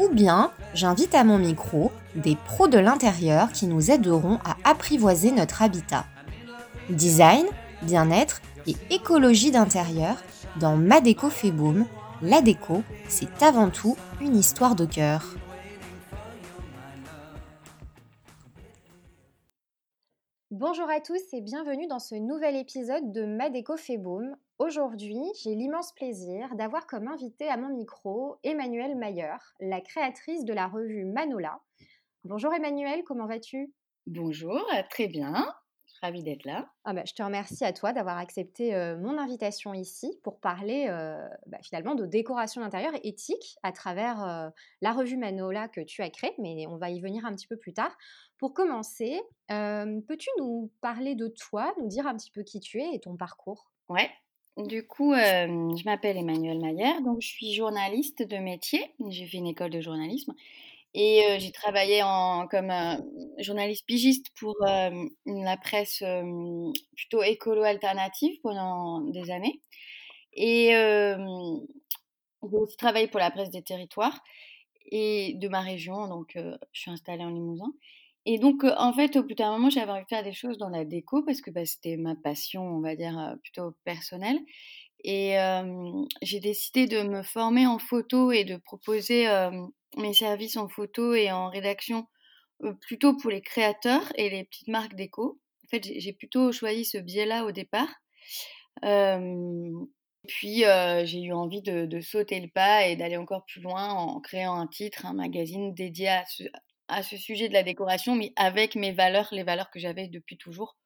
Ou 0.00 0.08
bien, 0.08 0.50
j'invite 0.72 1.14
à 1.14 1.24
mon 1.24 1.36
micro 1.36 1.92
des 2.14 2.34
pros 2.34 2.68
de 2.68 2.78
l'intérieur 2.78 3.52
qui 3.52 3.66
nous 3.66 3.90
aideront 3.90 4.38
à 4.46 4.56
apprivoiser 4.64 5.30
notre 5.30 5.60
habitat. 5.60 6.06
Design, 6.88 7.44
bien-être 7.82 8.40
et 8.66 8.76
écologie 8.88 9.50
d'intérieur 9.50 10.16
dans 10.58 10.76
Ma 10.78 11.02
déco 11.02 11.28
fait. 11.28 11.52
La 12.22 12.40
déco, 12.40 12.82
c'est 13.08 13.42
avant 13.42 13.68
tout 13.68 13.94
une 14.22 14.36
histoire 14.36 14.74
de 14.74 14.86
cœur. 14.86 15.34
Bonjour 20.50 20.88
à 20.88 21.00
tous 21.00 21.20
et 21.34 21.42
bienvenue 21.42 21.86
dans 21.88 21.98
ce 21.98 22.14
nouvel 22.14 22.56
épisode 22.56 23.12
de 23.12 23.26
Ma 23.26 23.50
déco. 23.50 23.76
Aujourd'hui, 24.60 25.18
j'ai 25.42 25.54
l'immense 25.54 25.90
plaisir 25.94 26.54
d'avoir 26.54 26.86
comme 26.86 27.08
invité 27.08 27.48
à 27.48 27.56
mon 27.56 27.74
micro 27.74 28.36
Emmanuelle 28.44 28.94
Mayer, 28.94 29.36
la 29.58 29.80
créatrice 29.80 30.44
de 30.44 30.52
la 30.52 30.66
revue 30.66 31.06
Manola. 31.06 31.62
Bonjour 32.24 32.52
Emmanuelle, 32.52 33.02
comment 33.02 33.26
vas-tu? 33.26 33.72
Bonjour, 34.06 34.60
très 34.90 35.08
bien. 35.08 35.50
Ravie 36.02 36.22
d'être 36.22 36.44
là. 36.44 36.68
Ah 36.84 36.92
bah, 36.92 37.04
je 37.06 37.14
te 37.14 37.22
remercie 37.22 37.64
à 37.64 37.72
toi 37.72 37.94
d'avoir 37.94 38.18
accepté 38.18 38.72
mon 39.00 39.16
invitation 39.16 39.72
ici 39.72 40.20
pour 40.22 40.40
parler 40.40 40.88
bah, 41.46 41.58
finalement 41.62 41.94
de 41.94 42.04
décoration 42.04 42.60
d'intérieur 42.60 42.92
éthique 43.02 43.56
à 43.62 43.72
travers 43.72 44.52
la 44.82 44.92
revue 44.92 45.16
Manola 45.16 45.68
que 45.68 45.80
tu 45.80 46.02
as 46.02 46.10
créée, 46.10 46.34
mais 46.38 46.66
on 46.66 46.76
va 46.76 46.90
y 46.90 47.00
venir 47.00 47.24
un 47.24 47.34
petit 47.34 47.46
peu 47.46 47.56
plus 47.56 47.72
tard. 47.72 47.96
Pour 48.36 48.52
commencer, 48.52 49.22
peux-tu 49.48 50.28
nous 50.38 50.70
parler 50.82 51.14
de 51.14 51.28
toi, 51.28 51.72
nous 51.78 51.88
dire 51.88 52.06
un 52.06 52.14
petit 52.14 52.30
peu 52.30 52.42
qui 52.42 52.60
tu 52.60 52.78
es 52.78 52.94
et 52.94 53.00
ton 53.00 53.16
parcours? 53.16 53.70
Ouais. 53.88 54.10
Du 54.56 54.86
coup, 54.86 55.14
je 55.14 55.84
m'appelle 55.84 56.16
Emmanuelle 56.18 56.60
Maillère, 56.60 57.00
donc 57.02 57.22
je 57.22 57.28
suis 57.28 57.54
journaliste 57.54 58.22
de 58.22 58.36
métier. 58.36 58.94
J'ai 59.08 59.26
fait 59.26 59.38
une 59.38 59.46
école 59.46 59.70
de 59.70 59.80
journalisme 59.80 60.34
et 60.94 61.22
j'ai 61.38 61.52
travaillé 61.52 62.02
en, 62.02 62.48
comme 62.48 62.72
journaliste 63.38 63.86
pigiste 63.86 64.28
pour 64.38 64.56
la 64.64 65.56
presse 65.58 66.02
plutôt 66.96 67.22
écolo-alternative 67.22 68.38
pendant 68.42 69.00
des 69.02 69.30
années. 69.30 69.60
Et 70.34 70.70
j'ai 70.72 72.56
aussi 72.56 72.76
travaillé 72.76 73.08
pour 73.08 73.20
la 73.20 73.30
presse 73.30 73.50
des 73.50 73.62
territoires 73.62 74.22
et 74.90 75.34
de 75.36 75.48
ma 75.48 75.60
région, 75.60 76.08
donc 76.08 76.32
je 76.36 76.80
suis 76.80 76.90
installée 76.90 77.24
en 77.24 77.30
Limousin. 77.30 77.72
Et 78.26 78.38
donc, 78.38 78.64
en 78.64 78.92
fait, 78.92 79.16
au 79.16 79.22
bout 79.22 79.34
d'un 79.34 79.52
moment, 79.52 79.70
j'avais 79.70 79.90
envie 79.92 80.02
de 80.02 80.08
faire 80.08 80.22
des 80.22 80.32
choses 80.32 80.58
dans 80.58 80.68
la 80.68 80.84
déco 80.84 81.22
parce 81.22 81.40
que 81.40 81.50
bah, 81.50 81.64
c'était 81.64 81.96
ma 81.96 82.14
passion, 82.16 82.62
on 82.62 82.80
va 82.80 82.94
dire, 82.94 83.36
plutôt 83.42 83.74
personnelle. 83.84 84.38
Et 85.04 85.36
j'ai 86.22 86.40
décidé 86.40 86.86
de 86.86 87.02
me 87.02 87.22
former 87.22 87.66
en 87.66 87.78
photo 87.78 88.32
et 88.32 88.44
de 88.44 88.56
proposer 88.56 89.26
mes 89.96 90.12
services 90.12 90.58
en 90.58 90.68
photo 90.68 91.14
et 91.14 91.32
en 91.32 91.48
rédaction 91.48 92.06
plutôt 92.82 93.16
pour 93.16 93.30
les 93.30 93.40
créateurs 93.40 94.12
et 94.16 94.28
les 94.28 94.44
petites 94.44 94.68
marques 94.68 94.94
déco. 94.94 95.40
En 95.64 95.68
fait, 95.70 95.84
j'ai 95.84 96.12
plutôt 96.12 96.52
choisi 96.52 96.84
ce 96.84 96.98
biais-là 96.98 97.44
au 97.46 97.52
départ. 97.52 97.88
puis, 100.26 100.64
j'ai 101.04 101.22
eu 101.22 101.32
envie 101.32 101.62
de, 101.62 102.00
sauter 102.00 102.38
le 102.40 102.48
pas 102.48 102.86
et 102.86 102.96
d'aller 102.96 103.16
encore 103.16 103.46
plus 103.46 103.62
loin 103.62 103.88
en 103.90 104.20
créant 104.20 104.54
un 104.54 104.66
titre, 104.66 105.06
un 105.06 105.14
magazine 105.14 105.72
dédié 105.72 106.08
à 106.08 106.24
ce, 106.26 106.44
à 106.90 107.02
ce 107.02 107.16
sujet 107.16 107.48
de 107.48 107.54
la 107.54 107.62
décoration, 107.62 108.14
mais 108.14 108.32
avec 108.36 108.74
mes 108.74 108.92
valeurs, 108.92 109.28
les 109.32 109.44
valeurs 109.44 109.70
que 109.70 109.78
j'avais 109.78 110.08
depuis 110.08 110.36
toujours 110.36 110.76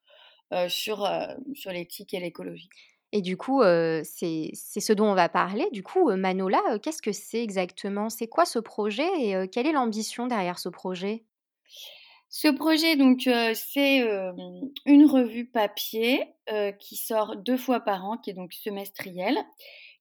sur, 0.69 1.11
sur 1.55 1.71
l'éthique 1.73 2.15
et 2.15 2.21
l'écologie. 2.21 2.69
Et 3.13 3.23
du 3.23 3.37
coup, 3.37 3.63
c'est 3.63 4.51
ce 4.55 4.93
dont 4.93 5.07
on 5.07 5.15
va 5.15 5.29
parler. 5.29 5.67
Du 5.73 5.83
coup, 5.83 6.11
Manola, 6.15 6.61
qu'est-ce 6.83 7.03
que 7.03 7.13
c'est 7.13 7.43
exactement? 7.43 8.11
C'est 8.11 8.27
quoi 8.27 8.45
ce 8.45 8.59
projet 8.59 9.09
et 9.19 9.49
quelle 9.49 9.67
est 9.67 9.73
l'ambition 9.73 10.27
derrière 10.27 10.59
ce 10.59 10.69
projet? 10.69 11.25
Ce 12.29 12.49
projet, 12.49 12.97
donc, 12.97 13.29
c'est 13.55 14.01
une 14.87 15.07
revue 15.07 15.47
papier 15.47 16.25
qui 16.81 16.97
sort 16.97 17.37
deux 17.37 17.57
fois 17.57 17.81
par 17.81 18.05
an, 18.05 18.17
qui 18.17 18.31
est 18.31 18.35
donc 18.35 18.53
semestrielle, 18.53 19.39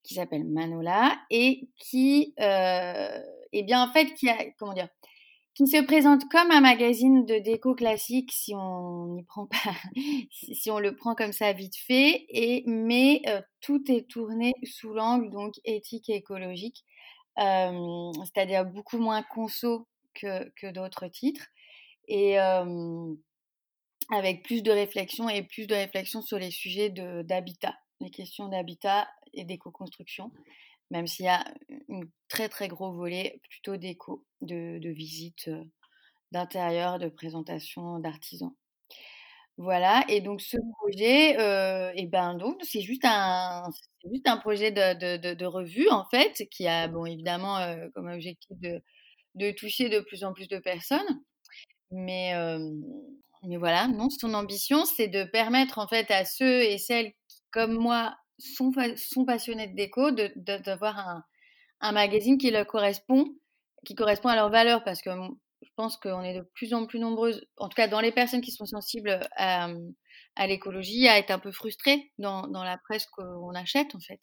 qui 0.04 0.16
s'appelle 0.16 0.46
Manola 0.46 1.16
et 1.30 1.70
qui, 1.78 2.34
eh 2.40 3.64
bien, 3.64 3.84
en 3.84 3.94
fait, 3.94 4.14
qui 4.16 4.28
a, 4.30 4.38
comment 4.58 4.74
dire, 4.74 4.90
qui 5.56 5.68
se 5.68 5.82
présente 5.84 6.28
comme 6.30 6.50
un 6.52 6.62
magazine 6.62 7.26
de 7.26 7.38
déco 7.38 7.76
classique 7.76 8.32
si 8.32 8.54
on 8.56 9.16
y 9.18 9.24
prend 9.24 9.46
pas, 9.46 9.76
si 10.32 10.72
on 10.72 10.80
le 10.80 10.96
prend 10.96 11.14
comme 11.14 11.32
ça 11.34 11.54
vite 11.54 11.76
fait, 11.76 12.26
et 12.30 12.64
mais 12.66 13.22
euh, 13.28 13.42
tout 13.62 13.84
est 13.92 14.08
tourné 14.10 14.54
sous 14.64 14.94
l'angle 14.94 15.30
donc 15.30 15.54
éthique 15.64 16.10
et 16.10 16.16
écologique, 16.16 16.84
euh, 17.40 18.12
c'est-à-dire 18.24 18.66
beaucoup 18.66 18.98
moins 18.98 19.22
conso 19.22 19.88
que, 20.16 20.50
que 20.56 20.72
d'autres 20.72 21.08
titres, 21.08 21.48
et 22.08 22.40
euh, 22.40 23.14
avec 24.12 24.44
plus 24.44 24.64
de 24.64 24.72
réflexion 24.72 25.30
et 25.30 25.44
plus 25.44 25.68
de 25.68 25.76
réflexion 25.76 26.22
sur 26.22 26.40
les 26.40 26.52
sujets 26.52 26.90
d'habitat, 26.90 27.76
les 28.02 28.10
questions 28.10 28.48
d'habitat 28.48 29.08
et 29.34 29.46
d'éco-construction 29.46 30.32
même 30.94 31.08
s'il 31.08 31.26
y 31.26 31.30
a 31.30 31.44
un 31.90 32.02
très 32.30 32.50
très 32.50 32.68
gros 32.68 32.94
volet 32.94 33.42
plutôt 33.50 33.78
d'écho, 33.78 34.24
de, 34.42 34.78
de 34.78 34.90
visite 34.92 35.50
d'intérieur, 36.32 37.00
de 37.00 37.10
présentation 37.10 37.98
d'artisans. 38.00 38.54
Voilà, 39.58 40.04
et 40.08 40.22
donc 40.22 40.42
ce 40.42 40.58
projet, 40.78 41.32
et 41.96 42.08
ben 42.08 42.38
c'est 42.62 42.82
juste 42.82 43.06
un, 43.06 43.70
projet 44.42 44.72
de, 44.72 45.46
revue 45.46 45.90
en 45.90 46.06
fait, 46.06 46.48
qui 46.52 46.68
a 46.68 46.88
bon 46.88 47.06
évidemment 47.06 47.58
comme 47.96 48.08
objectif 48.08 48.58
de, 48.60 48.82
de 49.36 49.52
toucher 49.52 49.90
de 49.90 50.00
plus 50.00 50.24
en 50.24 50.34
plus 50.34 50.48
de 50.48 50.60
personnes, 50.60 51.22
mais 51.92 52.34
mais 53.44 53.58
voilà, 53.58 53.88
non, 53.88 54.10
son 54.10 54.34
ambition 54.36 54.86
c'est 54.86 55.08
de 55.08 55.24
permettre 55.24 55.80
en 55.80 55.88
fait 55.88 56.10
à 56.12 56.24
ceux 56.26 56.62
et 56.64 56.78
celles 56.78 57.12
qui, 57.28 57.42
comme 57.52 57.74
moi, 57.74 58.16
sont, 58.44 59.26
passionnés 59.26 59.68
de 59.68 59.76
déco, 59.76 60.12
d'avoir 60.12 61.00
un, 61.00 61.24
un, 61.82 61.92
magazine 61.92 62.38
qui 62.38 62.52
leur 62.52 62.68
correspond, 62.68 63.26
qui 63.86 63.96
correspond 63.96 64.30
à 64.30 64.36
leurs 64.36 64.50
valeurs, 64.50 64.84
parce 64.84 65.02
que 65.02 65.10
je 65.62 65.70
pense 65.76 65.98
qu'on 65.98 66.22
est 66.24 66.36
de 66.36 66.42
plus 66.54 66.74
en 66.74 66.86
plus 66.86 67.00
nombreuses, 67.00 67.46
en 67.58 67.70
tout 67.70 67.76
cas 67.76 67.88
dans 67.88 68.02
les 68.02 68.12
personnes 68.12 68.42
qui 68.42 68.52
sont 68.52 68.66
sensibles 68.66 69.20
à, 69.38 69.70
l'écologie, 70.48 71.08
à 71.08 71.18
être 71.18 71.32
un 71.32 71.40
peu 71.40 71.52
frustrées 71.52 72.12
dans, 72.18 72.48
dans 72.48 72.64
la 72.64 72.78
presse 72.78 73.06
qu'on 73.08 73.54
achète 73.56 73.96
en 73.96 74.00
fait. 74.00 74.20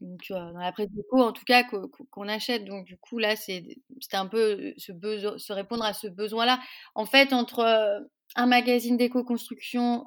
Donc, 0.00 0.20
dans 0.28 0.52
la 0.52 0.70
presse 0.70 0.90
déco, 0.92 1.20
en 1.20 1.32
tout 1.32 1.44
cas, 1.44 1.64
qu'on 1.64 2.28
achète. 2.28 2.64
Donc, 2.64 2.84
du 2.84 2.96
coup, 2.98 3.18
là, 3.18 3.34
c'est 3.34 3.64
un 4.12 4.26
peu 4.26 4.72
se, 4.76 4.92
se 5.38 5.52
répondre 5.52 5.84
à 5.84 5.92
ce 5.92 6.06
besoin-là. 6.06 6.60
En 6.94 7.04
fait, 7.04 7.32
entre 7.32 8.06
un 8.36 8.46
magazine 8.46 8.96
d'éco-construction 8.96 10.04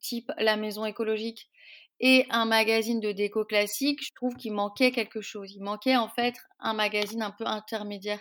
type 0.00 0.30
La 0.38 0.56
Maison 0.56 0.84
écologique 0.84 1.50
et 2.02 2.26
un 2.30 2.44
magazine 2.44 3.00
de 3.00 3.12
déco 3.12 3.44
classique, 3.46 4.04
je 4.04 4.10
trouve 4.14 4.36
qu'il 4.36 4.52
manquait 4.52 4.92
quelque 4.92 5.22
chose. 5.22 5.52
Il 5.54 5.62
manquait 5.62 5.96
en 5.96 6.08
fait 6.10 6.34
un 6.60 6.74
magazine 6.74 7.22
un 7.22 7.30
peu 7.30 7.46
intermédiaire. 7.46 8.20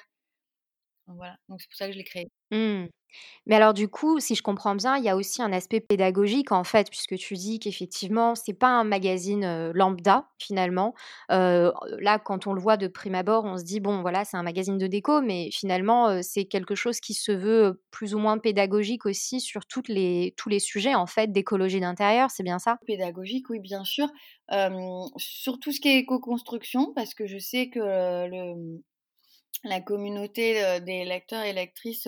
Voilà, 1.08 1.38
donc 1.50 1.62
c'est 1.62 1.68
pour 1.68 1.76
ça 1.78 1.86
que 1.88 1.94
je 1.94 1.98
l'ai 2.00 2.04
créé. 2.04 2.28
Mmh. 2.52 2.88
Mais 3.48 3.56
alors 3.56 3.74
du 3.74 3.90
coup, 3.90 4.20
si 4.20 4.36
je 4.36 4.44
comprends 4.44 4.76
bien, 4.76 4.98
il 4.98 5.04
y 5.04 5.10
a 5.10 5.18
aussi 5.18 5.42
un 5.42 5.54
aspect 5.54 5.82
pédagogique 5.82 6.52
en 6.52 6.64
fait, 6.64 6.90
puisque 6.90 7.16
tu 7.16 7.36
dis 7.36 7.60
qu'effectivement, 7.60 8.36
c'est 8.36 8.54
pas 8.54 8.70
un 8.70 8.84
magazine 8.86 9.72
lambda 9.74 10.30
finalement. 10.40 10.94
là, 11.30 12.20
quand 12.20 12.48
on 12.48 12.54
le 12.54 12.62
voit 12.62 12.78
de 12.78 12.88
prime 12.88 13.16
abord, 13.16 13.46
on 13.46 13.58
se 13.58 13.64
dit 13.64 13.80
bon, 13.82 14.02
voilà, 14.02 14.26
c'est 14.26 14.38
un 14.38 14.44
magazine 14.44 14.78
de 14.78 14.88
déco, 14.88 15.22
mais 15.22 15.50
finalement, 15.52 16.22
c'est 16.24 16.46
quelque 16.46 16.76
chose 16.76 17.00
qui 17.02 17.14
se 17.14 17.32
veut 17.32 17.82
plus 17.92 18.16
ou 18.16 18.20
moins 18.20 18.38
pédagogique 18.38 19.06
aussi 19.06 19.42
sur 19.42 19.62
les, 19.90 20.34
tous 20.38 20.50
les 20.50 20.60
sujets 20.60 20.96
en 20.96 21.08
fait 21.08 21.32
d'écologie 21.32 21.80
d'intérieur, 21.82 22.32
c'est 22.32 22.44
bien 22.44 22.60
ça? 22.60 22.78
Pédagogique, 22.88 23.50
oui, 23.50 23.60
bien 23.60 23.84
sûr. 23.84 24.08
sur 25.18 25.60
tout 25.60 25.72
ce 25.72 25.80
qui 25.82 25.90
est 25.90 26.00
éco-construction, 26.00 26.94
parce 26.96 27.14
que 27.14 27.28
je 27.28 27.38
sais 27.38 27.70
que 27.70 27.80
le, 27.80 28.82
la 29.64 29.82
communauté 29.82 30.80
des 30.82 31.06
lecteurs 31.06 31.44
et 31.44 31.54
lectrices 31.54 32.08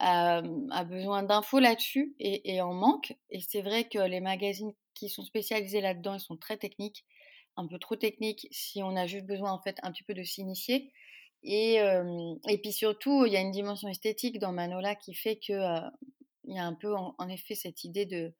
a, 0.00 0.84
besoin 0.84 1.22
d'infos 1.22 1.60
là-dessus 1.60 2.14
et, 2.18 2.60
en 2.60 2.74
manque. 2.74 3.14
Et 3.30 3.40
c'est 3.40 3.62
vrai 3.62 3.88
que 3.88 3.98
les 3.98 4.20
magazines 4.20 4.72
qui 4.94 5.08
sont 5.08 5.24
spécialisés 5.24 5.80
là-dedans, 5.80 6.18
sont 6.18 6.36
très 6.36 6.56
techniques, 6.56 7.04
un 7.56 7.66
peu 7.66 7.78
trop 7.78 7.96
techniques 7.96 8.46
si 8.50 8.82
on 8.82 8.96
a 8.96 9.06
juste 9.06 9.26
besoin 9.26 9.52
en 9.52 9.60
fait 9.60 9.76
un 9.82 9.92
petit 9.92 10.04
peu 10.04 10.14
de 10.14 10.22
s'initier. 10.22 10.92
Et, 11.42 11.78
puis 12.62 12.72
surtout, 12.72 13.26
il 13.26 13.32
y 13.32 13.36
a 13.36 13.40
une 13.40 13.50
dimension 13.50 13.88
esthétique 13.88 14.38
dans 14.38 14.52
Manola 14.52 14.94
qui 14.94 15.14
fait 15.14 15.36
que 15.36 15.80
il 16.46 16.54
y 16.54 16.58
a 16.58 16.64
un 16.64 16.74
peu 16.74 16.94
en, 16.94 17.28
effet 17.28 17.54
cette 17.54 17.84
idée 17.84 18.06
de 18.06 18.32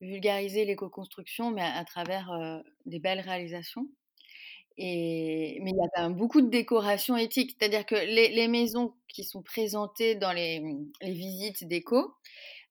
vulgariser 0.00 0.64
l'éco-construction, 0.64 1.50
mais 1.50 1.62
à, 1.62 1.84
travers 1.84 2.62
des 2.86 2.98
belles 2.98 3.20
réalisations. 3.20 3.86
Mais 4.78 5.56
il 5.58 5.76
y 5.76 5.84
a 5.84 5.88
quand 5.94 6.02
même 6.02 6.16
beaucoup 6.16 6.40
de 6.40 6.48
décoration 6.48 7.16
éthique, 7.16 7.56
c'est-à-dire 7.58 7.84
que 7.84 7.96
les, 7.96 8.48
maisons 8.48 8.94
qui 9.08 9.24
sont 9.24 9.42
présentées 9.42 10.14
dans 10.14 10.32
les, 10.32 10.62
visites 11.02 11.66
déco, 11.66 12.14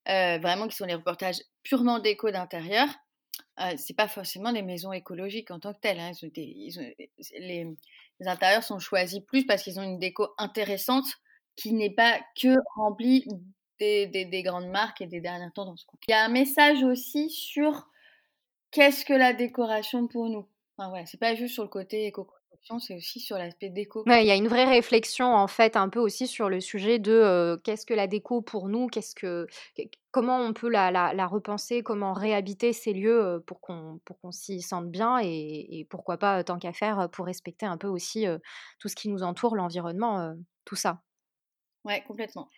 vraiment 0.05 0.67
qui 0.67 0.75
sont 0.75 0.85
les 0.85 0.95
reportages 0.95 1.41
purement 1.63 1.99
déco 1.99 2.31
d'intérieur, 2.31 2.87
euh, 3.59 3.73
c'est 3.77 3.95
pas 3.95 4.07
forcément 4.07 4.51
des 4.51 4.61
maisons 4.61 4.93
écologiques 4.93 5.49
en 5.49 5.59
tant 5.59 5.73
que 5.73 5.79
telles. 5.79 5.99
Hein. 5.99 6.11
les, 7.39 7.75
intérieurs 8.25 8.63
sont 8.63 8.79
choisis 8.79 9.19
plus 9.19 9.45
parce 9.45 9.63
qu'ils 9.63 9.79
ont 9.79 9.83
une 9.83 9.99
déco 9.99 10.27
intéressante 10.37 11.05
qui 11.55 11.73
n'est 11.73 11.93
pas 11.93 12.19
que 12.39 12.55
remplie 12.75 13.25
des, 13.79 14.07
des, 14.07 14.43
grandes 14.43 14.69
marques 14.69 15.01
et 15.01 15.07
des 15.07 15.21
dernières 15.21 15.53
tendances. 15.53 15.87
Il 16.07 16.11
y 16.11 16.13
a 16.13 16.25
un 16.25 16.29
message 16.29 16.83
aussi 16.83 17.29
sur 17.29 17.89
qu'est-ce 18.71 19.05
que 19.05 19.13
la 19.13 19.33
décoration 19.33 20.07
pour 20.07 20.29
nous. 20.29 20.47
Enfin, 20.77 20.91
ouais, 20.91 21.05
c'est 21.05 21.19
pas 21.19 21.35
juste 21.35 21.55
sur 21.55 21.63
le 21.63 21.69
côté 21.69 22.05
éco 22.05 22.27
c'est 22.79 22.95
aussi 22.95 23.19
sur 23.19 23.37
l'aspect 23.37 23.69
déco. 23.69 24.03
il 24.07 24.25
y 24.25 24.31
a 24.31 24.35
une 24.35 24.47
vraie 24.47 24.65
réflexion 24.65 25.33
en 25.33 25.47
fait 25.47 25.75
un 25.75 25.89
peu 25.89 25.99
aussi 25.99 26.27
sur 26.27 26.49
le 26.49 26.59
sujet 26.59 26.99
de 26.99 27.59
qu'est-ce 27.63 27.85
que 27.85 27.93
la 27.93 28.07
déco 28.07 28.41
pour 28.41 28.67
nous, 28.67 28.87
qu'est-ce 28.87 29.15
que 29.15 29.47
comment 30.11 30.39
on 30.39 30.53
peut 30.53 30.69
la, 30.69 30.91
la, 30.91 31.27
repenser, 31.27 31.81
comment 31.81 32.13
réhabiter 32.13 32.73
ces 32.73 32.93
lieux 32.93 33.43
pour 33.45 33.61
qu'on 33.61 33.99
pour 34.05 34.19
qu'on 34.19 34.31
s'y 34.31 34.61
sente 34.61 34.89
bien 34.89 35.19
et, 35.21 35.87
pourquoi 35.89 36.17
pas 36.17 36.43
tant 36.43 36.57
qu'à 36.57 36.73
faire 36.73 37.09
pour 37.11 37.25
respecter 37.25 37.65
un 37.65 37.77
peu 37.77 37.87
aussi 37.87 38.25
tout 38.79 38.87
ce 38.87 38.95
qui 38.95 39.09
nous 39.09 39.23
entoure, 39.23 39.55
l'environnement, 39.55 40.33
tout 40.65 40.75
ça. 40.75 41.01
Ouais, 41.85 42.03
complètement. 42.05 42.49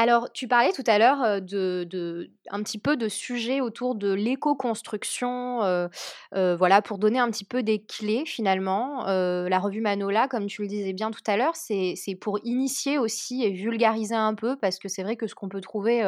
Alors, 0.00 0.30
tu 0.32 0.46
parlais 0.46 0.70
tout 0.70 0.84
à 0.86 0.96
l'heure 1.00 1.42
de, 1.42 2.30
un 2.50 2.62
petit 2.62 2.78
peu 2.78 2.96
de 2.96 3.08
sujets 3.08 3.60
autour 3.60 3.96
de 3.96 4.12
l'éco-construction, 4.12 5.88
voilà, 6.32 6.82
pour 6.82 6.98
donner 6.98 7.18
un 7.18 7.28
petit 7.32 7.44
peu 7.44 7.64
des 7.64 7.84
clés 7.84 8.22
finalement. 8.24 9.06
la 9.06 9.58
revue 9.58 9.80
Manola, 9.80 10.28
comme 10.28 10.46
tu 10.46 10.62
le 10.62 10.68
disais 10.68 10.92
bien 10.92 11.10
tout 11.10 11.24
à 11.26 11.36
l'heure, 11.36 11.56
c'est 11.56 11.96
pour 12.20 12.38
initier 12.44 12.96
aussi 12.96 13.42
et 13.42 13.50
vulgariser 13.50 14.14
un 14.14 14.34
peu, 14.34 14.56
parce 14.56 14.78
que 14.78 14.86
c'est 14.88 15.02
vrai 15.02 15.16
que 15.16 15.26
ce 15.26 15.34
qu'on 15.34 15.48
peut 15.48 15.60
trouver, 15.60 16.04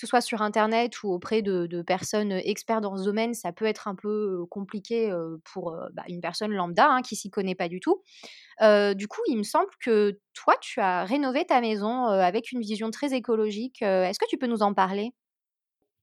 ce 0.00 0.06
soit 0.06 0.20
sur 0.20 0.42
Internet 0.42 1.02
ou 1.02 1.12
auprès 1.12 1.42
de, 1.42 1.82
personnes 1.82 2.32
experts 2.32 2.80
dans 2.80 2.96
ce 2.96 3.04
domaine, 3.04 3.34
ça 3.34 3.52
peut 3.52 3.64
être 3.64 3.88
un 3.88 3.94
peu 3.94 4.44
compliqué 4.50 5.12
pour 5.52 5.76
bah, 5.92 6.04
une 6.08 6.20
personne 6.20 6.52
lambda 6.52 6.88
hein, 6.88 7.02
qui 7.02 7.16
s'y 7.16 7.30
connaît 7.30 7.54
pas 7.54 7.68
du 7.68 7.80
tout. 7.80 8.02
du 8.60 9.08
coup, 9.08 9.20
il 9.28 9.36
me 9.36 9.42
semble 9.42 9.70
que 9.84 10.18
toi, 10.34 10.54
tu 10.60 10.80
as 10.80 11.04
rénové 11.04 11.44
ta 11.44 11.60
maison 11.60 12.06
avec 12.06 12.52
une 12.52 12.60
vision 12.60 12.90
très 12.90 13.14
écologique. 13.14 13.82
Est-ce 13.82 14.18
que 14.18 14.28
tu 14.28 14.38
peux 14.38 14.46
nous 14.46 14.62
en 14.62 14.74
parler? 14.74 15.12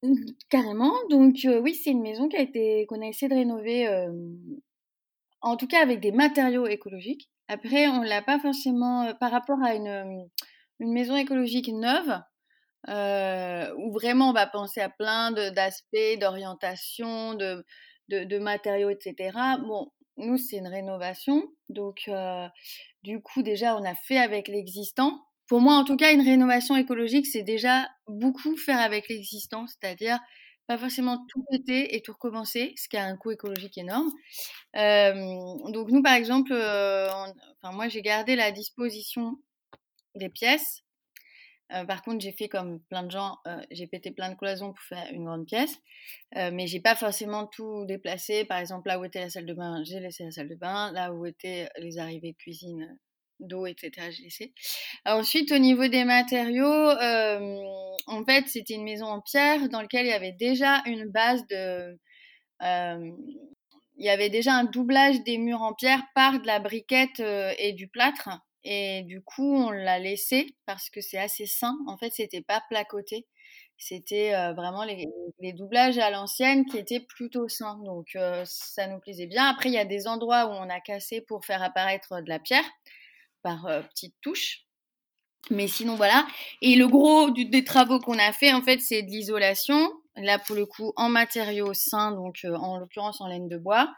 Mmh, 0.03 0.13
Carrément. 0.49 0.93
Donc 1.09 1.35
oui, 1.61 1.73
c'est 1.73 1.91
une 1.91 2.01
maison 2.01 2.27
qui 2.29 2.37
a 2.37 2.41
été 2.41 2.85
qu'on 2.87 3.01
a 3.01 3.07
essayé 3.07 3.29
de 3.29 3.35
rénover, 3.35 3.87
en 5.41 5.57
tout 5.57 5.67
cas 5.67 5.81
avec 5.81 5.99
des 5.99 6.11
matériaux 6.11 6.67
écologiques. 6.67 7.29
Après, 7.47 7.87
on 7.87 8.01
l'a 8.01 8.21
pas 8.21 8.39
forcément 8.39 9.13
par 9.19 9.31
rapport 9.31 9.61
à 9.63 9.73
une 9.73 10.29
maison 10.79 11.15
écologique 11.15 11.69
neuve 11.69 12.21
euh, 12.89 13.73
où 13.77 13.91
vraiment 13.91 14.29
on 14.29 14.33
va 14.33 14.47
penser 14.47 14.81
à 14.81 14.89
plein 14.89 15.31
d'aspects, 15.31 16.19
d'orientation, 16.19 17.33
de, 17.33 18.37
matériaux, 18.39 18.89
etc. 18.89 19.37
Bon, 19.65 19.91
nous, 20.17 20.37
c'est 20.37 20.57
une 20.57 20.67
rénovation. 20.67 21.43
Donc, 21.69 22.03
euh, 22.07 22.47
du 23.03 23.21
coup, 23.21 23.43
déjà, 23.43 23.75
on 23.75 23.83
a 23.83 23.95
fait 23.95 24.17
avec 24.17 24.47
l'existant. 24.47 25.21
Pour 25.47 25.61
moi, 25.61 25.75
en 25.75 25.83
tout 25.83 25.95
cas, 25.95 26.13
une 26.13 26.21
rénovation 26.21 26.75
écologique, 26.75 27.25
c'est 27.25 27.43
déjà 27.43 27.87
beaucoup 28.07 28.55
faire 28.57 28.79
avec 28.79 29.07
l'existant, 29.07 29.65
c'est-à-dire 29.67 30.19
pas 30.67 30.77
forcément 30.77 31.25
tout 31.29 31.43
péter 31.49 31.95
et 31.95 32.01
tout 32.01 32.11
recommencer, 32.11 32.73
ce 32.75 32.89
qui 32.89 32.97
a 32.97 33.05
un 33.05 33.15
coût 33.15 33.31
écologique 33.31 33.77
énorme. 33.77 34.11
Euh, 34.75 35.13
donc 35.71 35.89
nous, 35.89 36.03
par 36.03 36.13
exemple, 36.13 36.51
euh, 36.51 37.07
enfin, 37.61 37.73
moi, 37.73 37.87
j'ai 37.87 38.01
gardé 38.01 38.35
la 38.35 38.51
disposition 38.51 39.37
des 40.15 40.29
pièces 40.29 40.83
euh, 41.73 41.83
par 41.83 42.01
contre, 42.01 42.21
j'ai 42.21 42.31
fait 42.31 42.47
comme 42.47 42.79
plein 42.89 43.03
de 43.03 43.11
gens, 43.11 43.37
euh, 43.45 43.61
j'ai 43.71 43.87
pété 43.87 44.11
plein 44.11 44.29
de 44.29 44.35
cloisons 44.35 44.71
pour 44.71 44.83
faire 44.83 45.07
une 45.11 45.25
grande 45.25 45.45
pièce, 45.45 45.75
euh, 46.37 46.49
mais 46.53 46.65
j'ai 46.67 46.79
pas 46.79 46.95
forcément 46.95 47.45
tout 47.45 47.85
déplacé. 47.85 48.45
Par 48.45 48.59
exemple, 48.59 48.87
là 48.87 48.99
où 48.99 49.03
était 49.05 49.19
la 49.19 49.29
salle 49.29 49.45
de 49.45 49.53
bain, 49.53 49.83
j'ai 49.83 49.99
laissé 49.99 50.23
la 50.23 50.31
salle 50.31 50.49
de 50.49 50.55
bain. 50.55 50.91
Là 50.93 51.13
où 51.13 51.25
étaient 51.25 51.69
les 51.77 51.97
arrivées 51.97 52.31
de 52.31 52.37
cuisine, 52.37 52.97
d'eau, 53.39 53.65
etc., 53.65 54.11
j'ai 54.11 54.23
laissé. 54.23 54.53
Ensuite, 55.05 55.51
au 55.51 55.57
niveau 55.57 55.87
des 55.87 56.05
matériaux, 56.05 56.65
en 56.65 58.25
fait, 58.25 58.47
c'était 58.47 58.75
une 58.75 58.83
maison 58.83 59.07
en 59.07 59.21
pierre 59.21 59.67
dans 59.69 59.81
laquelle 59.81 60.05
il 60.05 60.09
y 60.09 60.13
avait 60.13 60.31
déjà 60.31 60.81
une 60.85 61.05
base 61.05 61.45
de 61.47 61.97
il 63.99 64.05
y 64.05 64.09
avait 64.09 64.29
déjà 64.29 64.53
un 64.53 64.63
doublage 64.63 65.23
des 65.23 65.39
murs 65.39 65.63
en 65.63 65.73
pierre 65.73 66.03
par 66.13 66.39
de 66.39 66.45
la 66.47 66.59
briquette 66.59 67.19
et 67.19 67.73
du 67.73 67.87
plâtre. 67.87 68.29
Et 68.63 69.03
du 69.03 69.21
coup, 69.21 69.55
on 69.55 69.69
l'a 69.69 69.99
laissé 69.99 70.55
parce 70.65 70.89
que 70.89 71.01
c'est 71.01 71.17
assez 71.17 71.45
sain. 71.45 71.77
En 71.87 71.97
fait, 71.97 72.11
c'était 72.11 72.41
pas 72.41 72.61
placoté. 72.69 73.27
C'était 73.77 74.31
vraiment 74.53 74.83
les, 74.83 75.05
doublages 75.53 75.99
à 75.99 76.09
l'ancienne 76.09 76.65
qui 76.65 76.77
étaient 76.77 76.99
plutôt 76.99 77.47
sains. 77.47 77.79
Donc, 77.85 78.17
ça 78.45 78.87
nous 78.87 78.99
plaisait 78.99 79.27
bien. 79.27 79.45
Après, 79.45 79.69
il 79.69 79.73
y 79.73 79.77
a 79.77 79.85
des 79.85 80.07
endroits 80.07 80.47
où 80.47 80.49
on 80.49 80.69
a 80.69 80.79
cassé 80.79 81.21
pour 81.21 81.45
faire 81.45 81.61
apparaître 81.61 82.21
de 82.21 82.27
la 82.27 82.39
pierre 82.39 82.65
par 83.43 83.67
petites 83.89 84.15
touches. 84.21 84.65
Mais 85.51 85.67
sinon, 85.67 85.95
voilà. 85.95 86.27
Et 86.61 86.75
le 86.75 86.87
gros 86.87 87.29
des 87.29 87.63
travaux 87.63 87.99
qu'on 87.99 88.19
a 88.19 88.33
fait, 88.33 88.51
en 88.53 88.61
fait, 88.61 88.79
c'est 88.79 89.03
de 89.03 89.09
l'isolation. 89.09 89.91
Là, 90.15 90.39
pour 90.39 90.55
le 90.55 90.65
coup, 90.65 90.91
en 90.95 91.09
matériaux 91.09 91.73
sains, 91.73 92.11
donc 92.11 92.39
en 92.43 92.79
l'occurrence 92.79 93.21
en 93.21 93.27
laine 93.27 93.47
de 93.47 93.57
bois. 93.57 93.93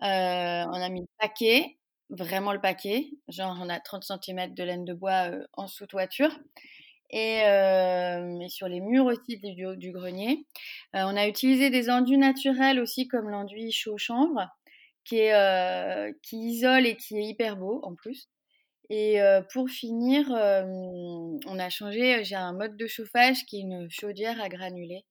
on 0.00 0.06
a 0.06 0.88
mis 0.88 1.00
le 1.00 1.06
paquet 1.20 1.76
vraiment 2.12 2.52
le 2.52 2.60
paquet. 2.60 3.10
Genre, 3.28 3.58
on 3.60 3.68
a 3.68 3.80
30 3.80 4.04
cm 4.04 4.54
de 4.54 4.62
laine 4.62 4.84
de 4.84 4.94
bois 4.94 5.30
euh, 5.30 5.44
en 5.54 5.66
sous-toiture. 5.66 6.38
Et, 7.10 7.42
euh, 7.44 8.48
sur 8.48 8.68
les 8.68 8.80
murs 8.80 9.06
aussi 9.06 9.38
du, 9.38 9.76
du 9.76 9.92
grenier. 9.92 10.46
Euh, 10.94 11.02
on 11.04 11.16
a 11.16 11.26
utilisé 11.26 11.68
des 11.68 11.90
enduits 11.90 12.18
naturels 12.18 12.80
aussi, 12.80 13.06
comme 13.08 13.28
l'enduit 13.28 13.70
chaud-chambre, 13.70 14.48
qui, 15.04 15.18
est, 15.18 16.14
qui 16.22 16.36
isole 16.38 16.86
et 16.86 16.96
qui 16.96 17.18
est 17.18 17.24
hyper 17.24 17.56
beau 17.56 17.80
en 17.82 17.94
plus. 17.94 18.30
Et 18.88 19.18
pour 19.52 19.68
finir, 19.68 20.26
on 20.30 21.58
a 21.58 21.70
changé, 21.70 22.24
j'ai 22.24 22.34
un 22.34 22.52
mode 22.52 22.76
de 22.76 22.86
chauffage 22.86 23.44
qui 23.46 23.58
est 23.58 23.62
une 23.62 23.90
chaudière 23.90 24.40
à 24.40 24.48
granulés, 24.48 25.04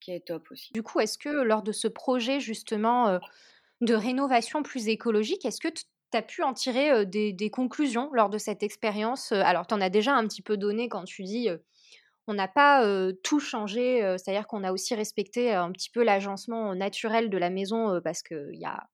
qui 0.00 0.12
est 0.12 0.26
top 0.26 0.50
aussi. 0.50 0.72
Du 0.72 0.82
coup, 0.82 0.98
est-ce 0.98 1.18
que 1.18 1.28
lors 1.28 1.62
de 1.62 1.72
ce 1.72 1.88
projet 1.88 2.40
justement 2.40 3.20
de 3.80 3.94
rénovation 3.94 4.62
plus 4.62 4.88
écologique, 4.88 5.44
est-ce 5.44 5.60
que 5.60 5.68
tu 6.12 6.18
as 6.18 6.22
pu 6.22 6.42
en 6.42 6.52
tirer 6.52 7.04
des, 7.06 7.50
conclusions 7.50 8.10
lors 8.12 8.30
de 8.30 8.38
cette 8.38 8.62
expérience 8.62 9.32
Alors, 9.32 9.66
tu 9.66 9.74
en 9.74 9.80
as 9.80 9.90
déjà 9.90 10.14
un 10.14 10.26
petit 10.28 10.42
peu 10.42 10.56
donné 10.56 10.88
quand 10.88 11.04
tu 11.04 11.24
dis 11.24 11.48
on 12.28 12.34
n'a 12.34 12.46
pas 12.46 12.86
tout 13.24 13.40
changé, 13.40 14.00
c'est-à-dire 14.16 14.46
qu'on 14.46 14.62
a 14.62 14.72
aussi 14.72 14.94
respecté 14.94 15.52
un 15.52 15.72
petit 15.72 15.90
peu 15.90 16.04
l'agencement 16.04 16.74
naturel 16.74 17.30
de 17.30 17.38
la 17.38 17.50
maison 17.50 18.00
parce 18.04 18.22
qu'il 18.22 18.54
y 18.54 18.64
a 18.64 18.86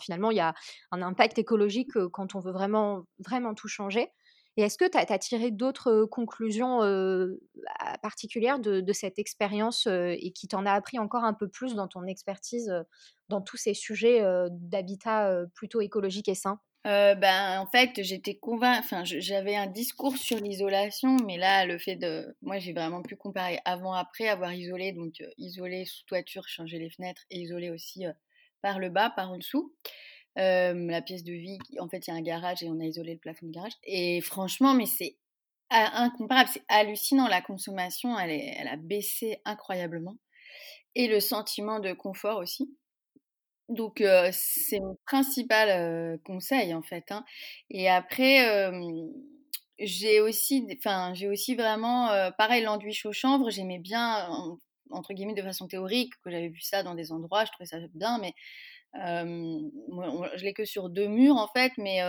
finalement 0.00 0.30
un 0.92 1.02
impact 1.02 1.38
écologique 1.38 1.92
quand 2.12 2.34
on 2.34 2.40
veut 2.40 2.52
vraiment, 2.52 3.04
vraiment 3.18 3.54
tout 3.54 3.68
changer. 3.68 4.10
Et 4.56 4.62
est-ce 4.62 4.76
que 4.76 4.88
tu 4.88 4.98
as, 4.98 5.18
tiré 5.18 5.50
d'autres 5.50 6.04
conclusions 6.04 6.80
particulières 8.02 8.58
de, 8.58 8.92
cette 8.92 9.18
expérience 9.18 9.86
et 9.86 10.32
qui 10.34 10.48
t'en 10.48 10.66
a 10.66 10.72
appris 10.72 10.98
encore 10.98 11.24
un 11.24 11.32
peu 11.32 11.48
plus 11.48 11.74
dans 11.74 11.88
ton 11.88 12.04
expertise 12.04 12.72
dans 13.28 13.40
tous 13.40 13.56
ces 13.56 13.74
sujets 13.74 14.22
d'habitat 14.50 15.44
plutôt 15.54 15.80
écologique 15.80 16.28
et 16.28 16.34
sain? 16.34 16.60
Ben, 16.84 17.60
en 17.60 17.66
fait, 17.66 18.02
j'étais 18.02 18.34
convaincue, 18.34 18.80
enfin, 18.80 19.04
j'avais 19.04 19.54
un 19.54 19.68
discours 19.68 20.16
sur 20.18 20.38
l'isolation, 20.38 21.16
mais 21.24 21.38
là, 21.38 21.64
le 21.64 21.78
fait 21.78 21.96
de. 21.96 22.36
Moi, 22.42 22.58
j'ai 22.58 22.72
vraiment 22.72 23.02
pu 23.02 23.16
comparer 23.16 23.60
avant-après, 23.64 24.28
avoir 24.28 24.52
isolé, 24.52 24.92
donc 24.92 25.14
isolé 25.38 25.84
sous 25.86 26.04
toiture, 26.04 26.46
changer 26.48 26.78
les 26.78 26.90
fenêtres 26.90 27.22
et 27.30 27.38
isolé 27.38 27.70
aussi 27.70 28.04
par 28.60 28.78
le 28.78 28.90
bas, 28.90 29.10
par 29.10 29.30
en 29.30 29.38
dessous 29.38 29.72
la 30.36 31.02
pièce 31.02 31.24
de 31.24 31.32
vie, 31.32 31.58
en 31.78 31.88
fait, 31.88 32.06
il 32.06 32.10
y 32.10 32.12
a 32.12 32.16
un 32.16 32.22
garage 32.22 32.62
et 32.62 32.68
on 32.68 32.80
a 32.80 32.84
isolé 32.84 33.14
le 33.14 33.18
plafond 33.18 33.46
de 33.46 33.52
garage. 33.52 33.72
Et 33.84 34.20
franchement, 34.20 34.74
mais 34.74 34.86
c'est 34.86 35.16
incomparable, 35.70 36.50
c'est 36.52 36.64
hallucinant. 36.68 37.28
La 37.28 37.40
consommation, 37.40 38.18
elle, 38.18 38.30
est, 38.30 38.54
elle 38.58 38.68
a 38.68 38.76
baissé 38.76 39.40
incroyablement. 39.44 40.16
Et 40.94 41.08
le 41.08 41.20
sentiment 41.20 41.80
de 41.80 41.92
confort 41.92 42.38
aussi. 42.38 42.76
Donc, 43.68 44.02
c'est 44.32 44.80
mon 44.80 44.98
principal 45.06 46.18
conseil, 46.24 46.74
en 46.74 46.82
fait. 46.82 47.10
Hein. 47.10 47.24
Et 47.70 47.88
après, 47.88 48.70
j'ai 49.78 50.20
aussi, 50.20 50.66
j'ai 51.14 51.28
aussi 51.28 51.54
vraiment, 51.54 52.08
pareil, 52.36 52.62
l'enduit 52.62 52.92
chaud-chanvre, 52.92 53.50
j'aimais 53.50 53.78
bien, 53.78 54.28
entre 54.90 55.14
guillemets, 55.14 55.32
de 55.32 55.42
façon 55.42 55.66
théorique, 55.66 56.12
que 56.22 56.30
j'avais 56.30 56.48
vu 56.48 56.60
ça 56.60 56.82
dans 56.82 56.94
des 56.94 57.12
endroits, 57.12 57.46
je 57.46 57.52
trouvais 57.52 57.66
ça 57.66 57.78
bien, 57.94 58.18
mais 58.18 58.34
je 58.94 60.44
l'ai 60.44 60.54
que 60.54 60.64
sur 60.64 60.90
deux 60.90 61.08
murs 61.08 61.36
en 61.36 61.48
fait, 61.48 61.72
mais 61.78 62.00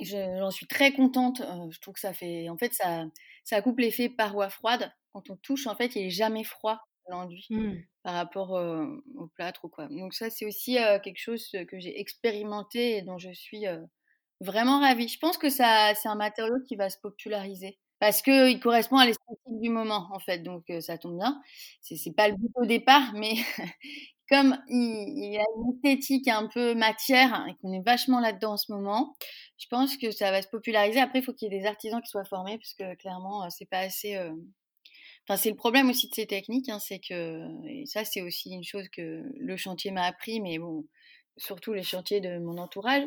j'en 0.00 0.50
suis 0.50 0.66
très 0.66 0.92
contente. 0.92 1.42
je 1.70 1.78
trouve 1.80 1.94
que 1.94 2.00
ça 2.00 2.12
fait, 2.12 2.48
en 2.48 2.56
fait, 2.56 2.72
ça, 2.72 3.04
ça 3.44 3.62
coupe 3.62 3.78
l'effet 3.78 4.08
paroi 4.08 4.48
froide. 4.48 4.92
Quand 5.12 5.28
on 5.30 5.36
touche, 5.36 5.66
en 5.66 5.76
fait, 5.76 5.94
il 5.96 6.06
est 6.06 6.10
jamais 6.10 6.44
froid 6.44 6.80
l'enduit 7.08 7.46
mmh. 7.50 7.74
par 8.04 8.14
rapport 8.14 8.52
au 8.52 9.26
plâtre 9.34 9.64
ou 9.64 9.68
quoi. 9.68 9.88
Donc 9.88 10.14
ça, 10.14 10.30
c'est 10.30 10.46
aussi 10.46 10.76
quelque 11.02 11.18
chose 11.18 11.48
que 11.68 11.78
j'ai 11.78 12.00
expérimenté 12.00 12.96
et 12.96 13.02
dont 13.02 13.18
je 13.18 13.32
suis 13.32 13.64
vraiment 14.40 14.80
ravie. 14.80 15.08
Je 15.08 15.18
pense 15.18 15.38
que 15.38 15.50
ça, 15.50 15.94
c'est 15.94 16.08
un 16.08 16.14
matériau 16.14 16.54
qui 16.66 16.76
va 16.76 16.90
se 16.90 16.98
populariser 16.98 17.78
parce 17.98 18.20
qu'il 18.20 18.58
correspond 18.58 18.96
à 18.96 19.06
l'esthétique 19.06 19.60
du 19.60 19.70
moment, 19.70 20.08
en 20.12 20.18
fait. 20.18 20.38
Donc, 20.38 20.64
ça 20.80 20.98
tombe 20.98 21.16
bien. 21.18 21.40
C'est, 21.80 21.96
c'est 21.96 22.12
pas 22.12 22.28
le 22.28 22.34
but 22.34 22.50
au 22.56 22.66
départ, 22.66 23.12
mais 23.14 23.34
comme 24.32 24.56
il, 24.66 25.34
y 25.34 25.36
a 25.36 25.44
une 25.56 25.74
esthétique 25.74 26.26
un 26.26 26.46
peu 26.46 26.74
matière 26.74 27.34
hein, 27.34 27.46
et 27.50 27.54
qu'on 27.56 27.70
est 27.74 27.84
vachement 27.84 28.18
là-dedans 28.18 28.52
en 28.52 28.56
ce 28.56 28.72
moment, 28.72 29.14
je 29.58 29.66
pense 29.68 29.98
que 29.98 30.10
ça 30.10 30.30
va 30.30 30.40
se 30.40 30.48
populariser. 30.48 31.00
Après, 31.00 31.18
il 31.18 31.22
faut 31.22 31.34
qu'il 31.34 31.52
y 31.52 31.54
ait 31.54 31.60
des 31.60 31.66
artisans 31.66 32.00
qui 32.00 32.08
soient 32.08 32.24
formés, 32.24 32.56
parce 32.56 32.72
que 32.72 32.94
clairement, 32.96 33.50
c'est 33.50 33.68
pas 33.68 33.80
assez. 33.80 34.16
Enfin, 35.28 35.36
c'est 35.36 35.50
le 35.50 35.56
problème 35.56 35.90
aussi 35.90 36.08
de 36.08 36.14
ces 36.14 36.26
techniques, 36.26 36.70
hein, 36.70 36.78
c'est 36.78 36.98
que, 36.98 37.46
et 37.68 37.84
ça, 37.84 38.06
c'est 38.06 38.22
aussi 38.22 38.52
une 38.52 38.64
chose 38.64 38.88
que 38.88 39.22
le 39.38 39.56
chantier 39.58 39.90
m'a 39.90 40.04
appris, 40.04 40.40
mais 40.40 40.58
bon, 40.58 40.86
surtout 41.36 41.74
les 41.74 41.82
chantiers 41.82 42.20
de 42.22 42.38
mon 42.38 42.56
entourage, 42.56 43.04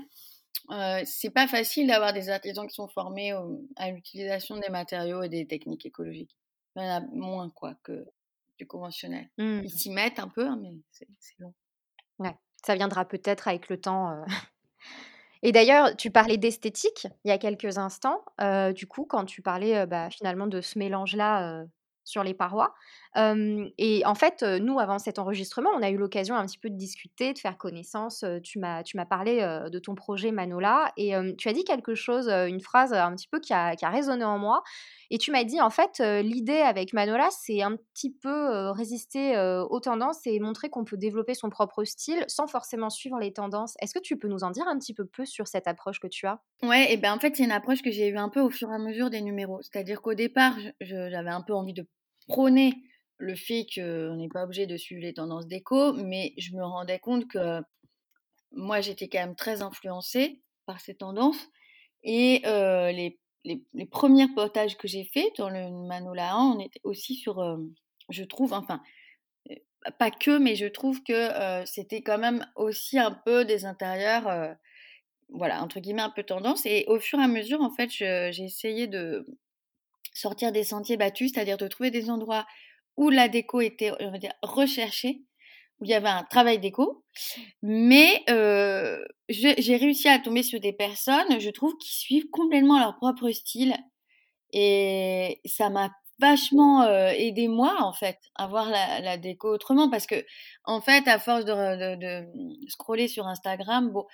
euh, 0.71 1.01
c'est 1.05 1.31
pas 1.31 1.47
facile 1.47 1.87
d'avoir 1.87 2.13
des 2.13 2.29
artisans 2.29 2.67
qui 2.67 2.75
sont 2.75 2.87
formés 2.87 3.33
à 3.77 3.89
l'utilisation 3.89 4.57
des 4.57 4.69
matériaux 4.69 5.23
et 5.23 5.29
des 5.29 5.47
techniques 5.47 5.87
écologiques. 5.87 6.35
Il 6.75 6.83
y 6.83 6.85
en 6.85 6.89
a 6.89 7.01
moins 7.13 7.49
quoi 7.49 7.75
que 7.83 8.05
du 8.57 8.67
conventionnel. 8.67 9.29
Mmh. 9.37 9.61
Ils 9.63 9.69
s'y 9.69 9.89
mettent 9.89 10.19
un 10.19 10.27
peu, 10.27 10.47
hein, 10.47 10.59
mais 10.61 10.71
c'est 10.91 11.07
long. 11.39 11.53
Ouais, 12.19 12.35
ça 12.65 12.75
viendra 12.75 13.05
peut-être 13.05 13.47
avec 13.47 13.69
le 13.69 13.79
temps. 13.79 14.11
Euh. 14.11 14.23
Et 15.43 15.51
d'ailleurs, 15.51 15.95
tu 15.95 16.09
parlais 16.09 16.37
d'esthétique 16.37 17.07
il 17.23 17.29
y 17.29 17.31
a 17.31 17.37
quelques 17.37 17.77
instants. 17.77 18.23
Euh, 18.41 18.73
du 18.73 18.87
coup, 18.87 19.05
quand 19.05 19.25
tu 19.25 19.41
parlais 19.41 19.85
bah, 19.85 20.09
finalement 20.09 20.47
de 20.47 20.59
ce 20.61 20.79
mélange-là 20.79 21.65
sur 22.05 22.23
les 22.23 22.33
parois. 22.33 22.73
Et 23.15 24.03
en 24.05 24.15
fait, 24.15 24.43
nous, 24.43 24.79
avant 24.79 24.99
cet 24.99 25.19
enregistrement, 25.19 25.69
on 25.75 25.81
a 25.81 25.89
eu 25.89 25.97
l'occasion 25.97 26.35
un 26.35 26.45
petit 26.45 26.57
peu 26.57 26.69
de 26.69 26.75
discuter, 26.75 27.33
de 27.33 27.39
faire 27.39 27.57
connaissance. 27.57 28.25
tu 28.43 28.59
m'as, 28.59 28.83
tu 28.83 28.97
m'as 28.97 29.05
parlé 29.05 29.39
de 29.71 29.79
ton 29.79 29.95
projet 29.95 30.31
Manola 30.31 30.91
et 30.97 31.13
tu 31.37 31.47
as 31.47 31.53
dit 31.53 31.63
quelque 31.63 31.95
chose, 31.95 32.29
une 32.29 32.59
phrase 32.59 32.93
un 32.93 33.15
petit 33.15 33.27
peu 33.27 33.39
qui 33.39 33.53
a, 33.53 33.75
qui 33.75 33.85
a 33.85 33.89
résonné 33.89 34.25
en 34.25 34.37
moi. 34.37 34.63
Et 35.11 35.17
tu 35.17 35.31
m'as 35.31 35.43
dit, 35.43 35.61
en 35.61 35.69
fait, 35.69 35.99
l'idée 35.99 36.59
avec 36.59 36.93
Manola, 36.93 37.29
c'est 37.31 37.61
un 37.61 37.77
petit 37.93 38.11
peu 38.11 38.69
résister 38.71 39.37
aux 39.69 39.79
tendances 39.79 40.25
et 40.25 40.39
montrer 40.39 40.69
qu'on 40.69 40.83
peut 40.83 40.97
développer 40.97 41.35
son 41.35 41.49
propre 41.49 41.83
style 41.83 42.25
sans 42.27 42.47
forcément 42.47 42.89
suivre 42.89 43.19
les 43.19 43.31
tendances. 43.31 43.75
Est-ce 43.79 43.93
que 43.93 43.99
tu 43.99 44.17
peux 44.17 44.27
nous 44.27 44.43
en 44.43 44.51
dire 44.51 44.67
un 44.67 44.77
petit 44.77 44.93
peu 44.93 45.05
plus 45.05 45.27
sur 45.27 45.47
cette 45.47 45.67
approche 45.67 45.99
que 45.99 46.07
tu 46.07 46.27
as? 46.27 46.41
Ouais, 46.63 46.91
et 46.91 46.97
ben 46.97 47.13
en 47.13 47.19
fait, 47.19 47.35
c'est 47.35 47.43
une 47.43 47.51
approche 47.51 47.81
que 47.81 47.91
j'ai 47.91 48.07
eue 48.09 48.17
un 48.17 48.29
peu 48.29 48.41
au 48.41 48.49
fur 48.49 48.69
et 48.71 48.75
à 48.75 48.79
mesure 48.79 49.09
des 49.09 49.21
numéros. 49.21 49.61
C'est-à-dire 49.61 50.01
qu'au 50.01 50.15
départ, 50.15 50.55
j'avais 50.81 51.29
un 51.29 51.41
peu 51.41 51.53
envie 51.53 51.73
de 51.73 51.87
prôner 52.27 52.73
le 53.17 53.35
fait 53.35 53.65
qu'on 53.73 54.15
n'est 54.15 54.29
pas 54.29 54.43
obligé 54.43 54.67
de 54.67 54.77
suivre 54.77 55.01
les 55.01 55.13
tendances 55.13 55.47
déco, 55.47 55.93
mais 55.93 56.33
je 56.37 56.53
me 56.55 56.63
rendais 56.63 56.99
compte 56.99 57.27
que 57.27 57.61
moi, 58.51 58.81
j'étais 58.81 59.07
quand 59.07 59.19
même 59.19 59.35
très 59.35 59.61
influencée 59.61 60.41
par 60.65 60.79
ces 60.79 60.95
tendances. 60.95 61.49
Et 62.03 62.41
les, 62.43 63.19
les, 63.43 63.85
premiers 63.85 64.27
potages 64.33 64.77
que 64.77 64.87
j'ai 64.87 65.05
faits 65.05 65.37
dans 65.37 65.49
le 65.49 65.69
Manola 65.87 66.37
on 66.37 66.59
était 66.59 66.81
aussi 66.83 67.15
sur, 67.15 67.59
je 68.09 68.23
trouve, 68.23 68.53
enfin, 68.53 68.81
pas 69.99 70.11
que, 70.11 70.37
mais 70.37 70.55
je 70.55 70.65
trouve 70.65 71.03
que 71.03 71.65
c'était 71.65 72.01
quand 72.01 72.17
même 72.17 72.45
aussi 72.55 72.99
un 72.99 73.11
peu 73.11 73.45
des 73.45 73.65
intérieurs, 73.65 74.55
voilà, 75.29 75.61
entre 75.63 75.79
guillemets, 75.79 76.01
un 76.01 76.09
peu 76.09 76.23
tendance. 76.23 76.65
Et 76.65 76.85
au 76.87 76.99
fur 76.99 77.19
et 77.19 77.23
à 77.23 77.27
mesure, 77.27 77.61
en 77.61 77.71
fait, 77.71 77.89
j'ai 77.89 78.43
essayé 78.43 78.87
de 78.87 79.25
sortir 80.13 80.51
des 80.51 80.63
sentiers 80.63 80.97
battus, 80.97 81.31
c'est-à-dire 81.33 81.57
de 81.57 81.67
trouver 81.67 81.91
des 81.91 82.09
endroits 82.09 82.45
où 82.97 83.09
la 83.09 83.27
déco 83.27 83.61
était, 83.61 83.91
on 83.99 84.11
va 84.11 84.17
dire, 84.17 84.33
recherchée, 84.41 85.23
où 85.79 85.85
il 85.85 85.89
y 85.89 85.93
avait 85.93 86.09
un 86.09 86.23
travail 86.23 86.59
déco. 86.59 87.03
Mais 87.61 88.23
euh, 88.29 89.03
j'ai 89.29 89.75
réussi 89.75 90.07
à 90.07 90.19
tomber 90.19 90.43
sur 90.43 90.59
des 90.59 90.73
personnes, 90.73 91.39
je 91.39 91.49
trouve, 91.49 91.75
qui 91.77 91.93
suivent 91.97 92.29
complètement 92.29 92.79
leur 92.79 92.95
propre 92.97 93.29
style. 93.31 93.75
Et 94.51 95.41
ça 95.45 95.69
m'a 95.69 95.91
vachement 96.19 96.83
euh, 96.83 97.09
aidé 97.09 97.47
moi 97.47 97.75
en 97.81 97.91
fait 97.91 98.17
à 98.35 98.47
voir 98.47 98.69
la, 98.69 99.17
déco 99.17 99.53
autrement 99.53 99.89
parce 99.89 100.05
que 100.05 100.23
en 100.63 100.79
fait 100.79 101.05
à 101.09 101.19
force 101.19 101.43
de, 101.43 101.51
de, 101.53 101.95
de 101.95 102.69
scroller 102.69 103.09
sur 103.09 103.27
Instagram 103.27 103.91
bon 103.91 104.05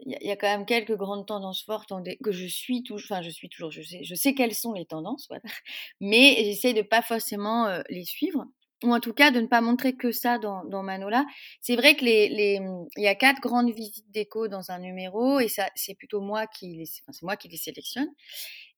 il 0.00 0.16
y, 0.20 0.30
a 0.30 0.36
quand 0.36 0.48
même 0.48 0.66
quelques 0.66 0.96
grandes 0.96 1.26
tendances 1.26 1.62
fortes 1.62 1.92
que 2.22 2.32
je 2.32 2.46
suis 2.46 2.82
toujours, 2.82 3.06
enfin 3.10 3.22
je 3.22 3.30
suis 3.30 3.48
toujours, 3.48 3.70
je 3.70 3.82
sais, 3.82 4.02
je 4.02 4.14
sais 4.14 4.34
quelles 4.34 4.54
sont 4.54 4.72
les 4.72 4.84
tendances, 4.84 5.28
mais 6.00 6.34
j'essaie 6.38 6.74
de 6.74 6.82
pas 6.82 7.02
forcément 7.02 7.66
euh, 7.66 7.82
les 7.88 8.04
suivre, 8.04 8.46
ou 8.82 8.92
en 8.92 9.00
tout 9.00 9.12
cas 9.12 9.30
de 9.30 9.40
ne 9.40 9.46
pas 9.46 9.60
montrer 9.60 9.94
que 9.94 10.10
ça 10.10 10.38
dans, 10.38 10.64
dans 10.64 10.82
Manola. 10.82 11.24
C'est 11.60 11.76
vrai 11.76 11.94
que 11.94 12.04
les, 12.04 12.28
les, 12.28 12.60
il 12.96 13.02
y 13.02 13.06
a 13.06 13.14
quatre 13.14 13.40
grandes 13.40 13.72
visites 13.72 14.10
déco 14.10 14.48
dans 14.48 14.70
un 14.70 14.80
numéro, 14.80 15.38
et 15.38 15.48
ça, 15.48 15.70
c'est 15.76 15.94
plutôt 15.94 16.20
moi 16.20 16.46
qui 16.46 16.74
les, 16.74 16.86
c'est 16.86 17.22
moi 17.22 17.36
qui 17.36 17.48
les 17.48 17.56
sélectionne. 17.56 18.08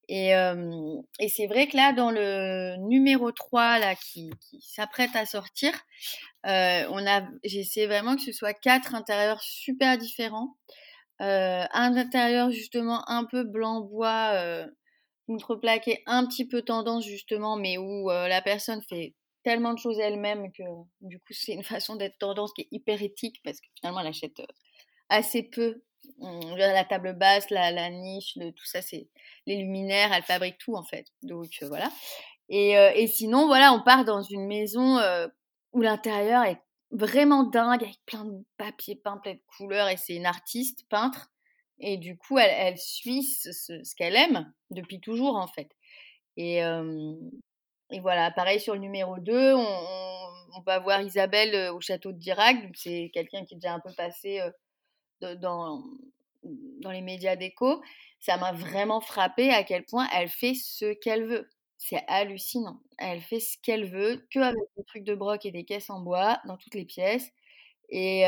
Et, 0.09 0.33
et 1.19 1.29
c'est 1.31 1.47
vrai 1.47 1.67
que 1.67 1.79
là, 1.79 1.95
dans 1.95 2.11
le 2.11 2.77
numéro 2.77 3.33
3 3.33 3.79
là, 3.79 3.95
qui, 3.95 4.31
qui 4.41 4.61
s'apprête 4.61 5.17
à 5.17 5.25
sortir, 5.25 5.73
euh, 6.47 6.85
on 6.91 7.07
a, 7.07 7.23
j'essaie 7.43 7.87
vraiment 7.87 8.17
que 8.17 8.23
ce 8.23 8.33
soit 8.33 8.53
quatre 8.53 8.95
intérieurs 8.95 9.41
super 9.43 9.97
différents. 9.97 10.57
Euh, 11.21 11.65
un 11.73 11.97
intérieur 11.97 12.51
justement 12.51 13.09
un 13.09 13.25
peu 13.25 13.45
blanc 13.45 13.83
bois, 13.83 14.31
euh, 14.35 14.67
contreplaqué, 15.29 16.03
un 16.07 16.27
petit 16.27 16.47
peu 16.47 16.63
tendance 16.63 17.05
justement, 17.05 17.57
mais 17.57 17.79
où 17.79 18.11
euh, 18.11 18.27
la 18.27 18.43
personne 18.43 18.83
fait 18.83 19.15
tellement 19.45 19.75
de 19.75 19.79
choses 19.79 20.01
elle-même 20.01 20.51
que 20.53 20.63
du 21.03 21.21
coup 21.21 21.33
c'est 21.33 21.53
une 21.53 21.63
façon 21.63 21.97
d'être 21.97 22.19
tendance 22.19 22.53
qui 22.55 22.63
est 22.63 22.69
hyper 22.73 23.01
éthique 23.01 23.41
parce 23.45 23.61
que 23.61 23.67
finalement 23.79 24.01
elle 24.01 24.09
achète 24.09 24.43
assez 25.09 25.43
peu. 25.45 25.83
La 26.19 26.85
table 26.85 27.17
basse, 27.17 27.49
la, 27.49 27.91
niche, 27.91 28.35
tout 28.35 28.67
ça, 28.67 28.83
c'est 28.83 29.09
les 29.47 29.57
luminaires, 29.57 30.13
elle 30.13 30.23
fabrique 30.23 30.59
tout 30.59 30.75
en 30.75 30.85
fait. 30.85 31.07
Donc 31.23 31.49
voilà. 31.63 31.91
Et, 32.51 32.73
et, 32.73 33.07
sinon, 33.07 33.47
voilà, 33.47 33.73
on 33.73 33.83
part 33.83 34.05
dans 34.05 34.23
une 34.23 34.47
maison 34.47 34.99
où 35.73 35.81
l'intérieur 35.81 36.45
est 36.45 36.61
vraiment 36.95 37.45
dingue, 37.45 37.83
avec 37.83 37.99
plein 38.07 38.25
de 38.25 38.45
papier 38.57 38.97
peint, 38.97 39.19
plein 39.19 39.35
de 39.35 39.41
couleurs, 39.59 39.89
et 39.89 39.97
c'est 39.97 40.15
une 40.15 40.27
artiste 40.27 40.87
peintre. 40.89 41.31
Et 41.79 41.97
du 41.99 42.17
coup, 42.17 42.39
elle, 42.39 42.79
suit 42.79 43.25
ce, 43.25 43.95
qu'elle 43.97 44.17
aime 44.17 44.53
depuis 44.71 45.01
toujours, 45.01 45.37
en 45.37 45.49
fait. 45.49 45.69
Et, 46.37 46.59
et 47.91 48.01
voilà, 48.01 48.31
pareil 48.31 48.61
sur 48.61 48.75
le 48.75 48.81
numéro 48.81 49.19
2, 49.19 49.55
on, 49.55 49.67
on, 50.57 50.61
va 50.63 50.79
voir 50.79 51.03
Isabelle 51.03 51.71
au 51.73 51.81
château 51.81 52.13
de 52.13 52.19
Dirac. 52.19 52.57
C'est 52.75 53.11
quelqu'un 53.13 53.45
qui 53.45 53.55
est 53.55 53.59
déjà 53.59 53.75
un 53.75 53.81
peu 53.81 53.93
passé 53.93 54.41
dans, 55.21 55.83
dans 56.45 56.91
les 56.91 57.03
médias 57.03 57.37
d'écho. 57.37 57.83
Ça 58.21 58.37
m'a 58.37 58.53
vraiment 58.53 59.01
frappé 59.01 59.51
à 59.51 59.65
quel 59.65 59.85
point 59.85 60.09
elle 60.15 60.29
fait 60.29 60.55
ce 60.55 60.93
qu'elle 60.95 61.27
veut. 61.27 61.49
C'est 61.87 62.03
hallucinant. 62.09 62.81
Elle 62.97 63.21
fait 63.21 63.41
ce 63.41 63.59
qu'elle 63.63 63.85
veut, 63.85 64.27
que 64.31 64.39
avec 64.39 64.63
des 64.75 64.85
trucs 64.85 65.05
de 65.05 65.15
broc 65.15 65.45
et 65.45 65.51
des 65.51 65.67
caisses 65.67 65.91
en 65.91 66.01
bois 66.01 66.41
dans 66.47 66.57
toutes 66.57 66.75
les 66.75 66.87
pièces. 66.87 67.31
Et, 67.91 68.23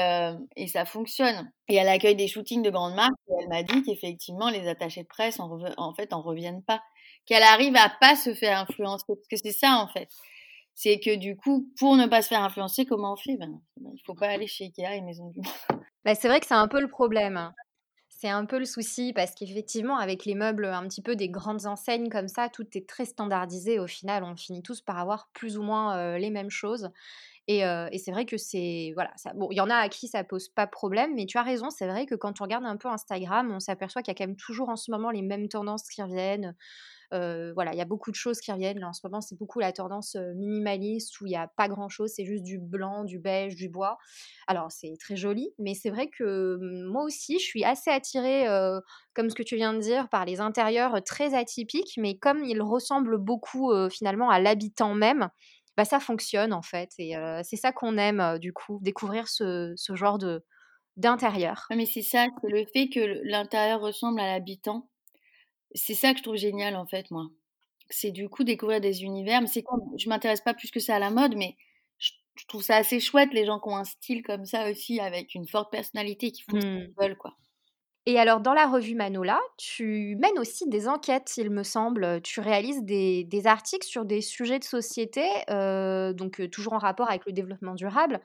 et 0.57 0.67
ça 0.67 0.85
fonctionne. 0.85 1.51
Et 1.69 1.77
elle 1.77 1.89
accueille 1.89 2.17
des 2.17 2.29
shootings 2.29 2.61
de 2.61 2.69
grandes 2.69 2.95
marques. 2.95 3.15
Elle 3.41 3.49
m'a 3.49 3.63
dit 3.63 3.83
qu'effectivement, 3.83 4.51
les 4.51 4.69
attachés 4.69 5.05
de 5.05 5.09
presse, 5.09 5.41
en, 5.41 5.95
fait, 5.95 6.13
en 6.13 6.21
reviennent 6.21 6.63
pas. 6.63 6.83
Qu'elle 7.25 7.43
arrive 7.43 7.75
à 7.77 7.91
pas 7.99 8.15
se 8.15 8.35
faire 8.35 8.61
influencer. 8.61 9.07
Parce 9.09 9.27
que 9.31 9.37
c'est 9.39 9.59
ça, 9.59 9.79
en 9.79 9.89
fait. 9.89 10.11
C'est 10.75 11.01
que 11.01 11.17
du 11.17 11.35
coup, 11.35 11.67
pour 11.79 11.97
ne 11.97 12.07
pas 12.07 12.21
se 12.21 12.29
faire 12.29 12.43
influencer, 12.43 12.85
comment 12.85 13.15
on 13.15 13.17
fait? 13.17 13.39
Ben, 13.39 13.59
Il 13.79 14.03
faut 14.05 14.15
pas 14.15 14.29
aller 14.29 14.47
chez 14.47 14.65
Ikea 14.65 14.97
et 14.97 15.01
Maison 15.01 15.31
du 15.31 15.41
Monde. 15.41 15.81
Bah, 16.05 16.15
c'est 16.15 16.29
vrai 16.29 16.41
que 16.41 16.47
c'est 16.47 16.53
un 16.53 16.69
peu 16.69 16.83
le 16.83 16.89
problème. 16.89 17.55
C'est 18.19 18.31
un 18.31 18.47
peu 18.47 18.59
le 18.59 18.65
souci 18.65 19.13
parce 19.13 19.35
qu'effectivement, 19.35 19.99
avec 19.99 20.25
les 20.25 20.35
meubles 20.35 20.65
un 20.65 20.89
petit 20.89 21.03
peu 21.03 21.17
des 21.17 21.29
grandes 21.29 21.67
enseignes 21.67 22.09
comme 22.09 22.29
ça, 22.29 22.49
tout 22.49 22.67
est 22.75 22.89
très 22.89 23.05
standardisé. 23.05 23.79
Au 23.79 23.87
final, 23.87 24.25
on 24.25 24.35
finit 24.35 24.63
tous 24.63 24.81
par 24.81 24.99
avoir 24.99 25.29
plus 25.35 25.59
ou 25.59 25.63
moins 25.63 26.17
les 26.17 26.31
mêmes 26.31 26.49
choses. 26.49 26.89
Et, 27.47 27.61
c'est 27.99 28.11
vrai 28.11 28.25
que 28.25 28.39
c'est. 28.39 28.93
Voilà, 28.95 29.13
bon, 29.35 29.49
il 29.51 29.57
y 29.57 29.61
en 29.61 29.71
a 29.71 29.77
à 29.77 29.89
qui 29.89 30.09
ça 30.09 30.25
pose 30.25 30.49
pas 30.49 30.67
problème, 30.67 31.15
mais 31.15 31.27
tu 31.27 31.39
as 31.39 31.43
raison, 31.43 31.71
c'est 31.71 31.87
vrai 31.87 32.07
que 32.07 32.15
quand 32.15 32.41
on 32.41 32.45
regarde 32.45 32.65
un 32.65 32.77
peu 32.77 32.89
Instagram, 32.89 33.53
on 33.53 33.61
s'aperçoit 33.61 34.03
qu'il 34.03 34.13
y 34.13 34.17
a 34.17 34.19
quand 34.19 34.27
même 34.27 34.37
toujours 34.37 34.71
en 34.71 34.77
ce 34.77 34.91
moment 34.91 35.11
les 35.11 35.23
mêmes 35.23 35.49
tendances 35.49 35.89
qui 35.89 36.03
reviennent. 36.03 36.57
Voilà, 37.13 37.73
il 37.73 37.79
y 37.79 37.81
a 37.81 37.85
beaucoup 37.85 38.11
de 38.11 38.17
choses 38.17 38.41
qui 38.41 38.53
reviennent. 38.53 38.83
En 38.85 38.93
ce 38.93 39.01
moment, 39.05 39.21
c'est 39.21 39.37
beaucoup 39.39 39.61
la 39.61 39.73
tendance 39.73 40.17
minimaliste 40.37 41.21
où 41.21 41.27
il 41.27 41.31
n'y 41.31 41.37
a 41.37 41.49
pas 41.57 41.69
grand-chose, 41.69 42.13
c'est 42.15 42.25
juste 42.25 42.43
du 42.45 42.59
blanc, 42.59 43.05
du 43.05 43.19
beige, 43.19 43.55
du 43.57 43.69
bois. 43.69 43.99
Alors, 44.47 44.71
c'est 44.71 44.95
très 45.01 45.17
joli, 45.17 45.51
mais 45.59 45.75
c'est 45.75 45.91
vrai 45.91 46.09
que 46.09 46.57
mmh, 46.61 46.85
moi 46.91 47.05
aussi, 47.05 47.39
je 47.39 47.45
suis 47.45 47.65
assez 47.65 47.91
attirée, 47.91 48.47
comme 49.15 49.31
ce 49.31 49.35
que 49.35 49.43
tu 49.43 49.57
viens 49.57 49.73
de 49.75 49.81
dire, 49.81 50.09
par 50.09 50.25
les 50.25 50.41
intérieurs 50.41 51.03
très 51.05 51.35
atypiques, 51.35 51.95
mais 51.99 52.17
comme 52.19 52.45
ils 52.45 52.63
ressemblent 52.63 53.19
beaucoup 53.19 53.73
finalement 53.91 54.31
à 54.31 54.41
l'habitant 54.41 54.95
même, 54.95 55.29
bah, 55.77 55.85
ça 55.85 56.01
fonctionne 56.01 56.53
en 56.53 56.63
fait. 56.63 56.91
Et 56.99 57.15
c'est 57.45 57.57
ça 57.57 57.73
qu'on 57.73 57.99
aime, 57.99 58.39
du 58.39 58.53
coup, 58.53 58.79
découvrir 58.83 59.29
ce, 59.29 59.73
ce 59.77 59.95
genre 59.95 60.19
de 60.19 60.45
d'intérieur. 60.97 61.69
mais 61.71 61.87
c'est 61.87 62.03
ça, 62.03 62.27
c'est 62.43 62.49
le 62.51 62.65
fait 62.73 62.89
que 62.89 63.21
l'intérieur 63.23 63.81
ressemble 63.81 64.19
à 64.21 64.27
l'habitant 64.33 64.89
c'est 65.75 65.95
ça 65.95 66.13
que 66.13 66.19
je 66.19 66.23
trouve 66.23 66.37
génial 66.37 66.77
en 66.77 66.87
fait, 66.87 67.11
moi. 67.11 67.27
C'est 67.91 68.11
du 68.11 68.29
coup 68.29 68.45
découvrir 68.45 68.81
des 68.81 69.05
univers. 69.05 69.41
Mais 69.41 69.47
c'est 69.47 69.63
comme, 69.63 69.83
je 69.99 70.09
m'intéresse 70.09 70.41
pas 70.41 70.55
plus 70.55 70.71
que 70.71 70.81
ça 70.81 70.97
à 70.97 70.99
la 70.99 71.11
mode, 71.11 71.37
mais 71.37 71.57
je, 71.99 72.13
trouve 72.49 72.63
ça 72.63 72.77
assez 72.77 73.01
chouette 73.01 73.33
les 73.33 73.47
gens 73.47 73.61
qui 73.61 73.69
ont 73.69 73.77
un 73.77 73.85
style 73.85 74.23
comme 74.23 74.45
ça 74.45 74.71
aussi, 74.71 75.01
avec 75.01 75.35
une 75.35 75.47
forte 75.47 75.71
personnalité 75.71 76.33
qui 76.33 76.43
font 76.43 76.61
ce 76.61 76.67
qu'ils 76.67 76.89
mmh. 76.89 76.95
veulent, 77.01 77.17
quoi. 77.17 77.37
Et 78.09 78.21
alors, 78.21 78.41
dans 78.41 78.55
la 78.55 78.69
revue 78.69 78.95
Manola, 78.95 79.41
tu 79.59 80.17
mènes 80.21 80.39
aussi 80.39 80.69
des 80.69 80.87
enquêtes, 80.87 81.33
il 81.39 81.51
me 81.51 81.65
semble. 81.65 82.23
Tu 82.23 82.39
réalises 82.39 82.85
des, 82.85 83.27
articles 83.47 83.87
sur 83.87 84.05
des 84.05 84.21
sujets 84.21 84.61
de 84.61 84.65
société, 84.65 85.27
euh, 85.51 86.13
donc 86.13 86.41
euh, 86.41 86.49
toujours 86.49 86.75
en 86.75 86.79
rapport 86.79 87.09
avec 87.09 87.27
le 87.27 87.33
développement 87.33 87.75
durable, 87.75 88.21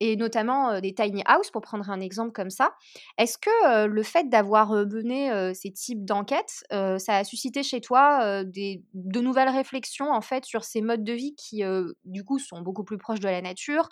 et 0.00 0.16
notamment 0.16 0.80
des 0.80 0.94
tiny 0.94 1.22
house, 1.26 1.50
pour 1.50 1.62
prendre 1.62 1.88
un 1.90 2.00
exemple 2.00 2.32
comme 2.32 2.50
ça. 2.50 2.74
Est-ce 3.18 3.38
que 3.38 3.86
le 3.86 4.02
fait 4.02 4.28
d'avoir 4.28 4.70
mené 4.72 5.54
ces 5.54 5.70
types 5.72 6.04
d'enquêtes, 6.04 6.64
ça 6.70 7.16
a 7.16 7.24
suscité 7.24 7.62
chez 7.62 7.80
toi 7.80 8.44
des, 8.44 8.82
de 8.94 9.20
nouvelles 9.20 9.48
réflexions 9.48 10.10
en 10.12 10.20
fait 10.20 10.44
sur 10.44 10.64
ces 10.64 10.80
modes 10.82 11.04
de 11.04 11.12
vie 11.12 11.34
qui, 11.36 11.62
du 12.04 12.24
coup, 12.24 12.38
sont 12.38 12.60
beaucoup 12.60 12.84
plus 12.84 12.98
proches 12.98 13.20
de 13.20 13.28
la 13.28 13.40
nature, 13.42 13.88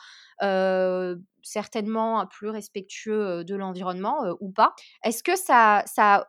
certainement 1.42 2.26
plus 2.26 2.48
respectueux 2.50 3.44
de 3.44 3.54
l'environnement 3.54 4.16
ou 4.40 4.50
pas? 4.50 4.74
Est-ce 5.04 5.22
que 5.22 5.36
ça, 5.36 5.82
ça 5.86 6.28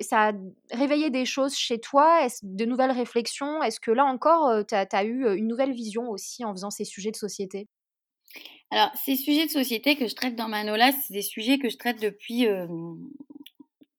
ça 0.00 0.28
a 0.28 0.32
réveillé 0.72 1.10
des 1.10 1.26
choses 1.26 1.54
chez 1.54 1.78
toi, 1.78 2.26
de 2.42 2.64
nouvelles 2.64 2.92
réflexions? 2.92 3.62
Est-ce 3.62 3.78
que 3.78 3.90
là 3.90 4.06
encore, 4.06 4.64
tu 4.66 4.74
as, 4.74 5.04
eu 5.04 5.36
une 5.36 5.46
nouvelle 5.48 5.72
vision 5.72 6.08
aussi 6.08 6.44
en 6.46 6.52
faisant 6.54 6.70
ces 6.70 6.84
sujets 6.86 7.10
de 7.10 7.16
société? 7.16 7.68
Alors, 8.70 8.90
ces 8.96 9.14
sujets 9.14 9.46
de 9.46 9.50
société 9.50 9.96
que 9.96 10.08
je 10.08 10.14
traite 10.14 10.34
dans 10.34 10.48
Manola, 10.48 10.90
c'est 10.90 11.12
des 11.12 11.22
sujets 11.22 11.58
que 11.58 11.68
je 11.68 11.76
traite 11.76 12.00
depuis 12.00 12.46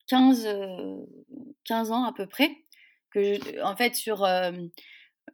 15, 0.08 0.46
euh, 0.46 0.98
15 1.65 1.91
ans 1.91 2.03
à 2.03 2.13
peu 2.13 2.27
près. 2.27 2.51
En 3.63 3.75
fait, 3.75 3.96
sur 3.96 4.24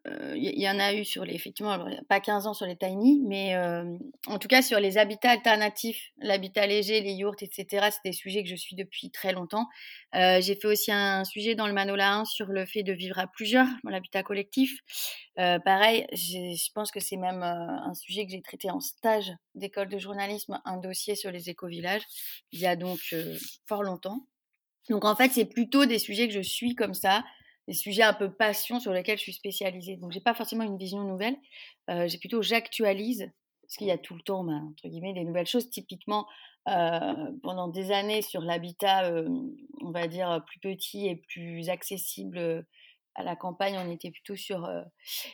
il 0.06 0.12
euh, 0.12 0.36
y, 0.36 0.70
en 0.70 0.80
a 0.80 0.94
eu 0.94 1.06
sur 1.06 1.24
les, 1.24 1.34
effectivement, 1.34 1.78
pas 2.10 2.20
15 2.20 2.48
ans 2.48 2.54
sur 2.54 2.66
les 2.66 2.76
tiny, 2.76 3.22
mais 3.26 3.56
euh, 3.56 3.86
en 4.28 4.38
tout 4.38 4.48
cas 4.48 4.62
sur 4.62 4.80
les 4.80 4.98
habitats 4.98 5.32
alternatifs, 5.32 6.12
l'habitat 6.18 6.68
léger, 6.68 7.00
les 7.02 7.14
yurts, 7.14 7.42
etc. 7.42 7.88
C'est 7.92 8.10
des 8.10 8.12
sujets 8.12 8.44
que 8.44 8.50
je 8.50 8.56
suis 8.56 8.76
depuis 8.76 9.12
très 9.12 9.32
longtemps. 9.32 9.68
Euh, 10.16 10.42
j'ai 10.42 10.56
fait 10.56 10.68
aussi 10.68 10.92
un 10.92 11.24
sujet 11.24 11.56
dans 11.56 11.68
le 11.68 11.74
Manola 11.74 12.16
1 12.16 12.26
sur 12.26 12.48
le 12.48 12.66
fait 12.66 12.84
de 12.84 12.92
vivre 12.92 13.18
à 13.18 13.28
plusieurs, 13.28 13.68
l'habitat 13.86 14.24
collectif. 14.24 14.80
pareil, 15.36 16.06
je 16.12 16.72
pense 16.74 16.92
que 16.92 17.00
c'est 17.00 17.18
même 17.18 17.42
un 17.44 17.94
sujet 17.94 18.26
que 18.26 18.32
j'ai 18.32 18.42
traité 18.42 18.72
en 18.72 18.82
stage 18.82 19.32
d'école 19.56 19.88
de 19.88 19.98
journalisme, 19.98 20.60
un 20.66 20.78
dossier 20.78 21.16
sur 21.16 21.32
les 21.32 21.50
éco-villages, 21.50 22.04
il 22.52 22.60
y 22.60 22.66
a 22.66 22.76
donc 22.76 23.00
fort 23.68 23.84
longtemps. 23.84 24.28
Donc 24.90 25.06
en 25.06 25.16
fait, 25.16 25.32
c'est 25.32 25.46
plutôt 25.46 25.86
des 25.86 26.00
sujets 26.00 26.28
que 26.28 26.34
je 26.34 26.42
suis 26.42 26.76
comme 26.76 26.94
ça, 26.94 27.24
des 27.68 27.74
sujets 27.74 28.04
un 28.04 28.14
peu 28.14 28.32
passion 28.32 28.80
sur 28.80 28.94
lesquels 28.94 29.18
je 29.18 29.24
suis 29.24 29.34
spécialisée. 29.34 29.98
Donc, 29.98 30.12
j'ai 30.12 30.20
pas 30.20 30.34
forcément 30.34 30.64
une 30.64 30.78
vision 30.78 31.04
nouvelle. 31.04 31.36
Euh, 31.90 32.08
j'ai 32.08 32.18
plutôt 32.18 32.42
j'actualise 32.42 33.32
parce 33.62 33.78
qu'il 33.78 33.88
y 33.88 33.92
a 33.92 33.98
tout 33.98 34.16
le 34.16 34.22
temps, 34.22 34.44
bah, 34.44 34.54
entre 34.54 34.88
guillemets, 34.90 35.14
des 35.14 35.24
nouvelles 35.24 35.48
choses. 35.48 35.70
Typiquement, 35.70 36.28
euh, 36.68 37.32
pendant 37.42 37.70
des 37.70 37.92
années 37.92 38.22
sur 38.22 38.42
l'habitat, 38.42 39.06
euh, 39.06 39.28
on 39.82 39.92
va 39.92 40.08
dire 40.08 40.44
plus 40.46 40.60
petit 40.60 41.08
et 41.08 41.16
plus 41.16 41.70
accessible 41.70 42.66
à 43.16 43.24
la 43.24 43.36
campagne, 43.36 43.78
on 43.78 43.92
était 43.92 44.12
plutôt 44.12 44.36
sur 44.36 44.68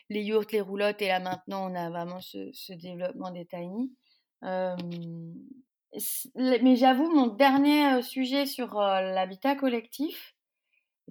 les 0.09 0.21
yurts, 0.21 0.51
les 0.51 0.59
roulottes, 0.61 1.01
et 1.01 1.07
là 1.07 1.21
maintenant, 1.21 1.71
on 1.71 1.75
a 1.75 1.89
vraiment 1.89 2.19
ce, 2.19 2.73
développement 2.73 3.31
des 3.31 3.45
tiny. 3.45 3.89
mais 6.35 6.75
j'avoue, 6.75 7.09
mon 7.15 7.27
dernier 7.27 8.01
sujet 8.01 8.45
sur 8.45 8.75
l'habitat 8.75 9.55
collectif, 9.55 10.35
le 10.35 10.38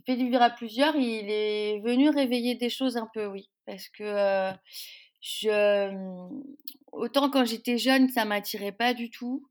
fait 0.06 0.16
de 0.16 0.22
vivre 0.24 0.42
à 0.42 0.50
plusieurs, 0.50 0.96
il 0.96 1.30
est 1.30 1.80
venu 1.80 2.08
réveiller 2.10 2.54
des 2.54 2.70
choses 2.70 2.96
un 2.96 3.08
peu, 3.12 3.26
oui. 3.26 3.48
Parce 3.66 3.88
que 3.88 4.02
euh, 4.04 4.52
je, 5.20 5.92
autant 6.92 7.30
quand 7.30 7.44
j'étais 7.44 7.78
jeune, 7.78 8.08
ça 8.08 8.24
m'attirait 8.24 8.72
pas 8.72 8.94
du 8.94 9.10
tout. 9.10 9.48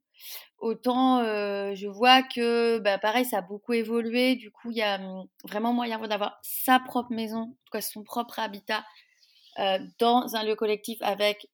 Autant 0.60 1.20
euh, 1.20 1.76
je 1.76 1.88
vois 1.88 2.24
que, 2.24 2.80
bah, 2.80 2.98
pareil, 2.98 3.26
ça 3.26 3.40
a 3.40 3.42
beaucoup 3.42 3.74
évolué. 3.74 4.36
Du 4.36 4.52
coup, 4.52 4.72
il 4.72 4.78
y 4.78 4.82
a 4.82 4.98
mmh, 4.98 5.28
vraiment 5.46 5.74
moyen 5.74 6.00
d'avoir 6.08 6.40
sa 6.42 6.80
propre 6.80 7.14
maison, 7.14 7.40
en 7.42 7.48
tout 7.66 7.72
cas 7.72 7.82
son 7.82 8.04
propre 8.04 8.40
habitat, 8.40 8.86
euh, 9.60 9.80
dans 10.00 10.36
un 10.36 10.44
lieu 10.44 10.56
collectif 10.56 10.98
avec 11.02 11.48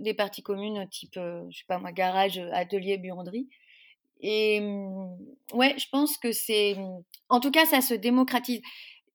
des 0.00 0.14
parties 0.14 0.42
communes, 0.42 0.88
type, 0.88 1.14
je 1.14 1.56
sais 1.56 1.64
pas 1.68 1.78
moi, 1.78 1.92
garage, 1.92 2.38
atelier, 2.52 2.98
buanderie. 2.98 3.48
Et 4.20 4.60
mmh, 4.60 5.16
ouais, 5.54 5.74
je 5.78 5.86
pense 5.90 6.18
que 6.18 6.32
c'est. 6.32 6.74
Mmh, 6.76 7.02
en 7.28 7.40
tout 7.40 7.50
cas, 7.50 7.66
ça 7.66 7.80
se 7.80 7.94
démocratise. 7.94 8.60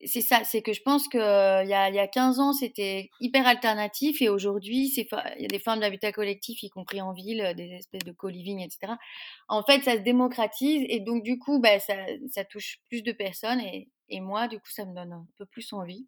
C'est 0.06 0.22
ça, 0.22 0.44
c'est 0.44 0.62
que 0.62 0.74
je 0.74 0.82
pense 0.82 1.08
qu'il 1.08 1.20
y 1.22 1.24
a, 1.24 1.90
y 1.90 2.00
a 2.00 2.08
15 2.08 2.40
ans, 2.42 2.52
c'était 2.52 3.10
hyper 3.22 3.48
alternatif 3.48 4.22
et 4.22 4.28
aujourd'hui, 4.28 4.92
il 4.98 5.08
y 5.40 5.46
a 5.46 5.48
des 5.48 5.60
formes 5.60 5.80
d'habitat 5.80 6.12
collectif, 6.12 6.62
y 6.62 6.70
compris 6.70 7.02
en 7.02 7.14
ville, 7.14 7.54
des 7.56 7.72
espèces 7.72 8.04
de 8.04 8.12
co-living, 8.12 8.60
etc. 8.60 8.96
En 9.48 9.64
fait, 9.64 9.82
ça 9.84 9.94
se 9.94 10.02
démocratise 10.02 10.86
et 10.90 11.00
donc, 11.00 11.24
du 11.24 11.40
coup, 11.40 11.60
bah, 11.62 11.80
ça, 11.80 11.96
ça 12.30 12.44
touche 12.44 12.80
plus 12.90 13.02
de 13.02 13.14
personnes 13.14 13.62
et, 13.62 13.88
et, 14.10 14.20
moi, 14.20 14.50
du 14.50 14.58
coup, 14.58 14.70
ça 14.72 14.86
me 14.86 14.94
donne 14.94 15.14
un 15.14 15.26
peu 15.38 15.46
plus 15.46 15.72
envie. 15.72 16.06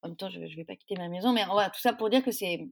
En 0.00 0.08
même 0.08 0.16
temps, 0.16 0.30
je 0.30 0.40
ne 0.40 0.56
vais 0.56 0.64
pas 0.64 0.76
quitter 0.76 0.96
ma 0.96 1.08
maison, 1.08 1.32
mais 1.32 1.44
voilà, 1.44 1.68
tout 1.68 1.80
ça 1.80 1.92
pour 1.92 2.08
dire 2.08 2.24
que 2.24 2.30
c'est 2.30 2.66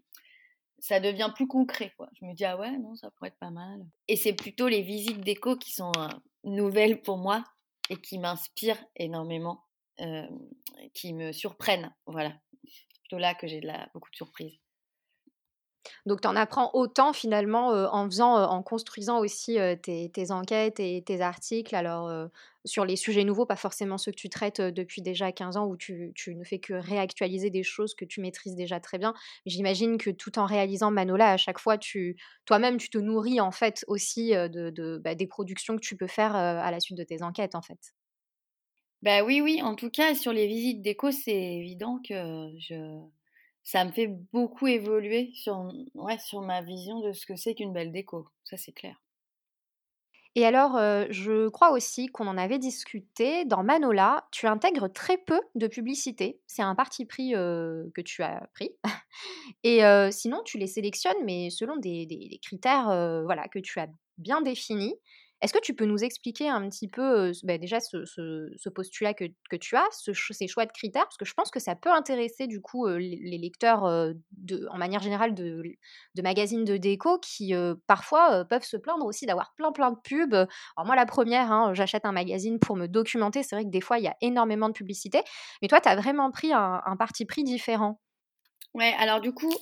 ça 0.79 1.01
devient 1.01 1.31
plus 1.35 1.47
concret. 1.47 1.93
Quoi. 1.97 2.09
Je 2.21 2.25
me 2.25 2.35
dis, 2.35 2.45
ah 2.45 2.57
ouais, 2.57 2.77
non, 2.79 2.95
ça 2.97 3.11
pourrait 3.13 3.29
être 3.29 3.39
pas 3.39 3.51
mal. 3.51 3.85
Et 4.09 4.17
c'est 4.17 4.35
plutôt 4.35 4.69
les 4.69 4.83
visites 4.83 5.21
d'écho 5.21 5.57
qui 5.57 5.73
sont 5.73 5.93
euh, 5.99 6.09
nouvelles 6.45 7.03
pour 7.03 7.19
moi 7.19 7.45
et 7.91 7.97
qui 7.97 8.19
m'inspirent 8.19 8.83
énormément, 8.97 9.65
euh, 10.01 10.27
qui 10.95 11.13
me 11.13 11.33
surprennent. 11.33 11.95
Voilà. 12.07 12.33
C'est 12.65 13.01
plutôt 13.01 13.19
là 13.19 13.35
que 13.35 13.47
j'ai 13.47 13.61
beaucoup 13.93 14.11
de 14.11 14.17
surprises. 14.17 14.59
Donc 16.07 16.21
tu 16.21 16.29
en 16.29 16.37
apprends 16.37 16.71
autant 16.75 17.13
finalement 17.13 17.69
en 17.69 18.07
faisant, 18.07 18.35
en 18.37 18.63
construisant 18.63 19.19
aussi 19.19 19.59
tes, 19.83 20.31
enquêtes 20.31 20.81
et 20.81 21.03
tes 21.05 21.21
articles. 21.21 21.75
Alors 21.75 22.31
sur 22.65 22.85
les 22.85 22.97
sujets 22.97 23.25
nouveaux, 23.25 23.47
pas 23.47 23.57
forcément 23.57 23.99
ceux 23.99 24.11
que 24.13 24.17
tu 24.17 24.29
traites 24.29 24.61
depuis 24.61 25.03
déjà 25.03 25.33
15 25.33 25.57
ans 25.57 25.67
où 25.67 25.77
tu, 25.77 26.15
ne 26.29 26.45
fais 26.45 26.59
que 26.59 26.73
réactualiser 26.73 27.51
des 27.51 27.63
choses 27.63 27.95
que 27.95 28.05
tu 28.05 28.21
maîtrises 28.21 28.55
déjà 28.55 28.81
très 28.81 28.99
bien. 28.99 29.15
J'imagine 29.45 29.99
que 29.99 30.11
tout 30.11 30.39
en 30.39 30.47
réalisant 30.47 30.91
Manola, 30.91 31.31
à 31.31 31.37
chaque 31.37 31.59
fois, 31.59 31.77
tu, 31.77 32.17
toi-même, 32.47 32.79
tu 32.79 32.89
te 32.89 32.99
nourris 32.99 33.41
en 33.41 33.51
fait 33.51 33.85
aussi 33.87 34.31
de, 34.31 35.01
bah, 35.03 35.15
des 35.15 35.27
productions 35.27 35.77
que 35.77 35.83
tu 35.83 35.97
peux 35.97 36.07
faire 36.07 36.35
à 36.35 36.71
la 36.71 36.81
suite 36.81 36.99
de 36.99 37.05
tes 37.05 37.23
enquêtes 37.23 37.55
en 37.55 37.63
fait. 37.63 37.95
Bah 39.03 39.23
oui, 39.23 39.43
oui. 39.43 39.61
En 39.63 39.75
tout 39.75 39.91
cas, 39.91 40.15
sur 40.15 40.33
les 40.33 40.47
visites 40.47 40.81
d'écho, 40.81 41.11
c'est 41.11 41.57
évident 41.57 42.01
que 42.09 42.15
je 42.59 43.03
ça 43.65 43.85
me 43.85 43.91
fait 43.91 44.07
beaucoup 44.07 44.67
évoluer 44.67 45.33
sur, 45.35 45.73
ma 46.43 46.63
vision 46.63 47.01
de 47.01 47.13
ce 47.13 47.27
que 47.27 47.35
c'est 47.35 47.55
qu'une 47.55 47.73
belle 47.73 47.93
déco. 47.93 48.29
Ça, 48.45 48.57
c'est 48.59 48.73
clair. 48.73 49.01
Et 50.37 50.45
alors, 50.45 50.77
je 51.11 51.49
crois 51.49 51.71
aussi 51.71 52.09
qu'on 52.09 52.27
en 52.27 52.37
avait 52.37 52.59
discuté. 52.59 53.45
Dans 53.45 53.63
Manola, 53.63 54.27
tu 54.33 54.47
intègres 54.47 54.93
très 54.93 55.17
peu 55.17 55.41
de 55.55 55.69
publicité. 55.69 56.41
C'est 56.47 56.63
un 56.63 56.75
parti 56.75 57.07
pris 57.07 57.31
que 57.31 58.01
tu 58.05 58.23
as 58.23 58.49
pris. 58.53 58.71
Et 59.63 59.81
sinon, 60.11 60.43
tu 60.45 60.59
les 60.59 60.67
sélectionnes, 60.67 61.25
mais 61.25 61.51
selon 61.51 61.77
des, 61.77 62.05
des 62.05 62.39
critères 62.43 62.87
voilà, 63.25 63.47
que 63.49 63.61
tu 63.61 63.79
as 63.79 63.89
bien 64.19 64.43
définis. 64.43 64.97
Est-ce 65.41 65.53
que 65.53 65.61
tu 65.61 65.75
peux 65.75 65.85
nous 65.85 66.03
expliquer 66.03 66.49
un 66.49 66.69
petit 66.69 66.89
peu 66.89 67.33
bah, 67.43 67.59
déjà 67.59 67.79
ce, 67.81 68.69
postulat 68.71 69.13
que, 69.15 69.57
tu 69.57 69.77
as, 69.77 69.85
ces 69.91 70.47
choix 70.47 70.65
de 70.65 70.73
critères? 70.73 71.05
Parce 71.05 71.19
que 71.19 71.27
je 71.27 71.35
pense 71.35 71.51
que 71.51 71.61
ça 71.61 71.75
peut 71.75 71.93
intéresser 71.93 72.47
du 72.47 72.61
coup 72.63 72.87
les, 72.87 73.39
lecteurs 73.39 74.15
de, 74.33 74.67
en 74.71 74.79
manière 74.79 75.03
générale 75.03 75.35
de, 75.35 75.63
magazines 76.23 76.65
de 76.65 76.79
déco 76.79 77.19
qui 77.19 77.53
parfois 77.87 78.45
peuvent 78.47 78.65
se 78.65 78.79
plaindre 78.79 79.05
aussi 79.05 79.27
d'avoir 79.27 79.53
plein 79.55 79.73
plein 79.73 79.91
de 79.91 79.99
pubs. 80.03 80.35
Alors 80.35 80.87
moi 80.87 80.97
la 80.97 81.07
première, 81.07 81.53
hein, 81.53 81.75
j'achète 81.75 82.07
un 82.07 82.13
magazine 82.13 82.59
pour 82.59 82.77
me 82.77 82.87
documenter. 82.87 83.43
C'est 83.43 83.57
vrai 83.57 83.65
que 83.65 83.71
des 83.71 83.83
fois 83.83 83.99
il 83.99 84.05
y 84.05 84.09
a 84.09 84.17
énormément 84.21 84.69
de 84.69 84.75
publicité. 84.75 85.23
Mais 85.63 85.69
toi, 85.69 85.81
tu 85.81 85.89
as 85.89 85.97
vraiment 85.97 86.31
pris 86.31 86.53
un, 86.53 86.97
parti 86.99 87.25
pris 87.25 87.45
différent. 87.45 88.01
Ouais, 88.75 88.95
alors 88.99 89.21
du 89.21 89.33
coup, 89.33 89.53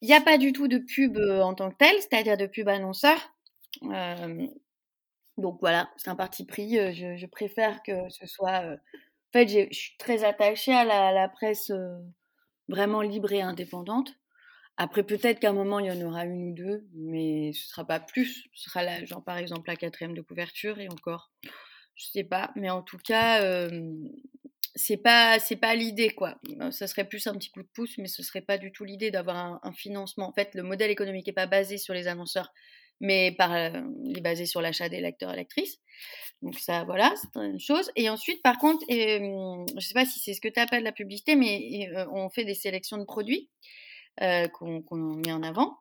il 0.00 0.08
n'y 0.08 0.14
a 0.14 0.20
pas 0.20 0.38
du 0.38 0.52
tout 0.52 0.68
de 0.68 0.78
pub 0.78 1.18
en 1.18 1.54
tant 1.54 1.70
que 1.70 1.76
telle, 1.76 1.96
c'est-à-dire 2.00 2.36
de 2.36 2.46
pub 2.46 2.68
annonceur. 2.68 3.16
Donc 5.40 5.58
voilà, 5.60 5.90
c'est 5.96 6.10
un 6.10 6.16
parti 6.16 6.44
pris. 6.44 6.74
Je, 6.94 7.26
préfère 7.26 7.82
que 7.82 8.08
ce 8.10 8.26
soit. 8.26 8.62
En 8.62 9.32
fait, 9.32 9.48
je 9.48 9.74
suis 9.74 9.96
très 9.98 10.24
attachée 10.24 10.72
à 10.74 10.84
la, 10.84 11.28
presse 11.28 11.72
vraiment 12.68 13.02
libre 13.02 13.32
et 13.32 13.42
indépendante. 13.42 14.14
Après, 14.76 15.02
peut-être 15.02 15.40
qu'à 15.40 15.50
un 15.50 15.54
moment, 15.54 15.78
il 15.78 15.86
y 15.86 15.90
en 15.92 16.06
aura 16.06 16.24
une 16.24 16.50
ou 16.50 16.54
deux, 16.54 16.86
mais 16.94 17.52
ce 17.52 17.68
sera 17.68 17.84
pas 17.84 18.00
plus. 18.00 18.48
Ce 18.54 18.70
sera 18.70 18.82
là, 18.82 19.04
genre 19.04 19.22
par 19.22 19.36
exemple 19.36 19.68
la 19.68 19.76
quatrième 19.76 20.14
de 20.14 20.22
couverture 20.22 20.78
et 20.78 20.88
encore, 20.88 21.30
je 21.96 22.06
sais 22.06 22.24
pas. 22.24 22.50
Mais 22.56 22.70
en 22.70 22.82
tout 22.82 22.98
cas, 22.98 23.68
c'est 24.74 24.96
pas 24.96 25.38
c'est 25.38 25.56
pas 25.56 25.74
l'idée 25.74 26.10
quoi. 26.10 26.40
Ça 26.70 26.86
serait 26.86 27.04
plus 27.04 27.26
un 27.26 27.34
petit 27.34 27.50
coup 27.50 27.62
de 27.62 27.68
pouce, 27.74 27.98
mais 27.98 28.06
ce 28.06 28.22
serait 28.22 28.40
pas 28.40 28.58
du 28.58 28.72
tout 28.72 28.84
l'idée 28.84 29.10
d'avoir 29.10 29.36
un, 29.36 29.60
un, 29.62 29.72
financement. 29.72 30.28
En 30.28 30.32
fait, 30.32 30.54
le 30.54 30.62
modèle 30.62 30.90
économique 30.90 31.28
est 31.28 31.32
pas 31.32 31.46
basé 31.46 31.78
sur 31.78 31.94
les 31.94 32.06
annonceurs 32.06 32.52
mais 33.00 33.32
par, 33.32 33.56
il 34.04 34.18
est 34.18 34.22
basé 34.22 34.46
sur 34.46 34.60
l'achat 34.60 34.88
des 34.88 35.00
lecteurs 35.00 35.32
et 35.32 35.36
lectrices. 35.36 35.78
Donc 36.42 36.58
ça, 36.58 36.84
voilà, 36.84 37.12
c'est 37.16 37.40
une 37.40 37.60
chose. 37.60 37.90
Et 37.96 38.08
ensuite, 38.08 38.42
par 38.42 38.58
contre, 38.58 38.84
je 38.88 39.74
ne 39.74 39.80
sais 39.80 39.94
pas 39.94 40.06
si 40.06 40.20
c'est 40.20 40.34
ce 40.34 40.40
que 40.40 40.48
tu 40.48 40.60
appelles 40.60 40.84
la 40.84 40.92
publicité, 40.92 41.36
mais 41.36 41.90
on 42.12 42.30
fait 42.30 42.44
des 42.44 42.54
sélections 42.54 42.98
de 42.98 43.04
produits 43.04 43.50
qu'on 44.18 44.82
met 45.24 45.32
en 45.32 45.42
avant. 45.42 45.78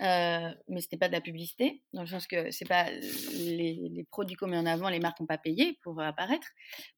Euh, 0.00 0.50
mais 0.68 0.80
c'était 0.80 0.96
pas 0.96 1.08
de 1.08 1.12
la 1.12 1.20
publicité, 1.20 1.82
dans 1.92 2.00
le 2.00 2.08
sens 2.08 2.26
que 2.26 2.50
c'est 2.50 2.66
pas 2.66 2.90
les, 2.90 3.88
les 3.90 4.04
produits 4.10 4.34
qu'on 4.34 4.48
met 4.48 4.56
en 4.56 4.66
avant, 4.66 4.88
les 4.88 4.98
marques 4.98 5.20
n'ont 5.20 5.26
pas 5.26 5.38
payé 5.38 5.78
pour 5.82 6.00
apparaître. 6.00 6.48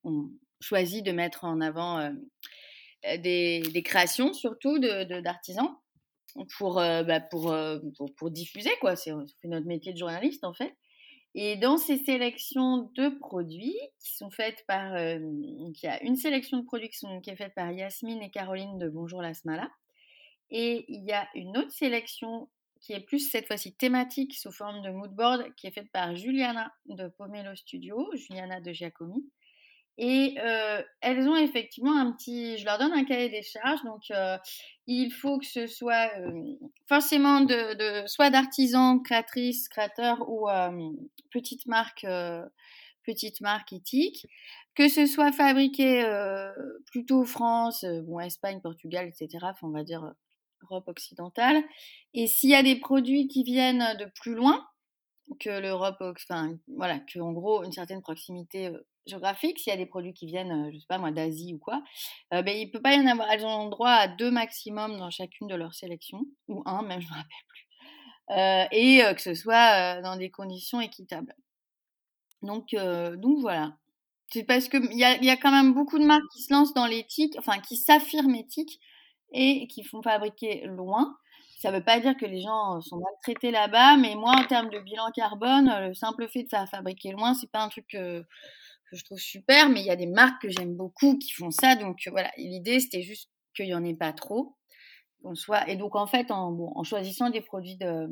On 0.05 0.31
choisit 0.61 1.05
de 1.05 1.13
mettre 1.13 1.45
en 1.45 1.61
avant 1.61 2.11
des, 3.19 3.83
créations, 3.85 4.33
surtout 4.33 4.79
d'artisans, 4.79 5.69
de, 5.69 5.84
pour, 6.57 6.75
bah, 6.75 7.21
pour, 7.21 7.55
pour, 7.97 8.15
pour, 8.15 8.31
diffuser, 8.31 8.71
quoi. 8.81 8.97
C'est 8.97 9.13
notre 9.45 9.67
métier 9.67 9.93
de 9.93 9.99
journaliste, 9.99 10.45
en 10.45 10.53
fait. 10.53 10.75
Et 11.37 11.57
dans 11.57 11.79
ces 11.79 11.97
sélections 11.97 12.91
de 12.95 13.09
produits 13.19 13.77
qui 13.99 14.15
sont 14.15 14.31
faites 14.31 14.65
par, 14.69 14.95
euh, 14.95 15.19
il 15.21 15.75
y 15.83 15.89
a 15.89 16.01
une 16.05 16.15
sélection 16.15 16.59
de 16.59 16.65
produits 16.65 16.91
qui 16.91 17.31
est 17.31 17.37
faite 17.37 17.55
par 17.55 17.73
Yasmine 17.73 18.23
et 18.23 18.31
Caroline 18.31 18.79
de 18.79 18.89
Bonjour 18.89 19.21
la 19.21 19.35
Smala. 19.35 19.69
Et 20.51 20.85
il 20.89 21.05
y 21.05 21.13
a 21.13 21.29
une 21.35 21.57
autre 21.59 21.73
sélection 21.73 22.49
qui 22.81 22.93
est 22.93 23.01
plus 23.01 23.19
cette 23.19 23.49
fois-ci 23.49 23.75
thématique 23.75 24.35
sous 24.35 24.53
forme 24.53 24.83
de 24.83 24.91
moodboard 24.91 25.53
qui 25.57 25.67
est 25.67 25.73
faite 25.73 25.91
par 25.91 26.15
Juliana 26.15 26.73
de 26.87 27.09
Pomelo 27.09 27.57
Studio, 27.57 28.09
Juliana 28.15 28.61
de 28.61 28.73
Giacomi. 28.73 29.29
Et 29.97 30.37
elles 31.01 31.29
ont 31.29 31.37
effectivement 31.37 31.97
un 31.97 32.13
petit, 32.13 32.59
je 32.59 32.65
leur 32.65 32.79
donne 32.79 32.93
un 32.93 33.05
cahier 33.05 33.29
des 33.29 33.43
charges, 33.43 33.83
donc 33.85 34.03
il 34.87 35.11
faut 35.13 35.39
que 35.39 35.47
ce 35.47 35.67
soit 35.67 36.11
forcément 36.89 37.41
de, 37.41 38.03
de 38.03 38.07
soit 38.07 38.31
d'artisans, 38.31 39.01
créatrices, 39.03 39.69
créateurs 39.69 40.29
ou 40.29 40.49
petites 41.31 41.67
marques, 41.67 42.07
petites 43.05 43.41
marques 43.41 43.73
éthiques, 43.73 44.27
que 44.75 44.89
ce 44.89 45.07
soit 45.07 45.31
fabriqué 45.31 46.05
plutôt 46.87 47.25
France, 47.25 47.85
bon 48.03 48.19
Espagne, 48.19 48.61
Portugal, 48.61 49.07
etc. 49.07 49.39
Enfin, 49.43 49.69
on 49.69 49.71
va 49.71 49.85
dire 49.85 50.13
Europe 50.65 50.89
occidentale. 50.89 51.63
Et 52.15 52.27
s'il 52.27 52.51
y 52.51 52.55
a 52.55 52.63
des 52.63 52.77
produits 52.77 53.29
qui 53.29 53.45
viennent 53.45 53.97
de 53.99 54.07
plus 54.21 54.35
loin 54.35 54.67
que 55.41 55.61
l'Europe, 55.61 55.97
enfin 56.01 56.59
voilà, 56.69 56.99
que 56.99 57.19
en 57.21 57.33
gros 57.33 57.63
une 57.63 57.73
certaine 57.73 58.03
proximité 58.03 58.71
géographique, 59.07 59.59
s'il 59.59 59.71
y 59.71 59.75
a 59.75 59.77
des 59.77 59.87
produits 59.87 60.15
qui 60.15 60.27
viennent, 60.27 60.71
je 60.73 60.79
sais 60.79 60.87
pas 60.89 60.99
moi, 60.99 61.11
d'Asie 61.11 61.55
ou 61.55 61.59
quoi, 61.59 61.83
euh, 62.33 62.43
ben, 62.43 62.57
il 62.57 62.71
peut 62.71 62.81
pas 62.81 62.95
y 62.95 63.01
en 63.01 63.07
avoir. 63.07 63.31
Elles 63.31 63.45
ont 63.45 63.69
droit 63.69 63.91
à 63.91 64.09
deux 64.09 64.31
maximum 64.31 64.99
dans 64.99 65.11
chacune 65.11 65.47
de 65.47 65.55
leurs 65.55 65.75
sélections, 65.75 66.25
ou 66.49 66.63
un 66.67 66.83
même, 66.83 67.01
je 67.01 67.07
me 67.07 67.13
rappelle 67.13 67.47
plus. 67.49 67.69
Euh, 68.31 68.65
et 68.73 69.15
que 69.15 69.21
ce 69.21 69.35
soit 69.35 70.01
dans 70.03 70.17
des 70.17 70.31
conditions 70.31 70.81
équitables. 70.81 71.35
Donc, 72.43 72.75
donc 72.75 73.41
voilà. 73.41 73.77
C'est 74.33 74.45
parce 74.45 74.69
qu'il 74.69 74.93
y 74.95 75.05
a, 75.05 75.23
y 75.23 75.31
a 75.31 75.37
quand 75.37 75.53
même 75.53 75.75
beaucoup 75.75 75.99
de 75.99 76.05
marques 76.05 76.29
qui 76.35 76.43
se 76.43 76.53
lancent 76.53 76.75
dans 76.75 76.87
l'éthique, 76.87 77.35
enfin 77.39 77.61
qui 77.61 77.77
s'affirment 77.77 78.35
éthiques 78.35 78.81
et 79.33 79.69
qui 79.69 79.85
font 79.85 80.03
fabriquer 80.03 80.67
loin. 80.67 81.17
Ça 81.59 81.71
ne 81.71 81.77
veut 81.77 81.85
pas 81.85 82.01
dire 82.01 82.17
que 82.17 82.27
les 82.27 82.41
gens 82.41 82.81
sont 82.81 82.99
maltraités 82.99 83.51
là-bas, 83.51 83.97
mais 83.97 84.17
moi, 84.17 84.33
en 84.37 84.45
termes 84.47 84.71
de 84.71 84.81
bilan 84.81 85.11
carbone, 85.15 85.73
le 85.89 85.95
simple 85.95 86.29
fait 86.29 86.43
de 86.43 86.49
faire 86.49 86.69
fabriquer 86.69 87.13
loin, 87.13 87.35
c'est 87.35 87.51
pas 87.51 87.63
un 87.63 87.69
truc 87.69 87.97
je 88.95 89.05
trouve 89.05 89.19
super, 89.19 89.69
mais 89.69 89.81
il 89.81 89.87
y 89.87 89.91
a 89.91 89.97
des 89.97 90.07
marques 90.07 90.43
que 90.43 90.49
j'aime 90.49 90.75
beaucoup 90.77 91.19
qui 91.19 91.33
font 91.33 91.51
ça. 91.51 91.77
Donc 91.77 91.99
voilà, 92.11 92.31
l'idée 92.37 92.81
c'était 92.81 93.03
juste 93.03 93.31
qu'il 93.55 93.67
n'y 93.67 93.75
en 93.75 93.85
ait 93.85 93.95
pas 93.95 94.13
trop. 94.13 94.57
Qu'on 95.23 95.35
soit... 95.35 95.69
Et 95.69 95.77
donc 95.77 95.97
en 95.97 96.07
fait, 96.07 96.31
en, 96.31 96.83
choisissant 96.85 97.31
des 97.31 97.41
produits 97.41 97.77
de, 97.77 98.09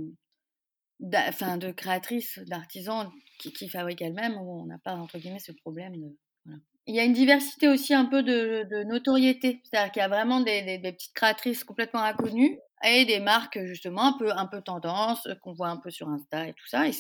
enfin, 1.29 1.59
de 1.59 1.71
créatrices, 1.73 2.39
d'artisans 2.47 3.11
qui, 3.39 3.69
fabriquent 3.69 4.03
elles-mêmes, 4.03 4.37
on 4.39 4.67
n'a 4.67 4.79
pas 4.79 4.95
entre 4.95 5.19
guillemets 5.19 5.41
ce 5.41 5.53
problème. 5.53 5.95
Il 6.87 6.97
y 6.97 7.01
a 7.01 7.05
une 7.05 7.13
diversité 7.13 7.69
aussi 7.69 7.95
un 7.95 8.07
peu 8.07 8.23
de, 8.23 8.85
notoriété, 8.85 9.61
c'est-à-dire 9.65 9.93
qu'il 9.93 10.01
y 10.01 10.05
a 10.05 10.09
vraiment 10.09 10.41
des, 10.41 10.79
des, 10.79 10.93
petites 10.93 11.15
créatrices 11.15 11.65
complètement 11.65 12.03
inconnues 12.03 12.59
et 12.85 13.05
des 13.05 13.21
marques 13.21 13.63
justement 13.65 14.03
un 14.03 14.19
peu 14.19 14.33
un 14.33 14.47
peu 14.47 14.61
tendance 14.61 15.29
qu'on 15.43 15.53
voit 15.53 15.69
un 15.69 15.77
peu 15.77 15.91
sur 15.91 16.09
Insta 16.09 16.49
et 16.49 16.53
tout 16.55 16.67
ça, 16.67 16.89
et 16.89 16.93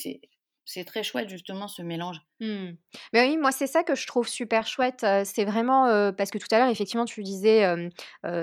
c'est 0.65 0.85
très 0.85 1.03
chouette 1.03 1.29
justement 1.29 1.69
ce 1.69 1.83
mélange. 1.83 2.21
Mmh. 2.43 2.73
Mais 3.13 3.29
oui, 3.29 3.37
moi 3.37 3.53
c'est 3.53 3.69
ça 3.69 3.85
que 3.85 3.95
je 3.95 4.05
trouve 4.05 4.27
super 4.27 4.67
chouette. 4.67 5.07
c'est 5.25 5.45
vraiment 5.45 6.13
parce 6.13 6.33
que 6.33 6.39
tout 6.39 6.49
à 6.51 6.59
l'heure 6.59 6.69
effectivement 6.69 7.05
tu 7.05 7.23
disais 7.23 7.65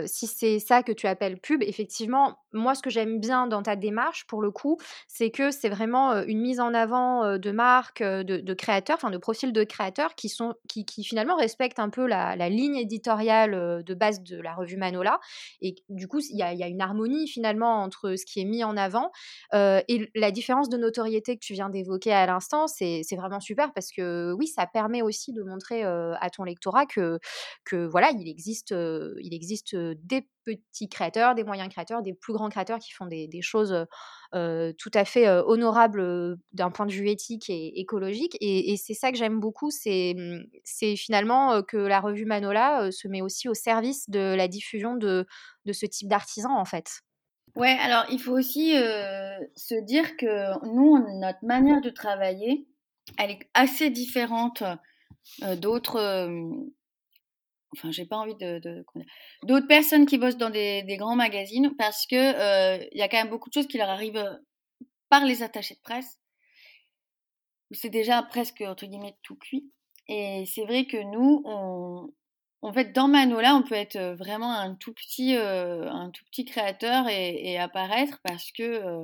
si 0.06 0.26
c'est 0.26 0.60
ça 0.60 0.84
que 0.84 0.94
tu 0.94 1.06
appelles 1.06 1.38
pub, 1.38 1.62
effectivement 1.64 2.38
moi 2.54 2.76
ce 2.76 2.82
que 2.82 2.90
j'aime 2.90 3.20
bien 3.20 3.46
dans 3.46 3.62
ta 3.62 3.76
démarche 3.76 4.26
pour 4.26 4.42
le 4.42 4.52
coup, 4.52 4.78
c'est 5.10 5.32
que 5.32 5.52
c'est 5.52 5.68
vraiment 5.68 6.24
une 6.24 6.40
mise 6.40 6.62
en 6.62 6.74
avant 6.74 7.38
de 7.38 7.52
marques, 7.52 8.02
de, 8.02 8.54
créateurs, 8.54 8.96
enfin 8.96 9.12
de 9.12 9.18
profils 9.18 9.52
de 9.52 9.64
créateurs 9.66 10.16
qui 10.16 10.30
sont 10.30 10.54
qui, 10.70 10.86
finalement 11.04 11.36
respectent 11.36 11.80
un 11.80 11.90
peu 11.90 12.08
la, 12.08 12.36
ligne 12.48 12.78
éditoriale 12.78 13.84
de 13.84 13.94
base 13.94 14.24
de 14.24 14.40
la 14.40 14.54
revue 14.56 14.78
Manola. 14.78 15.20
Et 15.62 15.76
du 15.90 16.08
coup 16.08 16.20
il 16.22 16.38
y 16.38 16.44
a, 16.44 16.68
une 16.68 16.82
harmonie 16.82 17.28
finalement 17.28 17.82
entre 17.82 18.16
ce 18.16 18.26
qui 18.26 18.40
est 18.40 18.46
mis 18.46 18.64
en 18.64 18.78
avant 18.78 19.12
et 19.54 20.10
la 20.16 20.32
différence 20.32 20.70
de 20.70 20.78
notoriété 20.78 21.36
que 21.36 21.44
tu 21.44 21.54
viens 21.54 21.70
d'évoquer 21.70 22.14
à 22.14 22.26
l'instant, 22.26 22.68
c'est 22.68 23.04
vraiment 23.18 23.42
super 23.42 23.74
parce 23.74 23.89
que 23.92 24.34
oui, 24.38 24.48
ça 24.48 24.68
permet 24.68 25.02
aussi 25.02 25.34
de 25.34 25.44
montrer 25.44 25.84
à 25.84 26.30
ton 26.30 26.44
lectorat 26.44 26.86
que, 26.86 27.20
que 27.66 27.86
voilà, 27.86 28.12
il 28.12 28.28
existe, 28.28 28.72
il 28.72 29.34
existe 29.34 29.76
des 29.76 30.28
petits 30.46 30.90
créateurs, 30.90 31.36
des 31.36 31.44
moyens 31.44 31.70
créateurs, 31.70 32.02
des 32.02 32.14
plus 32.14 32.34
grands 32.34 32.50
créateurs 32.50 32.80
qui 32.80 32.92
font 32.92 33.06
des, 33.06 33.30
choses 33.42 33.86
tout 34.32 34.92
à 34.94 35.06
fait 35.06 35.30
honorables 35.30 36.38
d'un 36.54 36.72
point 36.72 36.86
de 36.86 36.92
vue 36.92 37.10
éthique 37.10 37.50
et 37.50 37.80
écologique. 37.80 38.38
Et, 38.42 38.76
c'est 38.78 38.94
ça 38.94 39.12
que 39.12 39.18
j'aime 39.18 39.40
beaucoup, 39.40 39.72
c'est 39.72 40.16
mmh, 40.16 40.96
finalement 40.96 41.62
que 41.64 41.78
la 41.78 42.00
revue 42.00 42.26
Manola 42.26 42.92
se 42.92 43.08
met 43.08 43.22
aussi 43.22 43.50
au 43.50 43.54
service 43.54 44.10
de 44.10 44.36
la 44.36 44.48
diffusion 44.48 44.96
de, 44.96 45.26
de 45.66 45.74
ce 45.74 45.86
type 45.86 46.08
d'artisans 46.08 46.56
en 46.56 46.66
fait. 46.66 47.02
Ouais, 47.56 47.78
alors 47.82 48.06
il 48.10 48.20
faut 48.20 48.32
aussi 48.32 48.74
se 48.74 49.84
dire 49.84 50.16
que 50.18 50.66
nous, 50.74 50.98
notre 51.20 51.44
manière 51.44 51.82
de 51.82 51.90
travailler, 51.90 52.69
elle 53.18 53.32
est 53.32 53.50
assez 53.54 53.90
différente 53.90 54.64
d'autres. 55.58 56.00
enfin, 57.76 57.92
j'ai 57.92 58.06
pas 58.06 58.18
envie 58.18 58.36
de, 58.36 58.62
d'autres 59.44 59.68
personnes 59.68 60.06
qui 60.06 60.18
bossent 60.18 60.38
dans 60.38 60.50
des, 60.50 60.84
grands 60.98 61.16
magazines 61.16 61.76
parce 61.78 62.06
que 62.06 62.86
il 62.94 62.98
y 62.98 63.02
a 63.02 63.08
quand 63.08 63.18
même 63.18 63.30
beaucoup 63.30 63.50
de 63.50 63.54
choses 63.54 63.68
qui 63.68 63.78
leur 63.78 63.90
arrivent 63.90 64.40
par 65.10 65.26
les 65.26 65.44
attachés 65.44 65.76
de 65.76 65.82
presse. 65.82 66.20
C'est 67.72 67.90
déjà 67.90 68.24
presque 68.24 68.62
entre 68.62 68.86
guillemets 68.86 69.18
tout 69.24 69.36
cuit. 69.36 69.72
Et 70.08 70.46
c'est 70.48 70.66
vrai 70.66 70.86
que 70.86 70.98
nous, 70.98 71.44
on, 71.46 72.12
en 72.62 72.74
fait, 72.74 72.92
dans 72.94 73.08
Manola, 73.08 73.56
on 73.56 73.64
peut 73.64 73.76
être 73.76 74.16
vraiment 74.18 74.52
un 74.52 74.76
tout 74.76 74.94
petit, 74.94 75.36
un 75.36 76.10
tout 76.12 76.26
petit 76.26 76.46
créateur 76.46 77.08
et, 77.08 77.58
apparaître 77.58 78.20
parce 78.24 78.52
que, 78.52 79.04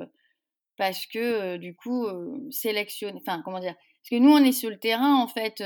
parce 0.77 1.05
que 1.05 1.57
du 1.57 1.75
coup, 1.75 2.07
sélectionner, 2.51 3.19
enfin, 3.25 3.41
comment 3.43 3.59
dire, 3.59 3.75
parce 4.05 4.19
que 4.19 4.23
nous, 4.23 4.31
on 4.31 4.43
est 4.43 4.51
sur 4.51 4.69
le 4.69 4.77
terrain, 4.77 5.15
en 5.15 5.27
fait, 5.27 5.63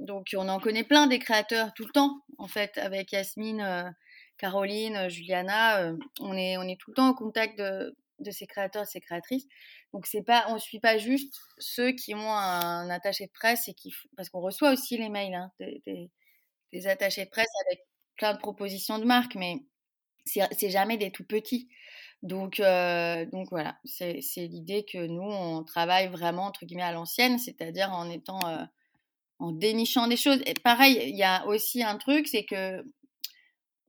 donc 0.00 0.28
on 0.34 0.48
en 0.48 0.58
connaît 0.58 0.84
plein 0.84 1.06
des 1.06 1.18
créateurs 1.18 1.74
tout 1.74 1.84
le 1.84 1.92
temps, 1.92 2.22
en 2.38 2.48
fait, 2.48 2.78
avec 2.78 3.12
Yasmine, 3.12 3.94
Caroline, 4.38 5.10
Juliana, 5.10 5.92
on, 6.20 6.34
est, 6.34 6.56
on 6.56 6.62
est 6.62 6.80
tout 6.80 6.92
le 6.92 6.94
temps 6.94 7.08
en 7.08 7.12
contact 7.12 7.58
de, 7.58 7.94
ces 8.30 8.46
créateurs, 8.46 8.84
de 8.84 8.88
ces 8.88 9.02
créatrices. 9.02 9.46
Donc 9.92 10.06
c'est 10.06 10.22
pas, 10.22 10.46
on 10.48 10.58
suit 10.58 10.80
pas 10.80 10.96
juste 10.96 11.34
ceux 11.58 11.92
qui 11.92 12.14
ont 12.14 12.32
un, 12.32 12.88
attaché 12.88 13.26
de 13.26 13.32
presse 13.32 13.68
parce 14.16 14.30
qu'on 14.30 14.40
reçoit 14.40 14.72
aussi 14.72 14.96
les 14.96 15.10
mails 15.10 15.34
hein, 15.34 15.52
des, 15.60 16.10
des 16.72 16.86
attachés 16.86 17.26
de 17.26 17.30
presse 17.30 17.50
avec 17.66 17.80
plein 18.16 18.32
de 18.32 18.38
propositions 18.38 18.98
de 18.98 19.04
marques, 19.04 19.34
mais 19.34 19.56
c'est 20.24 20.70
jamais 20.70 20.96
des 20.96 21.10
tout 21.10 21.24
petits. 21.24 21.68
Donc, 22.22 22.58
euh, 22.58 23.26
donc 23.26 23.48
voilà, 23.50 23.76
c'est 23.84 24.20
l'idée 24.36 24.84
que 24.84 25.06
nous, 25.06 25.22
on 25.22 25.62
travaille 25.62 26.08
vraiment, 26.08 26.46
entre 26.46 26.66
guillemets, 26.66 26.82
à 26.82 26.92
l'ancienne, 26.92 27.38
c'est-à-dire 27.38 27.92
en 27.92 28.10
étant, 28.10 28.40
euh, 28.48 28.64
en 29.38 29.52
dénichant 29.52 30.08
des 30.08 30.16
choses. 30.16 30.40
Et 30.46 30.54
pareil, 30.54 30.98
il 31.06 31.16
y 31.16 31.22
a 31.22 31.46
aussi 31.46 31.82
un 31.82 31.96
truc, 31.96 32.26
c'est 32.26 32.44
que 32.44 32.84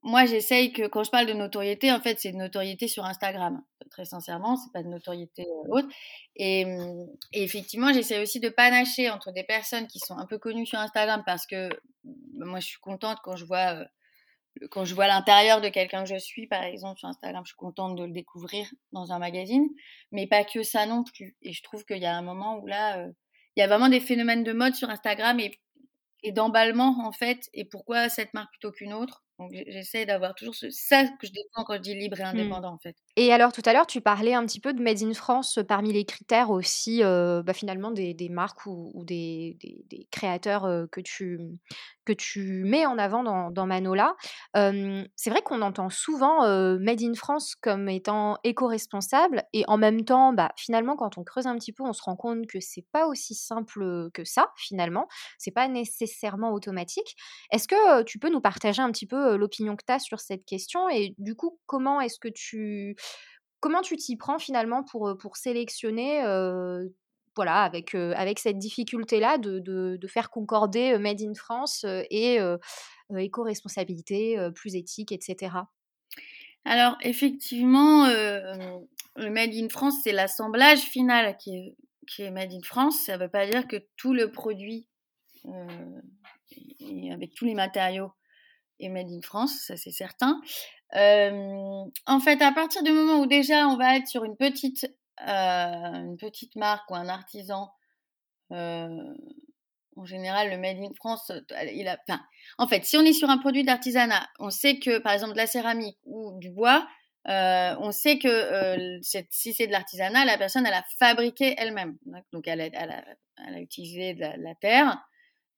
moi, 0.01 0.25
j'essaye 0.25 0.71
que 0.71 0.87
quand 0.87 1.03
je 1.03 1.11
parle 1.11 1.25
de 1.25 1.33
notoriété, 1.33 1.91
en 1.91 1.99
fait, 1.99 2.19
c'est 2.19 2.31
de 2.31 2.37
notoriété 2.37 2.87
sur 2.87 3.03
Instagram. 3.03 3.61
Très 3.91 4.05
sincèrement, 4.05 4.55
c'est 4.55 4.71
pas 4.71 4.83
de 4.83 4.87
notoriété 4.87 5.43
euh, 5.43 5.69
autre. 5.69 5.89
Et, 6.35 6.65
mmh, 6.65 7.07
et 7.33 7.43
effectivement, 7.43 7.91
j'essaie 7.91 8.21
aussi 8.21 8.39
de 8.39 8.49
panacher 8.49 9.09
entre 9.09 9.31
des 9.31 9.43
personnes 9.43 9.87
qui 9.87 9.99
sont 9.99 10.17
un 10.17 10.25
peu 10.25 10.37
connues 10.37 10.65
sur 10.65 10.79
Instagram 10.79 11.23
parce 11.25 11.45
que 11.45 11.69
bah, 12.03 12.45
moi, 12.45 12.59
je 12.59 12.67
suis 12.67 12.79
contente 12.79 13.17
quand 13.23 13.35
je 13.35 13.45
vois 13.45 13.81
euh, 13.81 13.85
quand 14.71 14.85
je 14.85 14.95
vois 14.95 15.07
l'intérieur 15.07 15.61
de 15.61 15.69
quelqu'un 15.69 16.03
que 16.03 16.09
je 16.09 16.17
suis, 16.17 16.47
par 16.47 16.63
exemple 16.63 16.99
sur 16.99 17.07
Instagram, 17.07 17.43
je 17.45 17.49
suis 17.49 17.57
contente 17.57 17.95
de 17.95 18.03
le 18.03 18.11
découvrir 18.11 18.67
dans 18.91 19.11
un 19.11 19.19
magazine, 19.19 19.67
mais 20.11 20.27
pas 20.27 20.43
que 20.43 20.63
ça 20.63 20.85
non 20.85 21.03
plus. 21.03 21.37
Et 21.41 21.53
je 21.53 21.63
trouve 21.63 21.85
qu'il 21.85 21.97
y 21.99 22.05
a 22.05 22.15
un 22.15 22.21
moment 22.21 22.57
où 22.59 22.67
là, 22.67 22.99
euh, 22.99 23.11
il 23.55 23.61
y 23.61 23.63
a 23.63 23.67
vraiment 23.67 23.89
des 23.89 23.99
phénomènes 23.99 24.43
de 24.43 24.53
mode 24.53 24.75
sur 24.75 24.89
Instagram 24.89 25.39
et, 25.39 25.59
et 26.23 26.31
d'emballement 26.31 27.05
en 27.05 27.11
fait. 27.11 27.49
Et 27.53 27.65
pourquoi 27.65 28.09
cette 28.09 28.33
marque 28.33 28.51
plutôt 28.51 28.71
qu'une 28.71 28.93
autre? 28.93 29.23
Donc 29.39 29.51
j'essaie 29.53 30.05
d'avoir 30.05 30.35
toujours 30.35 30.53
ce, 30.53 30.69
ça 30.69 31.05
que 31.05 31.25
je 31.25 31.31
défends 31.31 31.63
quand 31.63 31.75
je 31.75 31.81
dis 31.81 31.95
libre 31.95 32.19
et 32.19 32.23
mmh. 32.23 32.27
indépendant 32.27 32.73
en 32.73 32.77
fait. 32.77 32.95
Et 33.15 33.31
alors 33.31 33.51
tout 33.51 33.61
à 33.65 33.73
l'heure, 33.73 33.87
tu 33.87 34.01
parlais 34.01 34.33
un 34.33 34.45
petit 34.45 34.59
peu 34.59 34.73
de 34.73 34.81
Made 34.81 35.01
in 35.01 35.13
France 35.13 35.59
parmi 35.67 35.93
les 35.93 36.05
critères 36.05 36.49
aussi, 36.49 37.01
bah, 37.01 37.53
finalement 37.53 37.91
des 37.91 38.29
marques 38.29 38.65
ou 38.65 39.03
des 39.05 39.57
créateurs, 40.11 40.87
que 40.91 41.01
tu 41.01 41.39
que 42.05 42.13
tu 42.13 42.63
mets 42.63 42.85
en 42.85 42.97
avant 42.97 43.23
dans 43.23 43.51
dans 43.51 43.65
Manola. 43.65 44.15
c'est 44.53 45.29
vrai 45.29 45.41
qu'on 45.41 45.61
entend 45.61 45.89
souvent, 45.89 46.41
Made 46.77 47.01
in 47.01 47.13
France 47.13 47.55
comme 47.55 47.87
étant 47.89 48.37
éco-responsable 48.43 49.43
et 49.53 49.63
en 49.67 49.77
même 49.77 50.03
temps, 50.03 50.33
bah, 50.33 50.51
finalement 50.55 50.95
quand 50.95 51.17
on 51.17 51.23
creuse 51.23 51.47
un 51.47 51.55
petit 51.55 51.73
peu, 51.73 51.83
on 51.83 51.93
se 51.93 52.01
rend 52.01 52.15
compte 52.15 52.45
que 52.47 52.59
c'est 52.59 52.85
pas 52.91 53.07
aussi 53.07 53.35
simple, 53.35 54.09
que 54.13 54.23
ça 54.23 54.51
finalement. 54.57 55.07
C'est 55.37 55.51
pas 55.51 55.67
nécessairement 55.67 56.51
automatique. 56.51 57.15
Est-ce 57.51 57.67
que, 57.67 58.03
tu 58.03 58.19
peux 58.19 58.29
nous 58.29 58.41
partager 58.41 58.81
un 58.81 58.91
petit 58.91 59.05
peu, 59.05 59.28
l'opinion 59.37 59.75
que 59.75 59.83
tu 59.85 59.93
as 59.93 59.99
sur 59.99 60.19
cette 60.19 60.45
question 60.45 60.89
et 60.89 61.13
du 61.17 61.35
coup, 61.35 61.59
comment 61.65 62.01
est-ce 62.01 62.19
que 62.19 62.29
tu 62.29 62.95
comment 63.59 63.81
tu 63.81 63.97
t'y 63.97 64.15
prends 64.15 64.39
finalement 64.39 64.83
pour, 64.83 65.17
pour 65.19 65.37
sélectionner, 65.37 66.21
voilà, 67.35 67.63
avec, 67.63 67.93
avec 67.93 68.39
cette 68.39 68.57
difficulté-là 68.57 69.37
de, 69.37 69.59
de, 69.59 70.07
faire 70.07 70.29
concorder 70.29 70.97
Made 70.97 71.21
in 71.21 71.33
France 71.33 71.85
et 72.09 72.39
éco-responsabilité, 73.15 74.37
plus 74.55 74.75
éthique, 74.75 75.11
etc. 75.11 75.57
Alors, 76.65 76.97
effectivement, 77.01 78.07
le 78.07 79.29
Made 79.29 79.53
in 79.53 79.69
France, 79.69 79.95
c'est 80.03 80.11
l'assemblage 80.11 80.79
final 80.79 81.37
qui 81.37 81.55
est, 81.55 81.75
qui 82.07 82.23
est 82.23 82.31
Made 82.31 82.53
in 82.53 82.61
France. 82.63 83.01
Ça 83.05 83.17
ne 83.17 83.23
veut 83.23 83.29
pas 83.29 83.45
dire 83.45 83.67
que 83.67 83.77
tout 83.97 84.13
le 84.13 84.31
produit, 84.31 84.87
avec 87.11 87.33
tous 87.35 87.45
les 87.45 87.55
matériaux, 87.55 88.11
est 88.79 88.89
Made 88.89 89.09
in 89.09 89.21
France, 89.21 89.53
ça 89.67 89.77
c'est 89.77 89.91
certain. 89.91 90.41
en 90.93 92.19
fait, 92.23 92.41
à 92.41 92.51
partir 92.51 92.83
du 92.83 92.91
moment 92.91 93.19
où 93.19 93.25
déjà 93.25 93.67
on 93.67 93.77
va 93.77 93.97
être 93.97 94.07
sur 94.07 94.23
une 94.23 94.37
petite 94.37 94.87
une 95.21 96.17
petite 96.17 96.55
marque 96.55 96.89
ou 96.89 96.95
un 96.95 97.09
artisan, 97.09 97.71
en 99.99 100.05
général, 100.05 100.49
le 100.49 100.57
Made 100.57 100.77
in 100.77 100.93
France, 100.95 101.31
il 101.73 101.87
a, 101.87 101.97
enfin, 102.07 102.21
en 102.57 102.67
fait, 102.67 102.85
si 102.85 102.97
on 102.97 103.01
est 103.01 103.13
sur 103.13 103.29
un 103.29 103.37
produit 103.37 103.63
d'artisanat, 103.63 104.27
on 104.39 104.49
sait 104.49 104.79
que, 104.79 104.99
par 104.99 105.13
exemple, 105.13 105.33
de 105.33 105.37
la 105.37 105.47
céramique 105.47 105.97
ou 106.05 106.37
du 106.39 106.49
bois, 106.49 106.87
on 107.25 107.91
sait 107.91 108.17
que 108.17 108.99
si 109.01 109.53
c'est 109.53 109.67
de 109.67 109.71
l'artisanat, 109.71 110.25
la 110.25 110.37
personne, 110.37 110.65
elle 110.65 110.73
a 110.73 110.85
fabriqué 110.97 111.55
elle-même. 111.57 111.97
Donc, 112.31 112.47
elle 112.47 112.61
a, 112.61 113.59
utilisé 113.59 114.13
de 114.13 114.21
la, 114.21 114.55
terre, 114.55 114.97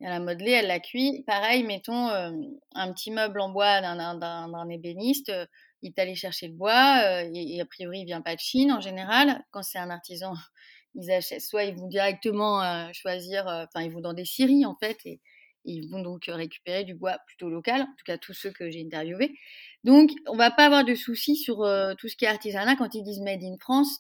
elle 0.02 0.12
a 0.12 0.20
modelé, 0.20 0.52
elle 0.52 0.68
l'a 0.68 0.80
cuit. 0.80 1.24
Pareil, 1.28 1.64
mettons 1.64 2.08
un 2.08 2.94
petit 2.94 3.12
meuble 3.12 3.40
en 3.40 3.50
bois 3.50 3.82
d'un 3.82 4.70
ébéniste 4.70 5.32
il 5.82 5.90
est 5.90 6.00
allé 6.00 6.16
chercher 6.16 6.48
le 6.48 6.54
bois 6.54 7.02
euh, 7.06 7.30
et, 7.34 7.60
a 7.62 7.66
priori 7.66 8.02
il 8.02 8.06
vient 8.06 8.22
pas 8.22 8.36
de 8.36 8.40
Chine 8.40 8.72
en 8.72 8.82
général. 8.82 9.44
Quand 9.52 9.64
c'est 9.64 9.80
un 9.80 9.90
artisan, 9.90 10.34
ils 10.96 11.12
achètent, 11.12 11.42
soit 11.42 11.64
ils 11.64 11.76
vont 11.76 11.88
directement 11.88 12.64
euh, 12.64 12.90
choisir, 12.94 13.48
euh, 13.48 13.66
enfin 13.66 13.86
ils 13.86 13.92
vont 13.92 14.02
dans 14.02 14.14
des 14.14 14.26
scieries 14.26 14.66
en 14.66 14.76
fait 14.76 14.98
et, 15.06 15.20
ils 15.64 15.92
vont 15.92 16.02
donc 16.02 16.24
récupérer 16.28 16.84
du 16.84 16.96
bois 16.96 17.20
plutôt 17.28 17.48
local, 17.48 17.82
en 17.82 17.86
tout 17.86 18.04
cas 18.04 18.18
tous 18.18 18.34
ceux 18.34 18.50
que 18.50 18.72
j'ai 18.72 18.84
interviewés. 18.84 19.38
Donc 19.84 20.10
on 20.26 20.36
va 20.36 20.50
pas 20.50 20.66
avoir 20.66 20.84
de 20.84 20.96
soucis 20.96 21.36
sur 21.36 21.58
tout 22.00 22.08
ce 22.08 22.16
qui 22.16 22.26
est 22.26 22.30
artisanat 22.30 22.76
quand 22.76 22.96
ils 22.96 23.04
disent 23.04 23.20
made 23.20 23.44
in 23.44 23.58
France. 23.60 24.00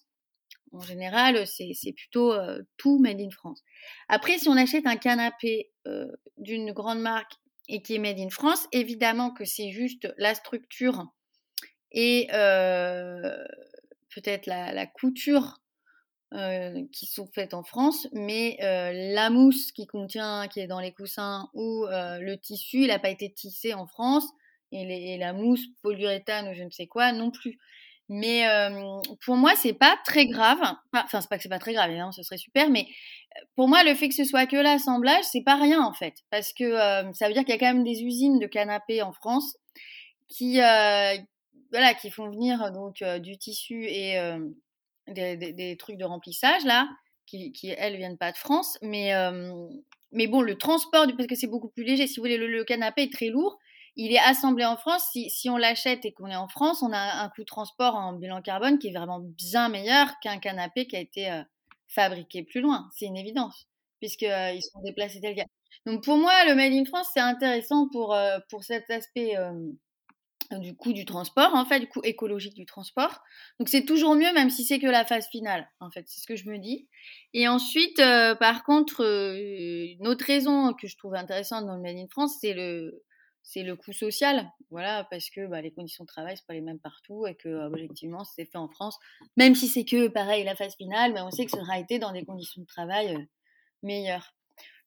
En 0.73 0.81
général, 0.81 1.45
c'est 1.47 1.93
plutôt 1.93 2.33
tout 2.77 2.99
made 2.99 3.19
in 3.19 3.29
France. 3.29 3.61
Après, 4.07 4.37
si 4.37 4.47
on 4.47 4.55
achète 4.55 4.85
un 4.85 4.95
canapé 4.95 5.69
d'une 6.37 6.71
grande 6.71 7.01
marque 7.01 7.33
et 7.67 7.81
qui 7.81 7.95
est 7.95 7.99
made 7.99 8.19
in 8.19 8.29
France, 8.29 8.67
évidemment 8.71 9.31
que 9.31 9.43
c'est 9.45 9.71
juste 9.71 10.13
la 10.17 10.33
structure 10.33 11.07
et 11.91 12.27
peut-être 12.31 13.45
la, 14.45 14.87
couture 14.87 15.59
qui 16.93 17.05
sont 17.05 17.27
faites 17.33 17.53
en 17.53 17.63
France, 17.63 18.07
mais 18.13 18.55
la 18.61 19.29
mousse 19.29 19.73
qui 19.73 19.87
contient, 19.87 20.47
qui 20.47 20.61
est 20.61 20.67
dans 20.67 20.79
les 20.79 20.93
coussins 20.93 21.49
ou 21.53 21.85
le 21.89 22.35
tissu, 22.35 22.83
il 22.83 22.87
n'a 22.87 22.99
pas 22.99 23.09
été 23.09 23.29
tissé 23.31 23.73
en 23.73 23.87
France 23.87 24.25
et, 24.71 25.17
la 25.17 25.33
mousse 25.33 25.65
polyuréthane 25.81 26.49
ou 26.49 26.53
je 26.53 26.63
ne 26.63 26.69
sais 26.69 26.87
quoi 26.87 27.11
non 27.11 27.31
plus. 27.31 27.59
Mais 28.13 28.45
pour 29.25 29.37
moi, 29.37 29.53
c'est 29.55 29.71
pas 29.71 29.97
très 30.03 30.25
grave. 30.27 30.59
Enfin, 30.93 31.21
c'est 31.21 31.29
pas 31.29 31.37
que 31.37 31.43
c'est 31.43 31.49
pas 31.49 31.59
très 31.59 31.71
grave, 31.71 31.89
évidemment, 31.89 32.11
ce 32.11 32.23
serait 32.23 32.37
super. 32.37 32.69
Mais 32.69 32.85
pour 33.55 33.69
moi, 33.69 33.85
le 33.85 33.95
fait 33.95 34.09
que 34.09 34.15
ce 34.15 34.25
soit 34.25 34.45
que 34.47 34.57
l'assemblage, 34.57 35.23
c'est 35.23 35.43
pas 35.43 35.55
rien 35.55 35.81
en 35.81 35.93
fait, 35.93 36.15
parce 36.29 36.51
que 36.51 36.73
ça 37.13 37.27
veut 37.27 37.33
dire 37.33 37.45
qu'il 37.45 37.53
y 37.53 37.57
a 37.57 37.57
quand 37.57 37.73
même 37.73 37.85
des 37.85 38.03
usines 38.03 38.37
de 38.37 38.47
canapés 38.47 39.01
en 39.01 39.13
France 39.13 39.55
qui 40.27 40.55
voilà, 40.55 41.93
qui 41.93 42.11
font 42.11 42.29
venir 42.29 42.73
donc 42.73 43.01
du 43.21 43.37
tissu 43.37 43.85
et 43.85 44.19
des, 45.07 45.77
trucs 45.79 45.97
de 45.97 46.03
remplissage 46.03 46.65
là, 46.65 46.89
qui, 47.25 47.53
elles 47.77 47.95
viennent 47.95 48.17
pas 48.17 48.33
de 48.33 48.37
France, 48.37 48.77
mais 48.81 49.13
mais 50.11 50.27
bon, 50.27 50.41
le 50.41 50.57
transport, 50.57 51.07
parce 51.15 51.27
que 51.27 51.35
c'est 51.35 51.47
beaucoup 51.47 51.69
plus 51.69 51.83
léger. 51.83 52.07
Si 52.07 52.17
vous 52.17 52.23
voulez, 52.23 52.37
le, 52.37 52.63
canapé 52.65 53.03
est 53.03 53.13
très 53.13 53.27
lourd. 53.27 53.57
Il 53.95 54.13
est 54.13 54.19
assemblé 54.19 54.65
en 54.65 54.77
France. 54.77 55.03
Si, 55.11 55.49
on 55.49 55.57
l'achète 55.57 56.05
et 56.05 56.13
qu'on 56.13 56.27
est 56.27 56.35
en 56.35 56.47
France, 56.47 56.81
on 56.81 56.91
a 56.93 57.23
un 57.23 57.29
coût 57.29 57.41
de 57.41 57.45
transport 57.45 57.95
en 57.95 58.13
bilan 58.13 58.41
carbone 58.41 58.79
qui 58.79 58.87
est 58.87 58.93
vraiment 58.93 59.19
bien 59.19 59.69
meilleur 59.69 60.07
qu'un 60.21 60.39
canapé 60.39 60.87
qui 60.87 60.95
a 60.95 60.99
été 60.99 61.41
fabriqué 61.87 62.43
plus 62.43 62.61
loin. 62.61 62.89
C'est 62.95 63.05
une 63.05 63.17
évidence, 63.17 63.67
puisqu'ils 63.99 64.55
ils 64.55 64.61
sont 64.61 64.81
déplacés 64.81 65.19
tel 65.19 65.35
quel. 65.35 65.45
Donc 65.85 66.03
pour 66.03 66.17
moi, 66.17 66.45
le 66.45 66.55
Made 66.55 66.73
in 66.73 66.85
France, 66.85 67.09
c'est 67.13 67.19
intéressant 67.19 67.89
pour, 67.91 68.17
pour 68.49 68.63
cet 68.63 68.89
aspect 68.89 69.35
du 70.59 70.75
coût 70.75 70.93
du 70.93 71.05
transport, 71.05 71.53
en 71.55 71.65
fait, 71.65 71.79
du 71.79 71.87
coût 71.87 72.01
écologique 72.03 72.55
du 72.55 72.65
transport. 72.65 73.21
Donc 73.59 73.69
c'est 73.69 73.85
toujours 73.85 74.15
mieux, 74.15 74.33
même 74.33 74.49
si 74.49 74.65
c'est 74.65 74.79
que 74.79 74.87
la 74.87 75.05
phase 75.05 75.27
finale, 75.29 75.69
en 75.79 75.89
fait, 75.91 76.03
c'est 76.07 76.21
ce 76.21 76.27
que 76.27 76.35
je 76.35 76.49
me 76.49 76.57
dis. 76.57 76.87
Et 77.33 77.47
ensuite, 77.47 77.99
euh, 77.99 78.35
par 78.35 78.63
contre, 78.63 79.03
euh, 79.03 79.95
une 79.99 80.07
autre 80.07 80.25
raison 80.25 80.73
que 80.73 80.87
je 80.87 80.97
trouve 80.97 81.15
intéressante 81.15 81.65
dans 81.65 81.75
le 81.75 81.81
Made 81.81 81.97
in 81.97 82.07
France, 82.09 82.37
c'est 82.41 82.53
le 82.53 83.03
c'est 83.43 83.63
le 83.63 83.75
coût 83.75 83.93
social, 83.93 84.47
voilà, 84.69 85.07
parce 85.09 85.29
que 85.29 85.47
bah, 85.47 85.61
les 85.61 85.71
conditions 85.71 86.03
de 86.03 86.07
travail 86.07 86.37
sont 86.37 86.45
pas 86.47 86.53
les 86.53 86.61
mêmes 86.61 86.79
partout 86.79 87.25
et 87.27 87.35
que 87.35 87.49
euh, 87.49 87.67
objectivement 87.67 88.23
c'est 88.23 88.45
fait 88.45 88.57
en 88.57 88.69
France, 88.69 88.97
même 89.37 89.55
si 89.55 89.67
c'est 89.67 89.85
que 89.85 90.07
pareil 90.07 90.43
la 90.43 90.55
phase 90.55 90.75
finale, 90.75 91.13
mais 91.13 91.21
on 91.21 91.31
sait 91.31 91.45
que 91.45 91.51
ça 91.51 91.59
aura 91.59 91.79
été 91.79 91.99
dans 91.99 92.11
des 92.11 92.23
conditions 92.23 92.61
de 92.61 92.67
travail 92.67 93.27
meilleures. 93.83 94.35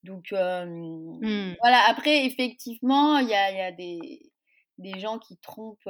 Donc 0.02 0.32
mmh. 0.32 1.54
voilà. 1.60 1.82
Après, 1.88 2.26
effectivement, 2.26 3.18
il 3.18 3.28
y 3.28 3.34
a, 3.34 3.52
y 3.52 3.60
a 3.60 3.72
des 3.72 4.30
des 4.78 4.98
gens 4.98 5.18
qui 5.18 5.36
trompent 5.38 5.88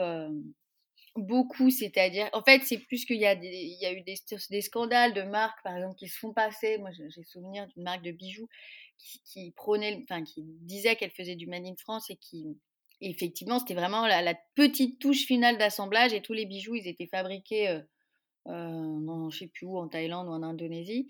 beaucoup, 1.16 1.70
c'est-à-dire, 1.70 2.28
en 2.32 2.42
fait, 2.42 2.62
c'est 2.64 2.78
plus 2.78 3.04
qu'il 3.04 3.18
y 3.18 3.26
a, 3.26 3.34
il 3.34 3.78
y 3.80 3.86
a 3.86 3.92
eu 3.92 4.02
des, 4.02 4.16
des, 4.50 4.60
scandales 4.60 5.14
de 5.14 5.22
marques, 5.22 5.62
par 5.62 5.76
exemple, 5.76 5.96
qui 5.96 6.08
se 6.08 6.18
font 6.18 6.32
passer. 6.32 6.78
Moi, 6.78 6.90
j'ai 6.92 7.22
souvenir 7.22 7.66
d'une 7.68 7.84
marque 7.84 8.02
de 8.02 8.10
bijoux 8.10 8.48
qui, 9.24 9.52
qui 9.52 9.54
enfin, 10.02 10.24
qui 10.24 10.42
disait 10.42 10.96
qu'elle 10.96 11.10
faisait 11.10 11.36
du 11.36 11.46
Made 11.46 11.66
in 11.66 11.76
France 11.76 12.10
et 12.10 12.16
qui, 12.16 12.58
effectivement, 13.00 13.58
c'était 13.58 13.74
vraiment 13.74 14.06
la, 14.06 14.34
petite 14.54 14.98
touche 14.98 15.26
finale 15.26 15.58
d'assemblage 15.58 16.12
et 16.12 16.22
tous 16.22 16.32
les 16.32 16.46
bijoux, 16.46 16.74
ils 16.74 16.88
étaient 16.88 17.06
fabriqués, 17.06 17.68
euh, 17.68 17.80
euh, 18.48 19.30
je 19.30 19.38
sais 19.38 19.48
plus 19.48 19.66
où, 19.66 19.78
en 19.78 19.88
Thaïlande 19.88 20.28
ou 20.28 20.32
en 20.32 20.42
Indonésie. 20.42 21.08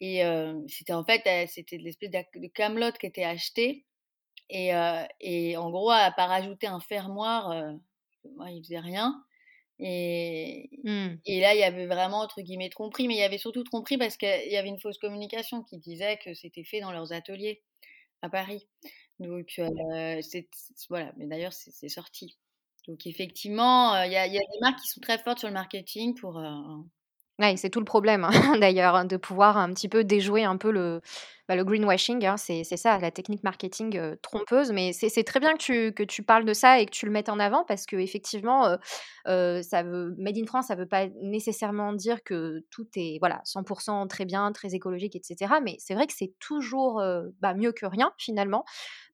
Et 0.00 0.22
c'était 0.66 0.92
en 0.92 1.04
fait, 1.04 1.22
c'était 1.48 1.78
l'espèce 1.78 2.10
de 2.10 2.48
camelote 2.48 2.98
qui 2.98 3.06
était 3.06 3.22
achetée 3.22 3.86
et, 4.50 4.72
et 5.20 5.56
en 5.56 5.70
gros, 5.70 5.90
à 5.90 6.10
part 6.10 6.28
rajouter 6.28 6.66
un 6.66 6.80
fermoir, 6.80 7.50
euh, 7.50 7.72
moi, 8.36 8.50
il 8.50 8.62
faisait 8.62 8.80
rien. 8.80 9.24
Et, 9.80 10.70
mmh. 10.84 11.16
et 11.26 11.40
là, 11.40 11.54
il 11.54 11.60
y 11.60 11.64
avait 11.64 11.86
vraiment, 11.86 12.20
entre 12.20 12.40
guillemets, 12.42 12.68
tromperie, 12.68 13.08
mais 13.08 13.14
il 13.14 13.20
y 13.20 13.22
avait 13.22 13.38
surtout 13.38 13.64
tromperie 13.64 13.98
parce 13.98 14.16
qu'il 14.16 14.48
y 14.48 14.56
avait 14.56 14.68
une 14.68 14.78
fausse 14.78 14.98
communication 14.98 15.62
qui 15.64 15.78
disait 15.78 16.18
que 16.18 16.32
c'était 16.34 16.64
fait 16.64 16.80
dans 16.80 16.92
leurs 16.92 17.12
ateliers 17.12 17.62
à 18.22 18.28
Paris. 18.28 18.68
Donc, 19.18 19.60
c'est, 20.22 20.48
voilà, 20.88 21.12
mais 21.16 21.26
d'ailleurs, 21.26 21.52
c'est 21.52 21.88
sorti. 21.88 22.38
Donc, 22.86 23.06
effectivement, 23.06 24.00
il 24.02 24.12
y, 24.12 24.16
a, 24.16 24.26
y, 24.26 24.36
a 24.36 24.40
des 24.40 24.60
marques 24.60 24.80
qui 24.80 24.88
sont 24.88 25.00
très 25.00 25.18
fortes 25.18 25.38
sur 25.38 25.48
le 25.48 25.54
marketing 25.54 26.14
pour, 26.14 26.38
Ouais, 27.40 27.56
c'est 27.56 27.68
tout 27.68 27.80
le 27.80 27.84
problème, 27.84 28.22
hein, 28.24 28.30
d'ailleurs, 28.60 28.94
hein, 28.94 29.04
de 29.06 29.16
pouvoir 29.16 29.56
un 29.58 29.72
petit 29.72 29.88
peu 29.88 30.04
déjouer 30.04 30.44
un 30.44 30.56
peu 30.56 30.70
le, 30.70 31.00
bah, 31.48 31.56
le 31.56 31.64
greenwashing, 31.64 32.24
hein, 32.24 32.36
c'est 32.36 32.62
ça, 32.64 32.96
la 33.00 33.10
technique 33.10 33.42
marketing 33.42 34.14
trompeuse. 34.22 34.70
Mais 34.70 34.92
c'est 34.92 35.24
très 35.24 35.40
bien 35.40 35.52
que 35.54 35.58
tu, 35.58 35.92
que 35.92 36.04
tu 36.04 36.22
parles 36.22 36.44
de 36.44 36.54
ça 36.54 36.78
et 36.78 36.86
que 36.86 36.92
tu 36.92 37.06
le 37.06 37.10
mettes 37.12 37.28
en 37.28 37.40
avant 37.40 37.64
parce 37.64 37.86
qu'effectivement, 37.86 38.76
euh, 39.26 39.62
ça 39.62 39.82
veut, 39.82 40.14
Made 40.16 40.38
in 40.38 40.46
France, 40.46 40.68
ça 40.68 40.76
ne 40.76 40.80
veut 40.82 40.86
pas 40.86 41.06
nécessairement 41.22 41.92
dire 41.92 42.22
que 42.22 42.64
tout 42.70 42.86
est 42.94 43.18
voilà, 43.18 43.40
100% 43.44 44.06
très 44.06 44.26
bien, 44.26 44.52
très 44.52 44.72
écologique, 44.76 45.16
etc. 45.16 45.60
Mais 45.60 45.74
c'est 45.80 45.94
vrai 45.94 46.06
que 46.06 46.12
c'est 46.16 46.34
toujours 46.38 47.02
bah, 47.40 47.54
mieux 47.54 47.72
que 47.72 47.84
rien, 47.86 48.12
finalement. 48.16 48.64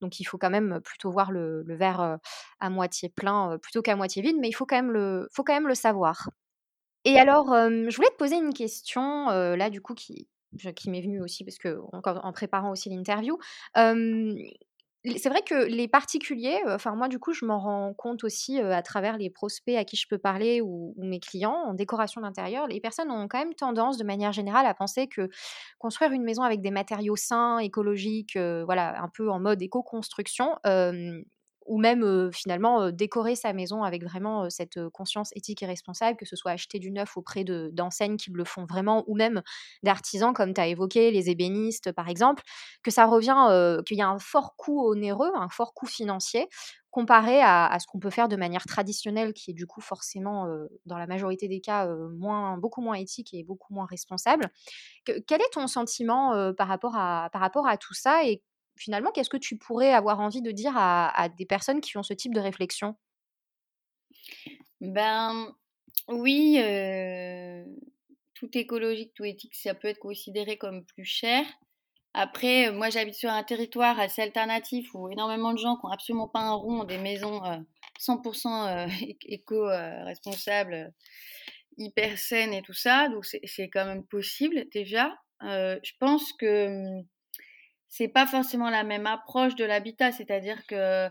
Donc 0.02 0.20
il 0.20 0.24
faut 0.24 0.36
quand 0.36 0.50
même 0.50 0.80
plutôt 0.84 1.10
voir 1.10 1.32
le, 1.32 1.62
le 1.62 1.74
verre 1.74 2.18
à 2.60 2.68
moitié 2.70 3.08
plein 3.08 3.56
plutôt 3.62 3.80
qu'à 3.80 3.96
moitié 3.96 4.20
vide, 4.20 4.36
mais 4.38 4.48
il 4.48 4.52
faut 4.52 4.66
quand 4.66 4.76
même 4.76 4.90
le, 4.92 5.26
faut 5.32 5.42
quand 5.42 5.54
même 5.54 5.68
le 5.68 5.74
savoir. 5.74 6.28
Et 7.04 7.18
alors, 7.18 7.46
je 7.48 7.94
voulais 7.96 8.08
te 8.08 8.16
poser 8.16 8.36
une 8.36 8.52
question, 8.52 9.26
là, 9.28 9.70
du 9.70 9.80
coup, 9.80 9.94
qui 9.94 10.28
m'est 10.90 11.00
venue 11.00 11.22
aussi 11.22 11.44
parce 11.44 11.58
que 11.58 11.78
en 11.92 12.32
préparant 12.32 12.70
aussi 12.70 12.90
l'interview. 12.90 13.38
c'est 15.16 15.30
vrai 15.30 15.40
que 15.42 15.54
les 15.66 15.88
particuliers, 15.88 16.60
enfin 16.66 16.94
moi 16.94 17.08
du 17.08 17.18
coup 17.18 17.32
je 17.32 17.46
m'en 17.46 17.58
rends 17.58 17.94
compte 17.94 18.22
aussi 18.22 18.60
à 18.60 18.82
travers 18.82 19.16
les 19.16 19.30
prospects 19.30 19.74
à 19.74 19.84
qui 19.84 19.96
je 19.96 20.06
peux 20.06 20.18
parler 20.18 20.60
ou, 20.60 20.94
mes 20.98 21.20
clients 21.20 21.54
en 21.54 21.72
décoration 21.72 22.20
d'intérieur, 22.20 22.66
les 22.66 22.80
personnes 22.80 23.10
ont 23.10 23.26
quand 23.26 23.38
même 23.38 23.54
tendance 23.54 23.96
de 23.96 24.04
manière 24.04 24.32
générale 24.32 24.66
à 24.66 24.74
penser 24.74 25.06
que 25.08 25.30
construire 25.78 26.12
une 26.12 26.22
maison 26.22 26.42
avec 26.42 26.60
des 26.60 26.70
matériaux 26.70 27.16
sains, 27.16 27.58
écologiques, 27.58 28.36
voilà, 28.36 29.02
un 29.02 29.08
peu 29.08 29.30
en 29.30 29.40
mode 29.40 29.62
éco-construction, 29.62 30.56
ou 31.70 31.78
même 31.78 32.32
finalement 32.32 32.90
décorer 32.90 33.36
sa 33.36 33.52
maison 33.52 33.84
avec 33.84 34.02
vraiment 34.02 34.50
cette 34.50 34.88
conscience 34.88 35.30
éthique 35.36 35.62
et 35.62 35.66
responsable, 35.66 36.16
que 36.16 36.26
ce 36.26 36.34
soit 36.34 36.50
acheter 36.50 36.80
du 36.80 36.90
neuf 36.90 37.16
auprès 37.16 37.44
d'enseignes 37.44 38.16
qui 38.16 38.32
le 38.32 38.44
font 38.44 38.66
vraiment, 38.66 39.04
ou 39.06 39.14
même 39.14 39.40
d'artisans 39.84 40.34
comme 40.34 40.52
tu 40.52 40.60
as 40.60 40.66
évoqué, 40.66 41.12
les 41.12 41.30
ébénistes 41.30 41.92
par 41.92 42.08
exemple, 42.08 42.42
que 42.82 42.90
ça 42.90 43.06
revient, 43.06 43.82
qu'il 43.86 43.96
y 43.96 44.02
a 44.02 44.08
un 44.08 44.18
fort 44.18 44.56
coût 44.56 44.84
onéreux, 44.90 45.30
un 45.36 45.48
fort 45.48 45.72
coût 45.72 45.86
financier 45.86 46.48
comparé 46.90 47.40
à, 47.40 47.76
ce 47.78 47.86
qu'on 47.86 48.00
peut 48.00 48.10
faire 48.10 48.28
de 48.28 48.34
manière 48.34 48.64
traditionnelle, 48.64 49.32
qui 49.32 49.52
est 49.52 49.54
du 49.54 49.66
coup 49.66 49.80
forcément, 49.80 50.48
dans 50.86 50.98
la 50.98 51.06
majorité 51.06 51.46
des 51.46 51.60
cas, 51.60 51.86
moins, 52.16 52.58
beaucoup 52.58 52.80
moins 52.80 52.94
éthique 52.94 53.32
et 53.32 53.44
beaucoup 53.44 53.72
moins 53.72 53.86
responsable. 53.86 54.50
quel 55.04 55.40
est 55.40 55.50
ton 55.52 55.68
sentiment 55.68 56.52
par, 56.54 56.66
rapport 56.66 56.96
à, 56.96 57.30
par 57.32 57.40
rapport 57.40 57.68
à 57.68 57.76
tout 57.76 57.94
ça 57.94 58.24
et 58.24 58.42
finalement, 58.80 59.12
qu'est-ce 59.12 59.30
que 59.30 59.36
tu 59.36 59.58
pourrais 59.58 59.92
avoir 59.92 60.20
envie 60.20 60.42
de 60.42 60.50
dire 60.50 60.72
à, 60.76 61.28
des 61.36 61.46
personnes 61.46 61.80
qui 61.80 61.96
ont 61.98 62.02
ce 62.02 62.14
type 62.14 62.34
de 62.34 62.40
réflexion? 62.40 62.96
Ben 64.80 65.54
oui, 66.08 66.58
tout 68.34 68.48
écologique, 68.56 69.12
tout 69.14 69.24
éthique, 69.24 69.54
ça 69.54 69.74
peut 69.74 69.88
être 69.88 69.98
considéré 69.98 70.56
comme 70.56 70.84
plus 70.86 71.04
cher. 71.04 71.44
Après, 72.14 72.72
moi 72.72 72.90
j'habite 72.90 73.14
sur 73.14 73.30
un 73.30 73.44
territoire 73.44 74.00
assez 74.00 74.22
alternatif 74.22 74.92
où 74.94 75.08
énormément 75.10 75.52
de 75.52 75.58
gens 75.58 75.76
qui 75.76 75.86
n'ont 75.86 75.92
absolument 75.92 76.28
pas 76.28 76.40
un 76.40 76.54
rond, 76.54 76.84
des 76.84 76.98
maisons 76.98 77.40
100% 78.00 78.88
éco-responsables, 79.26 80.92
hyper 81.76 82.18
saines 82.18 82.54
et 82.54 82.62
tout 82.62 82.72
ça. 82.72 83.08
Donc 83.10 83.26
c'est 83.26 83.68
quand 83.68 83.84
même 83.84 84.04
possible 84.06 84.66
déjà. 84.72 85.14
je 85.42 85.92
pense 86.00 86.32
que 86.32 86.66
hum, 86.98 87.04
c'est 87.90 88.08
pas 88.08 88.26
forcément 88.26 88.70
la 88.70 88.84
même 88.84 89.06
approche 89.06 89.56
de 89.56 89.64
l'habitat. 89.64 90.12
C'est-à-dire 90.12 90.64
que 90.66 91.08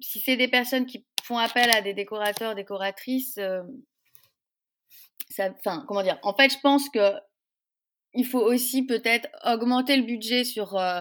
si 0.00 0.18
c'est 0.20 0.36
des 0.36 0.48
personnes 0.48 0.86
qui 0.86 1.06
font 1.22 1.38
appel 1.38 1.70
à 1.70 1.82
des 1.82 1.94
décorateurs, 1.94 2.54
décoratrices, 2.54 3.38
euh, 3.38 3.62
ça, 5.28 5.50
enfin, 5.50 5.84
comment 5.86 6.02
dire 6.02 6.18
En 6.22 6.34
fait, 6.34 6.50
je 6.50 6.58
pense 6.60 6.88
que 6.88 7.12
il 8.14 8.26
faut 8.26 8.40
aussi 8.40 8.86
peut-être 8.86 9.28
augmenter 9.44 9.96
le 9.96 10.04
budget 10.04 10.44
sur 10.44 10.74
euh, 10.76 11.00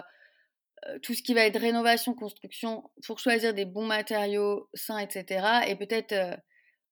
euh, 0.88 1.00
tout 1.00 1.13
ce 1.13 1.24
qui 1.24 1.34
va 1.34 1.45
être 1.45 1.60
rénovation, 1.60 2.13
construction, 2.13 2.84
pour 3.08 3.19
choisir 3.19 3.54
des 3.54 3.65
bons 3.65 3.86
matériaux 3.86 4.69
sains, 4.74 4.98
etc. 5.00 5.65
Et 5.67 5.78
peut-être, 5.78 6.13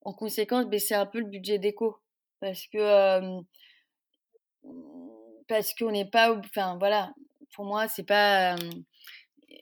en 0.01 0.13
conséquence, 0.13 0.65
baisser 0.67 0.95
un 0.95 1.05
peu 1.05 1.19
le 1.19 1.25
budget 1.25 1.59
déco, 1.59 1.97
parce 2.39 2.67
que 2.67 3.41
parce 5.47 5.73
qu'on 5.73 5.91
n'est 5.91 6.09
pas, 6.09 6.33
enfin 6.33 6.77
voilà, 6.77 7.13
pour 7.53 7.65
moi, 7.65 7.87
c'est 7.87 8.03
pas. 8.03 8.55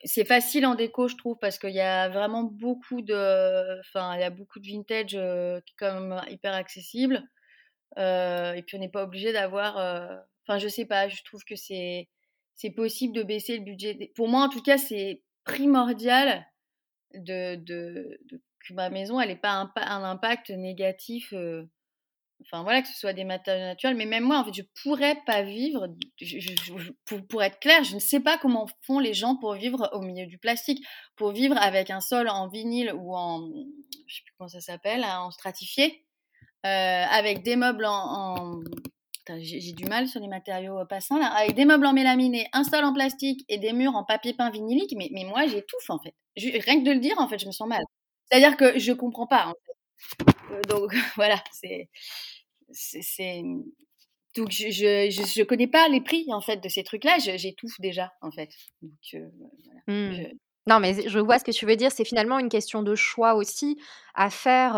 c'est 0.05 0.25
facile 0.25 0.65
en 0.65 0.75
déco, 0.75 1.07
je 1.07 1.15
trouve, 1.15 1.37
parce 1.39 1.59
qu'il 1.59 1.71
y 1.71 1.81
a 1.81 2.09
vraiment 2.09 2.43
beaucoup 2.43 3.01
de. 3.01 3.79
Enfin, 3.81 4.15
il 4.15 4.21
y 4.21 4.23
a 4.23 4.29
beaucoup 4.29 4.59
de 4.59 4.67
vintage 4.67 5.11
qui 5.11 5.17
est 5.17 5.75
quand 5.77 5.99
même 5.99 6.21
hyper 6.29 6.53
accessible. 6.53 7.23
et 7.97 8.63
puis, 8.65 8.77
on 8.77 8.79
n'est 8.79 8.89
pas 8.89 9.03
obligé 9.03 9.33
d'avoir. 9.33 9.77
Enfin, 10.45 10.59
je 10.59 10.67
sais 10.67 10.85
pas, 10.85 11.09
je 11.09 11.23
trouve 11.23 11.43
que 11.43 11.55
c'est 11.55 12.09
c'est 12.55 12.71
possible 12.71 13.15
de 13.15 13.23
baisser 13.23 13.57
le 13.57 13.63
budget. 13.63 14.11
Pour 14.15 14.27
moi, 14.27 14.43
en 14.43 14.49
tout 14.49 14.61
cas, 14.61 14.77
c'est 14.77 15.23
primordial 15.43 16.45
que 17.11 18.73
ma 18.73 18.89
maison, 18.89 19.19
n'ait 19.19 19.35
pas 19.35 19.71
un, 19.75 20.03
impact 20.03 20.51
négatif 20.51 21.33
enfin 22.41 22.63
voilà, 22.63 22.81
que 22.81 22.87
ce 22.87 22.97
soit 22.97 23.13
des 23.13 23.23
matériaux 23.23 23.65
naturels, 23.65 23.95
mais 23.95 24.05
même 24.05 24.23
moi, 24.23 24.39
en 24.39 24.45
fait, 24.45 24.53
je 24.53 24.63
pourrais 24.81 25.15
pas 25.25 25.41
vivre, 25.41 25.87
pour, 27.29 27.43
être 27.43 27.59
clair, 27.59 27.83
je 27.83 27.95
ne 27.95 27.99
sais 27.99 28.19
pas 28.19 28.37
comment 28.37 28.67
font 28.85 28.99
les 28.99 29.13
gens 29.13 29.35
pour 29.35 29.53
vivre 29.53 29.89
au 29.93 30.01
milieu 30.01 30.25
du 30.25 30.37
plastique, 30.37 30.85
pour 31.15 31.31
vivre 31.31 31.57
avec 31.57 31.89
un 31.89 32.01
sol 32.01 32.29
en 32.29 32.47
vinyle 32.47 32.93
ou 32.93 33.15
en, 33.15 33.47
je 34.07 34.15
sais 34.15 34.21
plus 34.25 34.33
comment 34.37 34.47
ça 34.47 34.61
s'appelle, 34.61 35.03
hein, 35.03 35.21
en 35.21 35.31
stratifié, 35.31 36.05
euh, 36.65 37.05
avec 37.09 37.43
des 37.43 37.55
meubles 37.55 37.85
en, 37.85 38.59
j'ai 39.39 39.73
du 39.73 39.85
mal 39.85 40.07
sur 40.07 40.19
les 40.19 40.27
matériaux 40.27 40.83
passants 40.89 41.17
là, 41.17 41.27
avec 41.27 41.55
des 41.55 41.65
meubles 41.65 41.85
en 41.85 41.93
mélaminé, 41.93 42.47
un 42.53 42.63
sol 42.63 42.83
en 42.83 42.93
plastique 42.93 43.45
et 43.49 43.57
des 43.57 43.73
murs 43.73 43.95
en 43.95 44.03
papier 44.03 44.33
peint 44.33 44.49
vinylique, 44.49 44.93
mais, 44.97 45.09
mais 45.13 45.23
moi 45.23 45.47
j'étouffe 45.47 45.89
en 45.89 45.99
fait. 45.99 46.13
rien 46.35 46.79
que 46.79 46.85
de 46.85 46.91
le 46.91 46.99
dire, 46.99 47.17
en 47.19 47.27
fait, 47.27 47.39
je 47.39 47.45
me 47.45 47.51
sens 47.51 47.67
mal. 47.67 47.83
C'est-à-dire 48.25 48.57
que 48.57 48.79
je 48.79 48.93
comprends 48.93 49.27
pas. 49.27 49.53
Euh, 50.51 50.61
donc 50.69 50.93
voilà, 51.15 51.43
c'est 51.51 51.89
c'est 52.71 53.43
donc 54.35 54.49
je, 54.51 54.69
je, 54.69 55.09
je, 55.11 55.43
connais 55.43 55.67
pas 55.67 55.89
les 55.89 55.99
prix 56.01 56.25
en 56.29 56.41
fait 56.41 56.57
de 56.57 56.69
ces 56.69 56.83
trucs-là, 56.83 57.17
j'étouffe 57.19 57.79
déjà 57.79 58.13
en 58.21 58.31
fait. 58.31 58.49
Donc, 58.81 58.91
euh, 59.13 59.29
voilà. 59.65 59.81
Mmh. 59.87 60.31
Non, 60.67 60.79
mais 60.79 61.09
je 61.09 61.17
vois 61.17 61.39
ce 61.39 61.43
que 61.43 61.51
tu 61.51 61.65
veux 61.65 61.75
dire. 61.75 61.91
C'est 61.91 62.05
finalement 62.05 62.37
une 62.37 62.49
question 62.49 62.83
de 62.83 62.93
choix 62.93 63.33
aussi 63.33 63.81
à 64.13 64.29
faire, 64.29 64.73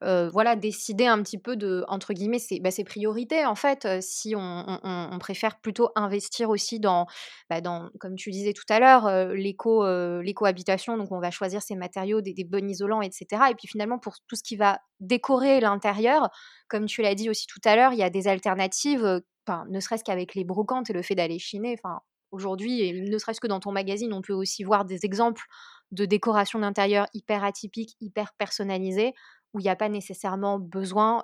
voilà, 0.00 0.56
décider 0.56 1.06
un 1.06 1.22
petit 1.22 1.36
peu 1.38 1.56
de, 1.56 1.84
entre 1.88 2.14
guillemets, 2.14 2.38
ses, 2.38 2.60
bah, 2.60 2.70
priorités 2.86 3.44
en 3.44 3.54
fait. 3.54 3.86
si 4.00 4.34
on, 4.36 5.18
préfère 5.20 5.60
plutôt 5.60 5.90
investir 5.94 6.48
aussi 6.50 6.80
dans, 6.80 7.06
bah, 7.50 7.60
dans 7.60 7.90
comme 8.00 8.14
tu 8.16 8.30
disais 8.30 8.54
tout 8.54 8.64
à 8.70 8.80
l'heure, 8.80 9.34
l'éco, 9.34 9.84
l'éco-habitation, 10.22 10.96
donc 10.96 11.12
on 11.12 11.20
va 11.20 11.30
choisir 11.30 11.60
ses 11.60 11.76
matériaux, 11.76 12.22
des, 12.22 12.32
des 12.32 12.44
bons 12.44 12.66
isolants, 12.66 13.02
etc. 13.02 13.42
Et 13.50 13.54
puis 13.54 13.68
finalement, 13.68 13.98
pour 13.98 14.14
tout 14.26 14.36
ce 14.36 14.42
qui 14.42 14.56
va 14.56 14.80
décorer 15.00 15.60
l'intérieur, 15.60 16.30
comme 16.68 16.86
tu 16.86 17.02
l'as 17.02 17.14
dit 17.14 17.28
aussi 17.28 17.46
tout 17.46 17.60
à 17.64 17.76
l'heure, 17.76 17.92
il 17.92 17.98
y 17.98 18.02
a 18.02 18.10
des 18.10 18.26
alternatives, 18.26 19.20
ne 19.68 19.80
serait-ce 19.80 20.04
qu'avec 20.04 20.34
les 20.34 20.44
brocantes 20.44 20.88
et 20.88 20.92
le 20.94 21.02
fait 21.02 21.14
d'aller 21.14 21.38
chiner. 21.38 21.76
Enfin, 21.78 22.00
aujourd'hui, 22.34 22.92
ne 22.92 23.18
serait-ce 23.18 23.40
que 23.40 23.46
dans 23.46 23.60
ton 23.60 23.72
magazine, 23.72 24.12
on 24.12 24.22
peut 24.22 24.32
aussi 24.32 24.64
voir 24.64 24.84
des 24.84 25.04
exemples 25.04 25.44
de 25.92 26.04
décoration 26.04 26.58
d'intérieur 26.58 27.06
hyper 27.14 27.44
atypiques, 27.44 27.96
hyper 28.00 28.32
personnalisées, 28.34 29.14
où 29.52 29.60
il 29.60 29.62
n'y 29.62 29.70
a 29.70 29.76
pas 29.76 29.88
nécessairement 29.88 30.58
besoin 30.58 31.22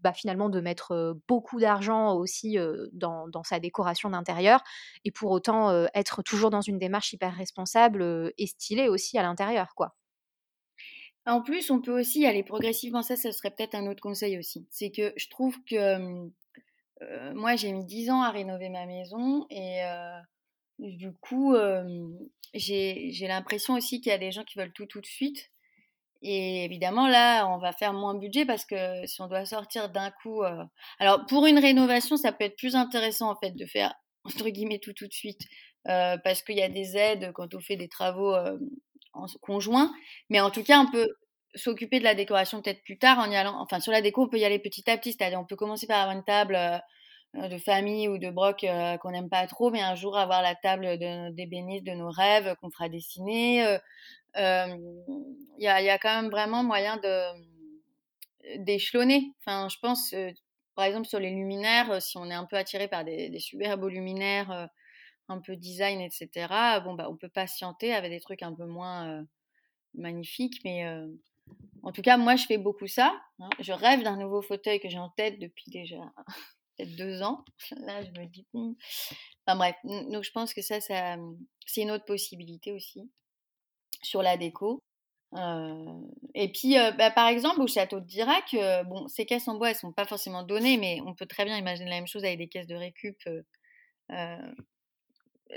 bah, 0.00 0.12
finalement 0.14 0.48
de 0.48 0.60
mettre 0.60 1.18
beaucoup 1.26 1.58
d'argent 1.58 2.14
aussi 2.14 2.56
dans, 2.92 3.42
sa 3.44 3.58
décoration 3.58 4.10
d'intérieur, 4.10 4.62
et 5.04 5.10
pour 5.10 5.32
autant 5.32 5.86
être 5.92 6.22
toujours 6.22 6.50
dans 6.50 6.60
une 6.60 6.78
démarche 6.78 7.12
hyper 7.12 7.34
responsable 7.34 8.32
et 8.38 8.46
stylée 8.46 8.88
aussi 8.88 9.18
à 9.18 9.22
l'intérieur. 9.22 9.74
quoi. 9.74 9.96
En 11.26 11.40
plus, 11.40 11.70
on 11.70 11.80
peut 11.80 11.98
aussi 11.98 12.26
aller 12.26 12.44
progressivement, 12.44 13.02
ça, 13.02 13.16
ce 13.16 13.32
serait 13.32 13.50
peut-être 13.50 13.74
un 13.74 13.86
autre 13.86 14.02
conseil 14.02 14.38
aussi. 14.38 14.66
C'est 14.70 14.90
que 14.90 15.12
je 15.16 15.28
trouve 15.28 15.56
que 15.64 16.30
moi, 17.34 17.56
j'ai 17.56 17.72
mis 17.72 17.84
10 17.84 18.10
ans 18.10 18.22
à 18.22 18.30
rénover 18.30 18.68
ma 18.68 18.86
maison 18.86 19.46
et 19.50 19.80
du 20.92 21.12
coup, 21.12 21.54
j'ai 22.54 23.26
l'impression 23.26 23.74
aussi 23.74 24.00
qu'il 24.00 24.10
y 24.10 24.14
a 24.14 24.18
des 24.18 24.32
gens 24.32 24.44
qui 24.44 24.58
veulent 24.58 24.72
tout 24.72 24.86
tout 24.86 25.00
de 25.00 25.06
suite. 25.06 25.50
Et 26.22 26.64
évidemment, 26.64 27.06
là, 27.06 27.46
on 27.48 27.58
va 27.58 27.72
faire 27.72 27.92
moins 27.92 28.14
budget 28.14 28.46
parce 28.46 28.64
que 28.64 29.06
si 29.06 29.20
on 29.20 29.28
doit 29.28 29.44
sortir 29.44 29.90
d'un 29.90 30.10
coup. 30.22 30.42
Alors, 30.98 31.26
pour 31.26 31.46
une 31.46 31.58
rénovation, 31.58 32.16
ça 32.16 32.32
peut 32.32 32.44
être 32.44 32.56
plus 32.56 32.76
intéressant 32.76 33.30
en 33.30 33.36
fait 33.36 33.52
de 33.52 33.66
faire 33.66 33.94
entre 34.24 34.48
guillemets 34.48 34.78
tout 34.78 34.94
tout 34.94 35.06
de 35.06 35.12
suite 35.12 35.42
parce 35.84 36.42
qu'il 36.42 36.56
y 36.56 36.62
a 36.62 36.68
des 36.68 36.96
aides 36.96 37.32
quand 37.34 37.54
on 37.54 37.60
fait 37.60 37.76
des 37.76 37.88
travaux 37.88 38.34
en 39.12 39.26
conjoints. 39.42 39.92
Mais 40.30 40.40
en 40.40 40.50
tout 40.50 40.62
cas, 40.62 40.80
on 40.80 40.90
peut 40.90 41.08
s'occuper 41.54 41.98
de 41.98 42.04
la 42.04 42.14
décoration 42.14 42.60
peut-être 42.62 42.82
plus 42.82 42.98
tard 42.98 43.18
en 43.18 43.30
y 43.30 43.36
allant. 43.36 43.60
Enfin, 43.60 43.80
sur 43.80 43.92
la 43.92 44.02
déco, 44.02 44.24
on 44.24 44.28
peut 44.28 44.38
y 44.38 44.44
aller 44.44 44.58
petit 44.58 44.88
à 44.90 44.98
petit. 44.98 45.12
C'est-à-dire, 45.12 45.40
on 45.40 45.46
peut 45.46 45.56
commencer 45.56 45.86
par 45.86 46.00
avoir 46.00 46.16
une 46.16 46.24
table 46.24 46.56
de 47.34 47.58
famille 47.58 48.08
ou 48.08 48.18
de 48.18 48.30
broc 48.30 48.62
euh, 48.64 48.96
qu'on 48.98 49.10
n'aime 49.10 49.28
pas 49.28 49.46
trop, 49.46 49.70
mais 49.70 49.80
un 49.80 49.94
jour 49.94 50.16
avoir 50.16 50.40
la 50.40 50.54
table 50.54 50.98
de, 50.98 51.30
d'ébéniste 51.32 51.84
de 51.84 51.92
nos 51.92 52.10
rêves 52.10 52.54
qu'on 52.60 52.70
fera 52.70 52.88
dessiner. 52.88 53.58
Il 53.58 54.40
euh, 54.40 54.76
y, 55.58 55.66
a, 55.66 55.82
y, 55.82 55.90
a, 55.90 55.98
quand 55.98 56.22
même 56.22 56.30
vraiment 56.30 56.62
moyen 56.62 56.96
de 56.98 57.54
d'échelonner. 58.58 59.32
Enfin, 59.40 59.68
je 59.68 59.78
pense, 59.80 60.14
par 60.74 60.84
exemple, 60.84 61.08
sur 61.08 61.18
les 61.18 61.30
luminaires, 61.30 62.00
si 62.02 62.18
on 62.18 62.30
est 62.30 62.34
un 62.34 62.44
peu 62.44 62.56
attiré 62.56 62.88
par 62.88 63.04
des, 63.04 63.30
des 63.30 63.40
luminaires, 63.88 64.68
un 65.28 65.40
peu 65.40 65.56
design, 65.56 66.00
etc., 66.02 66.28
bon, 66.84 66.94
bah, 66.94 67.08
on 67.10 67.16
peut 67.16 67.30
patienter 67.30 67.94
avec 67.94 68.10
des 68.10 68.20
trucs 68.20 68.42
un 68.42 68.54
peu 68.54 68.66
moins 68.66 69.24
magnifiques, 69.94 70.60
mais 70.62 70.84
en 71.82 71.90
tout 71.90 72.02
cas, 72.02 72.18
moi, 72.18 72.36
je 72.36 72.44
fais 72.44 72.58
beaucoup 72.58 72.86
ça. 72.86 73.18
Hein. 73.40 73.48
Je 73.60 73.72
rêve 73.72 74.02
d'un 74.02 74.16
nouveau 74.16 74.42
fauteuil 74.42 74.78
que 74.78 74.90
j'ai 74.90 74.98
en 74.98 75.10
tête 75.10 75.38
depuis 75.38 75.70
déjà 75.70 76.12
peut-être 76.76 76.96
deux 76.96 77.22
ans. 77.22 77.44
Là, 77.86 78.02
je 78.02 78.10
me 78.10 78.26
dis, 78.26 78.46
hmm. 78.52 78.72
enfin 79.46 79.56
bref, 79.56 79.76
donc 79.84 80.24
je 80.24 80.30
pense 80.32 80.54
que 80.54 80.62
ça, 80.62 80.80
ça 80.80 81.16
c'est 81.66 81.82
une 81.82 81.90
autre 81.90 82.04
possibilité 82.04 82.72
aussi 82.72 83.10
sur 84.02 84.22
la 84.22 84.36
déco. 84.36 84.82
Euh, 85.36 86.00
et 86.34 86.50
puis, 86.52 86.78
euh, 86.78 86.92
bah, 86.92 87.10
par 87.10 87.28
exemple, 87.28 87.60
au 87.60 87.66
château 87.66 88.00
de 88.00 88.06
Dirac, 88.06 88.54
euh, 88.54 88.84
bon, 88.84 89.08
ces 89.08 89.26
caisses 89.26 89.48
en 89.48 89.56
bois, 89.56 89.70
elles 89.70 89.76
sont 89.76 89.92
pas 89.92 90.04
forcément 90.04 90.42
données, 90.42 90.76
mais 90.76 91.00
on 91.06 91.14
peut 91.14 91.26
très 91.26 91.44
bien 91.44 91.56
imaginer 91.56 91.90
la 91.90 91.96
même 91.96 92.06
chose 92.06 92.24
avec 92.24 92.38
des 92.38 92.48
caisses 92.48 92.66
de 92.66 92.76
récup 92.76 93.16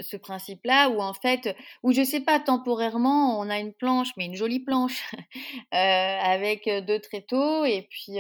ce 0.02 0.18
principe-là 0.18 0.90
où 0.90 1.02
en 1.02 1.14
fait, 1.14 1.56
où 1.82 1.92
je 1.92 2.04
sais 2.04 2.20
pas, 2.20 2.40
temporairement, 2.40 3.40
on 3.40 3.50
a 3.50 3.58
une 3.60 3.74
planche, 3.74 4.10
mais 4.16 4.26
une 4.26 4.36
jolie 4.36 4.60
planche 4.60 5.04
avec 5.72 6.70
deux 6.86 7.00
tréteaux 7.00 7.66
et 7.66 7.88
puis, 7.90 8.20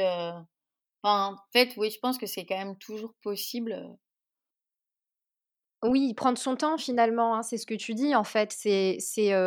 en 1.08 1.36
fait, 1.54 1.74
oui, 1.78 1.90
je 1.92 2.00
pense 2.00 2.18
que 2.18 2.26
c'est 2.28 2.46
quand 2.46 2.58
même 2.58 2.78
toujours 2.78 3.14
possible. 3.22 3.98
Oui, 5.84 6.16
prendre 6.16 6.40
son 6.40 6.56
temps 6.56 6.80
finalement, 6.80 7.36
hein, 7.36 7.44
c'est 7.44 7.58
ce 7.58 7.68
que 7.68 7.76
tu 7.76 7.94
dis 7.94 8.16
en 8.16 8.24
fait. 8.24 8.52
C'est 8.52 8.98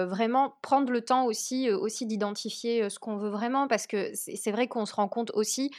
vraiment 0.06 0.54
prendre 0.62 0.92
le 0.92 1.00
temps 1.00 1.24
aussi, 1.24 1.68
aussi 1.72 2.06
d'identifier, 2.06 2.88
ce 2.88 3.00
qu'on 3.00 3.16
veut 3.16 3.30
vraiment 3.30 3.66
parce 3.66 3.88
que 3.88 4.12
c'est 4.14 4.52
vrai 4.52 4.68
qu'on 4.68 4.86
se 4.86 4.94
rend 4.94 5.08
compte 5.08 5.32
aussi 5.34 5.72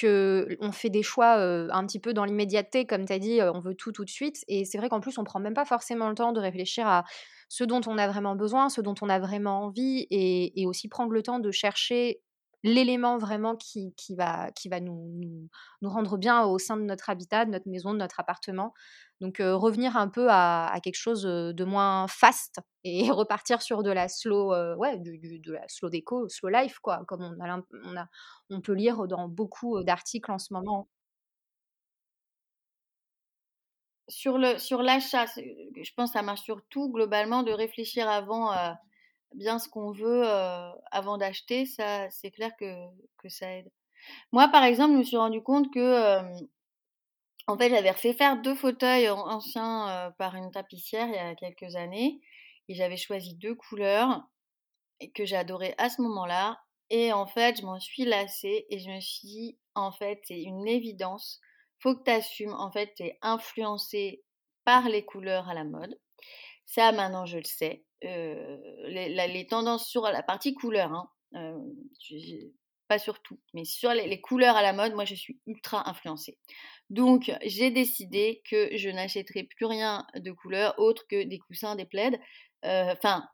qu'on 0.00 0.72
fait 0.72 0.88
des 0.88 1.02
choix, 1.02 1.34
un 1.34 1.86
petit 1.86 1.98
peu 2.00 2.14
dans 2.14 2.24
l'immédiateté 2.24 2.86
comme 2.86 3.04
tu 3.04 3.12
as 3.12 3.18
dit, 3.18 3.40
on 3.42 3.60
veut 3.60 3.74
tout, 3.74 3.92
tout 3.92 4.06
de 4.06 4.10
suite 4.10 4.44
et 4.48 4.64
c'est 4.64 4.78
vrai 4.78 4.88
qu'en 4.88 5.00
plus 5.00 5.18
on 5.18 5.24
prend 5.24 5.40
même 5.40 5.52
pas 5.54 5.66
forcément 5.66 6.08
le 6.08 6.14
temps 6.14 6.32
de 6.32 6.40
réfléchir 6.40 6.86
à 6.88 7.04
ce 7.50 7.64
dont 7.64 7.82
on 7.86 7.98
a 7.98 8.08
vraiment 8.08 8.34
besoin, 8.34 8.70
ce 8.70 8.80
dont 8.80 8.94
on 9.02 9.10
a 9.10 9.18
vraiment 9.18 9.60
envie 9.64 10.06
et 10.10 10.66
aussi 10.66 10.88
prendre 10.88 11.12
le 11.12 11.22
temps 11.22 11.38
de 11.38 11.50
chercher 11.50 12.22
l'élément 12.62 13.18
vraiment 13.18 13.56
qui 13.56 13.94
qui 13.96 14.14
va 14.16 14.50
qui 14.52 14.68
va 14.68 14.80
nous 14.80 15.48
nous 15.82 15.90
rendre 15.90 16.16
bien 16.18 16.44
au 16.44 16.58
sein 16.58 16.76
de 16.76 16.82
notre 16.82 17.10
habitat, 17.10 17.44
de 17.44 17.50
notre 17.50 17.68
maison, 17.68 17.92
de 17.92 17.98
notre 17.98 18.20
appartement. 18.20 18.74
Donc 19.20 19.38
revenir 19.40 19.96
un 19.96 20.08
peu 20.08 20.28
à 20.30 20.78
quelque 20.82 20.96
chose, 20.96 21.22
de 21.22 21.64
moins 21.64 22.06
fast 22.08 22.60
et 22.84 23.10
repartir 23.10 23.62
sur 23.62 23.82
de 23.82 23.90
la 23.90 24.08
slow, 24.08 24.54
ouais, 24.76 24.98
du 24.98 25.38
de 25.40 25.52
la 25.52 25.66
slow 25.68 25.90
déco, 25.90 26.28
slow 26.28 26.48
life 26.50 26.78
quoi, 26.80 27.04
comme 27.06 27.22
on 27.22 27.36
on 27.84 27.96
a 27.96 28.06
on 28.50 28.60
peut 28.60 28.74
lire 28.74 29.06
dans 29.08 29.28
beaucoup, 29.28 29.82
d'articles 29.82 30.30
en 30.32 30.38
ce 30.38 30.52
moment. 30.52 30.88
Sur 34.08 34.38
le 34.38 34.58
sur 34.58 34.82
l'achat, 34.82 35.26
je 35.36 35.92
pense 35.94 36.12
ça 36.12 36.22
marche 36.22 36.40
sur 36.42 36.62
tout 36.70 36.90
globalement 36.90 37.42
de 37.42 37.52
réfléchir 37.52 38.08
avant, 38.08 38.50
bien 39.34 39.58
ce 39.58 39.68
qu'on 39.68 39.92
veut, 39.92 40.24
avant 40.92 41.18
d'acheter, 41.18 41.66
ça 41.66 42.10
c'est 42.10 42.30
clair 42.30 42.50
que 42.58 42.74
que 43.18 43.28
ça 43.28 43.52
aide. 43.56 43.70
Moi 44.32 44.48
par 44.48 44.64
exemple, 44.64 44.94
je 44.94 44.98
me 44.98 45.04
suis 45.04 45.16
rendu 45.18 45.42
compte 45.42 45.72
que, 45.74 46.20
en 47.48 47.58
fait, 47.58 47.70
j'avais 47.70 47.90
refait 47.92 48.14
faire 48.14 48.40
deux 48.42 48.54
fauteuils 48.56 49.08
anciens, 49.10 50.12
par 50.18 50.36
une 50.36 50.50
tapissière 50.52 51.08
il 51.08 51.14
y 51.14 51.18
a 51.18 51.34
quelques 51.36 51.76
années 51.76 52.20
et 52.68 52.74
j'avais 52.74 52.96
choisi 52.98 53.34
deux 53.36 53.54
couleurs 53.56 54.22
que 55.14 55.24
j'adorais 55.26 55.74
à 55.78 55.88
ce 55.90 56.02
moment-là 56.02 56.60
et 56.90 57.12
en 57.12 57.26
fait, 57.26 57.58
je 57.60 57.66
m'en 57.66 57.80
suis 57.80 58.04
lassée 58.04 58.66
et 58.70 58.78
je 58.80 58.90
me 58.90 59.00
suis 59.00 59.28
dit: 59.28 59.58
«En 59.74 59.92
fait, 59.92 60.20
c'est 60.24 60.42
une 60.42 60.68
évidence, 60.68 61.40
faut 61.80 61.96
que 61.96 62.04
tu 62.04 62.10
assumes, 62.12 62.54
en 62.54 62.70
fait, 62.72 62.94
tu 62.96 63.04
es 63.04 63.18
influencée 63.22 64.24
par 64.64 64.88
les 64.88 65.04
couleurs 65.04 65.48
à 65.48 65.54
la 65.54 65.64
mode». 65.64 65.98
Ça, 66.68 66.92
maintenant, 66.92 67.24
je 67.24 67.38
le 67.38 67.44
sais. 67.44 67.82
les 68.02 69.46
tendances 69.48 69.88
sur 69.88 70.02
la 70.02 70.22
partie 70.22 70.54
couleur, 70.54 70.92
hein, 70.92 71.10
pas 72.88 72.98
sur 72.98 73.20
tout, 73.20 73.40
mais 73.54 73.64
sur 73.64 73.92
les 73.92 74.20
couleurs 74.20 74.54
à 74.56 74.62
la 74.62 74.72
mode, 74.72 74.94
moi, 74.94 75.04
je 75.04 75.14
suis 75.14 75.40
ultra 75.46 75.88
influencée. 75.88 76.38
Donc, 76.90 77.32
j'ai 77.44 77.70
décidé 77.70 78.42
que 78.48 78.76
je 78.76 78.90
n'achèterai 78.90 79.44
plus 79.44 79.64
rien 79.66 80.06
de 80.14 80.30
couleur 80.30 80.78
autre 80.78 81.06
que 81.08 81.22
des 81.24 81.38
coussins, 81.38 81.74
des 81.74 81.86
plaids. 81.86 82.20
Enfin, 82.62 83.26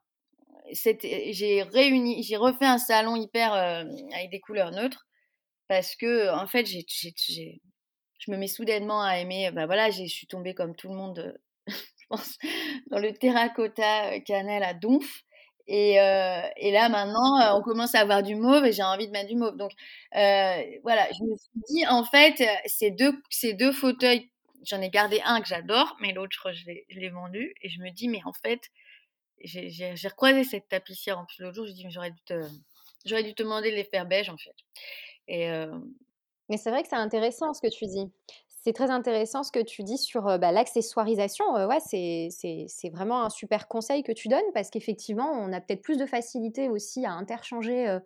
j'ai 0.72 1.62
réuni, 1.62 2.22
j'ai 2.22 2.36
refait 2.36 2.66
un 2.66 2.78
salon 2.78 3.16
hyper 3.16 3.52
avec 3.52 4.30
des 4.30 4.40
couleurs 4.40 4.70
neutres 4.70 5.06
parce 5.66 5.96
que, 5.96 6.32
en 6.32 6.46
fait, 6.46 6.66
je 6.66 8.30
me 8.30 8.36
mets 8.36 8.46
soudainement 8.48 9.02
à 9.02 9.18
aimer. 9.18 9.50
Bah 9.50 9.66
voilà, 9.66 9.90
je 9.90 10.04
suis 10.04 10.28
tombée 10.28 10.54
comme 10.54 10.76
tout 10.76 10.88
le 10.88 10.94
monde, 10.94 11.36
je 12.04 12.16
pense, 12.16 12.38
dans 12.90 12.98
le 12.98 13.12
terracotta 13.12 14.20
cannelle 14.20 14.62
à 14.62 14.74
donf. 14.74 15.22
Et, 15.66 15.92
et, 15.94 16.72
là 16.72 16.90
maintenant, 16.90 17.56
on 17.56 17.62
commence 17.62 17.94
à 17.94 18.00
avoir 18.00 18.22
du 18.22 18.34
mauve 18.34 18.66
et 18.66 18.72
j'ai 18.72 18.82
envie 18.82 19.06
de 19.06 19.12
mettre 19.12 19.30
du 19.30 19.36
mauve. 19.36 19.56
Donc 19.56 19.72
voilà, 20.12 21.08
je 21.12 21.24
me 21.24 21.36
suis 21.36 21.60
dit 21.70 21.86
en 21.86 22.04
fait, 22.04 22.42
ces 22.66 22.90
deux, 22.90 23.14
ces 23.30 23.54
deux 23.54 23.72
fauteuils, 23.72 24.30
j'en 24.64 24.82
ai 24.82 24.90
gardé 24.90 25.22
un 25.24 25.40
que 25.40 25.48
j'adore, 25.48 25.96
mais 26.00 26.12
l'autre 26.12 26.52
je 26.52 26.66
l'ai 26.66 27.08
vendu 27.08 27.54
et 27.62 27.70
je 27.70 27.80
me 27.80 27.90
dis 27.90 28.08
mais 28.08 28.20
en 28.26 28.34
fait, 28.34 28.60
j'ai 29.42 29.94
recroisé 30.04 30.44
cette 30.44 30.68
tapissière 30.68 31.18
en 31.18 31.24
plus 31.24 31.38
l'autre 31.40 31.54
jour, 31.54 31.66
je 31.66 31.72
dis 31.72 31.84
mais 31.84 31.90
j'aurais 31.90 32.10
dû 32.10 32.20
te, 32.26 32.42
j'aurais 33.06 33.24
dû 33.24 33.34
te 33.34 33.42
demander 33.42 33.70
de 33.70 33.76
les 33.76 33.84
faire 33.84 34.04
beige 34.04 34.28
en 34.28 34.36
fait. 34.36 34.56
Et 35.28 35.48
mais 36.48 36.58
c'est 36.58 36.70
vrai 36.70 36.82
que 36.82 36.88
c'est 36.88 36.96
intéressant 36.96 37.54
ce 37.54 37.60
que 37.60 37.72
tu 37.72 37.86
dis. 37.86 38.12
C'est 38.64 38.72
très 38.72 38.90
intéressant 38.90 39.42
ce 39.42 39.52
que 39.52 39.62
tu 39.62 39.82
dis 39.82 39.98
sur 39.98 40.22
bah, 40.38 40.50
l'accessoirisation. 40.50 41.44
ouais, 41.66 41.80
c'est 41.80 42.90
vraiment 42.94 43.22
un 43.22 43.28
super 43.28 43.68
conseil 43.68 44.02
que 44.02 44.12
tu 44.12 44.28
donnes 44.28 44.40
parce 44.54 44.70
qu'effectivement, 44.70 45.30
on 45.32 45.52
a 45.52 45.60
peut-être 45.60 45.82
plus 45.82 45.98
de 45.98 46.06
facilité 46.06 46.70
aussi 46.70 47.04
à 47.04 47.12
interchanger 47.12 47.98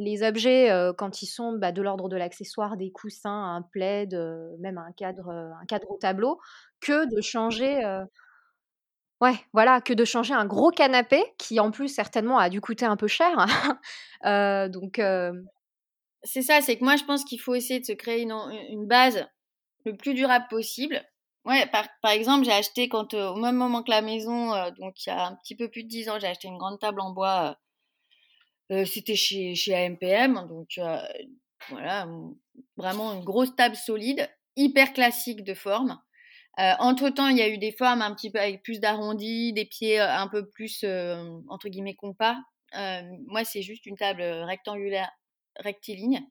les 0.00 0.24
objets 0.24 0.72
quand 0.98 1.22
ils 1.22 1.28
sont 1.28 1.52
bah, 1.52 1.70
de 1.70 1.82
l'ordre 1.82 2.08
de 2.08 2.16
l'accessoire, 2.16 2.76
des 2.76 2.90
coussins, 2.90 3.54
un 3.54 3.62
plaid, 3.62 4.12
même 4.58 4.76
un 4.76 4.90
cadre, 4.90 5.28
un 5.30 5.64
cadre 5.66 5.88
au 5.88 5.98
tableau, 5.98 6.40
que 6.80 7.08
de 7.08 7.20
changer. 7.20 7.80
Ouais, 9.20 9.36
voilà, 9.52 9.80
que 9.80 9.92
de 9.92 10.04
changer 10.04 10.34
un 10.34 10.46
gros 10.46 10.70
canapé 10.70 11.22
qui 11.38 11.60
en 11.60 11.70
plus 11.70 11.86
certainement 11.86 12.38
a 12.38 12.50
dû 12.50 12.60
coûter 12.60 12.86
un 12.86 12.96
peu 12.96 13.06
cher. 13.06 13.46
donc. 14.72 15.00
C'est 16.28 16.42
ça, 16.42 16.60
c'est 16.60 16.76
que 16.76 16.82
moi 16.82 16.96
je 16.96 17.04
pense 17.04 17.24
qu'il 17.24 17.38
faut 17.40 17.54
essayer 17.54 17.78
de 17.78 17.84
se 17.84 17.92
créer 17.92 18.22
une, 18.22 18.32
une 18.70 18.84
base 18.88 19.28
le 19.86 19.96
plus 19.96 20.14
durable 20.14 20.46
possible. 20.50 21.02
Ouais, 21.44 21.64
par, 21.66 21.86
par 22.02 22.10
exemple, 22.10 22.44
j'ai 22.44 22.52
acheté 22.52 22.88
quand 22.88 23.14
euh, 23.14 23.30
au 23.30 23.36
même 23.36 23.54
moment 23.54 23.82
que 23.82 23.90
la 23.90 24.02
maison, 24.02 24.52
euh, 24.52 24.70
donc 24.72 25.06
il 25.06 25.10
y 25.10 25.12
a 25.12 25.26
un 25.28 25.36
petit 25.36 25.54
peu 25.54 25.70
plus 25.70 25.84
de 25.84 25.88
10 25.88 26.08
ans, 26.08 26.18
j'ai 26.18 26.26
acheté 26.26 26.48
une 26.48 26.58
grande 26.58 26.80
table 26.80 27.00
en 27.00 27.12
bois. 27.12 27.56
Euh, 28.72 28.84
c'était 28.84 29.14
chez, 29.14 29.54
chez 29.54 29.74
AMPM, 29.76 30.48
donc 30.48 30.80
voilà, 31.68 32.08
vraiment 32.76 33.12
une 33.14 33.22
grosse 33.22 33.54
table 33.54 33.76
solide, 33.76 34.28
hyper 34.56 34.92
classique 34.92 35.44
de 35.44 35.54
forme. 35.54 36.00
entre 36.58 37.10
temps, 37.10 37.28
il 37.28 37.36
y 37.36 37.42
a 37.42 37.48
eu 37.48 37.58
des 37.58 37.70
formes 37.70 38.02
un 38.02 38.12
petit 38.12 38.30
peu 38.32 38.40
avec 38.40 38.64
plus 38.64 38.80
d'arrondis, 38.80 39.52
des 39.52 39.66
pieds 39.66 40.00
un 40.00 40.26
peu 40.26 40.48
plus 40.48 40.84
entre 41.48 41.68
guillemets 41.68 41.94
compas. 41.94 42.36
moi, 43.26 43.44
c'est 43.44 43.62
juste 43.62 43.86
une 43.86 43.96
table 43.96 44.22
rectangulaire, 44.22 45.12
rectiligne 45.60 46.26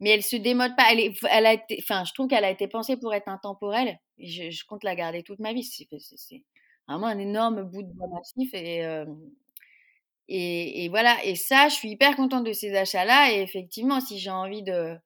mais 0.00 0.10
elle 0.10 0.22
se 0.22 0.36
démode 0.36 0.76
pas. 0.76 0.92
Elle, 0.92 1.00
est, 1.00 1.14
elle 1.30 1.46
a 1.46 1.52
été, 1.54 1.78
enfin, 1.82 2.04
je 2.04 2.12
trouve 2.12 2.28
qu'elle 2.28 2.44
a 2.44 2.50
été 2.50 2.68
pensée 2.68 2.96
pour 2.96 3.14
être 3.14 3.28
intemporelle. 3.28 3.98
Je, 4.18 4.64
compte 4.66 4.84
la 4.84 4.94
garder 4.94 5.22
toute 5.22 5.38
ma 5.38 5.52
vie. 5.52 5.64
C'est 5.64 5.88
vraiment 6.88 7.06
un 7.06 7.18
énorme 7.18 7.62
bout 7.62 7.82
de 7.82 7.92
bois 7.92 8.08
massif 8.08 8.52
et, 8.54 8.84
et, 10.28 10.84
et, 10.84 10.88
voilà. 10.88 11.16
Et 11.24 11.36
ça, 11.36 11.68
je 11.68 11.74
suis 11.74 11.90
hyper 11.90 12.16
contente 12.16 12.44
de 12.44 12.52
ces 12.52 12.74
achats-là. 12.74 13.32
Et 13.32 13.42
effectivement, 13.42 14.00
si 14.00 14.18
j'ai 14.18 14.30
envie 14.30 14.62
de, 14.62 14.96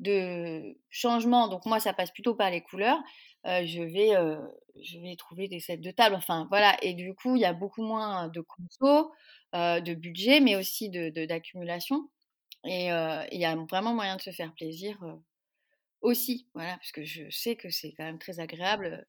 de 0.00 0.76
changement, 0.90 1.48
donc 1.48 1.64
moi, 1.66 1.80
ça 1.80 1.92
passe 1.92 2.10
plutôt 2.12 2.34
par 2.34 2.50
les 2.50 2.62
couleurs. 2.62 2.98
je 3.44 3.82
vais, 3.82 4.12
je 4.82 4.98
vais 5.00 5.16
trouver 5.16 5.48
des 5.48 5.60
sets 5.60 5.78
de 5.78 5.90
table. 5.90 6.14
Enfin, 6.16 6.46
voilà. 6.50 6.76
Et 6.82 6.94
du 6.94 7.14
coup, 7.14 7.36
il 7.36 7.42
y 7.42 7.46
a 7.46 7.52
beaucoup 7.52 7.82
moins 7.82 8.28
de 8.28 8.42
conso, 8.42 9.12
de 9.54 9.94
budget, 9.94 10.40
mais 10.40 10.56
aussi 10.56 10.90
de 10.90 11.24
d'accumulation. 11.26 12.08
Et 12.66 12.86
il 12.86 13.40
y 13.40 13.44
a 13.44 13.56
vraiment 13.70 13.94
moyen 13.94 14.16
de 14.16 14.22
se 14.22 14.30
faire 14.30 14.52
plaisir 14.54 14.98
aussi, 16.00 16.46
voilà, 16.54 16.76
parce 16.76 16.92
que 16.92 17.04
je 17.04 17.28
sais 17.30 17.56
que 17.56 17.70
c'est 17.70 17.92
quand 17.92 18.04
même 18.04 18.18
très 18.18 18.40
agréable 18.40 19.06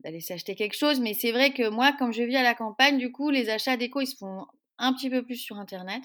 d'aller 0.00 0.20
s'acheter 0.20 0.54
quelque 0.54 0.76
chose. 0.76 1.00
Mais 1.00 1.14
c'est 1.14 1.32
vrai 1.32 1.52
que 1.52 1.68
moi, 1.68 1.92
comme 1.98 2.12
je 2.12 2.22
vis 2.22 2.36
à 2.36 2.42
la 2.42 2.54
campagne, 2.54 2.98
du 2.98 3.12
coup, 3.12 3.30
les 3.30 3.48
achats 3.48 3.76
déco, 3.76 4.00
ils 4.00 4.06
se 4.06 4.16
font 4.16 4.46
un 4.78 4.92
petit 4.92 5.10
peu 5.10 5.24
plus 5.24 5.36
sur 5.36 5.56
Internet 5.56 6.02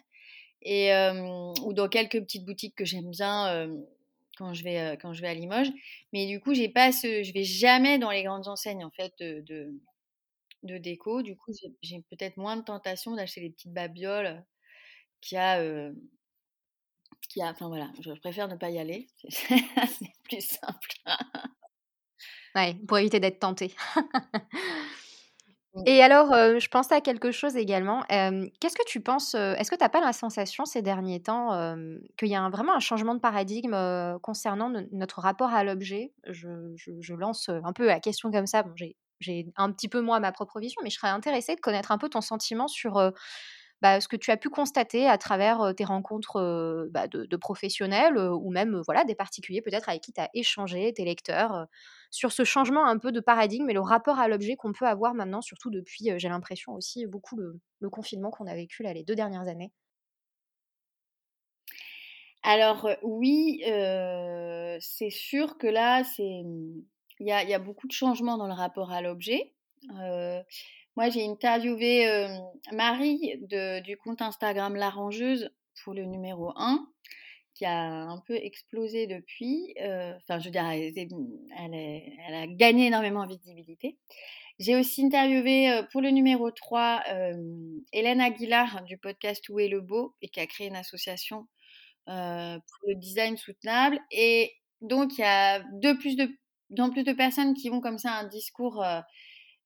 et 0.62 0.92
ou 1.64 1.74
dans 1.74 1.90
quelques 1.90 2.20
petites 2.22 2.46
boutiques 2.46 2.76
que 2.76 2.86
j'aime 2.86 3.10
bien 3.12 3.68
quand 4.38 4.54
je 4.54 4.64
vais 4.64 4.98
quand 5.02 5.14
je 5.14 5.22
vais 5.22 5.30
à 5.30 5.34
Limoges. 5.34 5.72
Mais 6.14 6.28
du 6.28 6.40
coup, 6.40 6.54
j'ai 6.54 6.70
pas 6.70 6.92
je 6.92 7.34
vais 7.34 7.44
jamais 7.44 8.00
dans 8.00 8.12
les 8.12 8.24
grandes 8.24 8.48
enseignes 8.48 8.86
en 8.86 8.92
fait 8.92 9.14
de, 9.20 9.44
de, 10.64 10.78
déco. 10.78 11.22
Du 11.22 11.36
coup, 11.36 11.52
j'ai 11.82 12.02
peut-être 12.10 12.38
moins 12.38 12.58
de 12.58 12.64
tentation 12.64 13.16
d'acheter 13.16 13.42
des 13.42 13.50
petites 13.50 13.74
babioles 13.74 14.44
qui 15.22 15.36
a 15.38 15.62
qui 17.32 17.42
a, 17.42 17.50
enfin 17.50 17.68
voilà, 17.68 17.90
je 18.00 18.12
préfère 18.12 18.48
ne 18.48 18.56
pas 18.56 18.70
y 18.70 18.80
aller, 18.80 19.08
c'est 19.30 19.56
plus 20.24 20.42
simple. 20.42 20.90
ouais, 22.56 22.76
pour 22.88 22.98
éviter 22.98 23.20
d'être 23.20 23.40
tenté. 23.40 23.74
Et 25.86 26.04
alors, 26.04 26.34
je 26.60 26.68
pensais 26.68 26.96
à 26.96 27.02
quelque 27.02 27.32
chose 27.32 27.56
également. 27.56 28.04
Qu'est-ce 28.10 28.76
que 28.76 28.86
tu 28.86 29.00
penses 29.00 29.36
Est-ce 29.36 29.72
que 29.72 29.78
tu 29.78 29.84
n'as 29.84 29.90
pas 29.90 30.02
la 30.02 30.12
sensation 30.12 30.66
ces 30.66 30.82
derniers 30.82 31.22
temps 31.22 31.76
qu'il 32.18 32.28
y 32.28 32.36
a 32.36 32.50
vraiment 32.50 32.76
un 32.76 32.82
changement 32.82 33.16
de 33.16 33.22
paradigme 33.22 34.20
concernant 34.20 34.70
notre 34.92 35.22
rapport 35.22 35.54
à 35.54 35.64
l'objet? 35.64 36.12
Je, 36.28 36.74
je, 36.76 37.14
lance 37.14 37.48
un 37.48 37.72
peu 37.72 37.86
la 37.86 38.02
question 38.02 38.32
comme 38.32 38.48
ça. 38.48 38.64
Bon, 38.64 38.74
j'ai 39.22 39.48
un 39.56 39.72
petit 39.72 39.88
peu 39.88 40.02
moi 40.02 40.20
ma 40.20 40.34
propre 40.34 40.60
vision, 40.60 40.82
mais 40.84 40.90
je 40.90 40.98
serais 40.98 41.08
intéressée 41.08 41.56
de 41.56 41.62
connaître 41.62 41.94
un 41.94 41.98
peu 41.98 42.10
ton 42.10 42.22
sentiment 42.22 42.68
sur 42.68 43.14
bah, 43.82 44.00
ce 44.02 44.08
que 44.08 44.16
tu 44.16 44.32
as 44.32 44.38
pu 44.38 44.50
constater 44.50 45.08
à 45.08 45.18
travers 45.18 45.74
tes 45.76 45.84
rencontres 45.86 46.88
bah, 46.92 47.08
de, 47.08 47.36
professionnels 47.36 48.18
ou 48.18 48.52
même 48.52 48.82
voilà, 48.86 49.04
des 49.04 49.16
particuliers 49.16 49.62
peut-être 49.62 49.90
avec 49.90 50.02
qui 50.02 50.14
tu 50.14 50.22
as 50.22 50.30
échangé, 50.34 50.94
tes 50.94 51.06
lecteurs, 51.06 51.68
sur 52.12 52.32
ce 52.32 52.44
changement 52.44 52.86
un 52.86 52.98
peu 52.98 53.12
de 53.12 53.20
paradigme 53.20 53.70
et 53.70 53.74
le 53.74 53.82
rapport 53.82 54.20
à 54.20 54.28
l'objet 54.28 54.56
qu'on 54.56 54.74
peut 54.74 54.86
avoir 54.88 55.14
maintenant, 55.14 55.42
surtout 55.42 55.70
depuis, 55.70 56.12
j'ai 56.18 56.30
l'impression 56.30 56.74
aussi, 56.74 57.06
beaucoup 57.08 57.38
le, 57.38 57.60
confinement 57.90 58.32
qu'on 58.32 58.48
a 58.48 58.56
vécu 58.56 58.84
là 58.84 58.94
les 58.94 59.04
deux 59.04 59.16
dernières 59.16 59.48
années 59.48 59.72
alors 62.44 62.90
oui, 63.04 63.62
c'est 64.80 65.12
sûr 65.12 65.60
que 65.60 65.68
là, 65.68 66.02
mmh, 66.02 66.82
il 67.20 67.28
y 67.28 67.54
a, 67.54 67.60
beaucoup 67.60 67.88
de 67.88 67.92
changements 67.92 68.38
dans 68.38 68.48
le 68.48 68.54
rapport 68.54 68.92
à 68.92 69.02
l'objet. 69.02 69.54
Moi, 70.96 71.10
j'ai 71.10 71.26
interviewé 71.26 72.28
Marie 72.74 73.34
du 73.86 73.98
compte 73.98 74.22
Instagram 74.22 74.76
L'Arrangeuse 74.76 75.50
pour 75.84 75.94
le 75.94 76.06
numéro 76.06 76.52
1, 76.56 76.86
qui 77.54 77.66
a 77.66 77.82
un 77.82 78.20
peu 78.28 78.36
explosé 78.36 79.08
depuis. 79.08 79.74
Enfin, 79.80 80.40
je 80.40 80.46
veux 80.46 80.52
dire, 80.52 80.66
elle, 80.70 82.34
a 82.34 82.48
gagné 82.48 82.88
énormément 82.88 83.22
en 83.22 83.28
visibilité. 83.28 83.98
J'ai 84.60 84.76
aussi 84.76 85.06
interviewé 85.06 85.82
pour 85.92 86.02
le 86.02 86.10
numéro 86.10 86.52
3 86.52 87.04
Hélène 87.94 88.22
Aguilar 88.22 88.84
du 88.84 88.98
podcast 88.98 89.48
Où 89.50 89.60
est 89.60 89.70
le 89.70 89.82
beau 89.82 90.16
et 90.22 90.28
qui 90.28 90.40
a 90.40 90.48
créé 90.48 90.68
une 90.68 90.76
association 90.76 91.48
euh, 92.10 92.58
pour 92.58 92.90
le 92.90 92.96
design 92.96 93.38
soutenable. 93.38 94.00
Et 94.10 94.54
donc, 94.82 95.18
il 95.18 95.22
y 95.22 95.24
a 95.24 95.60
de 95.60 95.94
plus 95.94 96.16
de, 96.16 96.26
plus 96.92 97.04
de 97.04 97.14
personnes 97.14 97.54
qui 97.54 97.70
ont 97.70 97.80
comme 97.80 98.00
ça 98.00 98.14
un 98.14 98.28
discours 98.28 98.84
euh, 98.84 99.02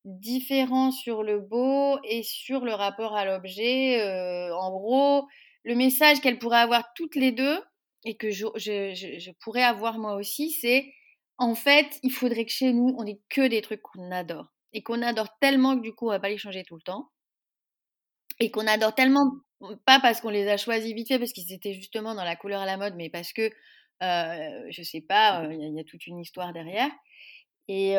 différent 0.06 0.92
sur 0.92 1.24
le 1.24 1.40
beau 1.40 1.98
et 2.04 2.24
sur 2.24 2.64
le 2.64 2.74
rapport 2.74 3.16
à 3.16 3.26
l'objet. 3.26 4.02
Euh, 4.02 4.56
en 4.56 4.72
gros, 4.72 5.28
le 5.64 5.76
message 5.76 6.22
qu'elles 6.22 6.40
pourraient 6.40 6.60
avoir 6.60 6.94
toutes 6.96 7.16
les 7.16 7.32
deux 7.32 7.60
et 8.06 8.16
que 8.16 8.30
je, 8.30 8.46
je, 8.56 8.94
je, 8.94 9.32
pourrais 9.42 9.64
avoir 9.64 9.98
moi 9.98 10.14
aussi, 10.16 10.52
c'est 10.52 10.94
en 11.38 11.56
fait, 11.56 12.00
il 12.04 12.12
faudrait 12.12 12.46
que 12.46 12.52
chez 12.52 12.72
nous, 12.72 12.96
on 12.98 13.06
ait 13.06 13.20
que 13.30 13.48
des 13.48 13.62
trucs 13.62 13.82
qu'on 13.82 14.12
adore. 14.12 14.48
Et 14.74 14.84
qu'on 14.84 15.02
adore 15.02 15.30
tellement 15.40 15.76
que 15.76 15.82
du 15.82 15.94
coup, 15.94 16.08
on 16.08 16.12
va 16.12 16.20
pas 16.20 16.30
les 16.30 16.38
changer 16.38 16.64
tout 16.64 16.76
le 16.76 16.82
temps. 16.82 17.10
Et 18.40 18.52
qu'on 18.52 18.68
adore 18.68 18.94
tellement 18.94 19.32
pas 19.86 20.00
parce 20.00 20.22
qu'on 20.22 20.30
les 20.30 20.48
a 20.48 20.58
choisis 20.58 20.94
vite 20.94 21.08
fait, 21.08 21.18
parce 21.18 21.34
qu'ils 21.34 21.52
étaient 21.52 21.74
justement 21.74 22.14
dans 22.14 22.24
la 22.24 22.36
couleur 22.36 22.62
à 22.62 22.66
la 22.66 22.78
mode, 22.78 22.94
mais 22.96 23.10
parce 23.10 23.34
que, 23.34 23.50
euh, 24.04 24.66
je 24.70 24.84
sais 24.84 25.02
pas, 25.02 25.48
il 25.52 25.76
y, 25.76 25.80
a 25.80 25.84
toute 25.84 26.06
une 26.06 26.20
histoire 26.20 26.54
derrière. 26.54 26.92
Et, 27.68 27.98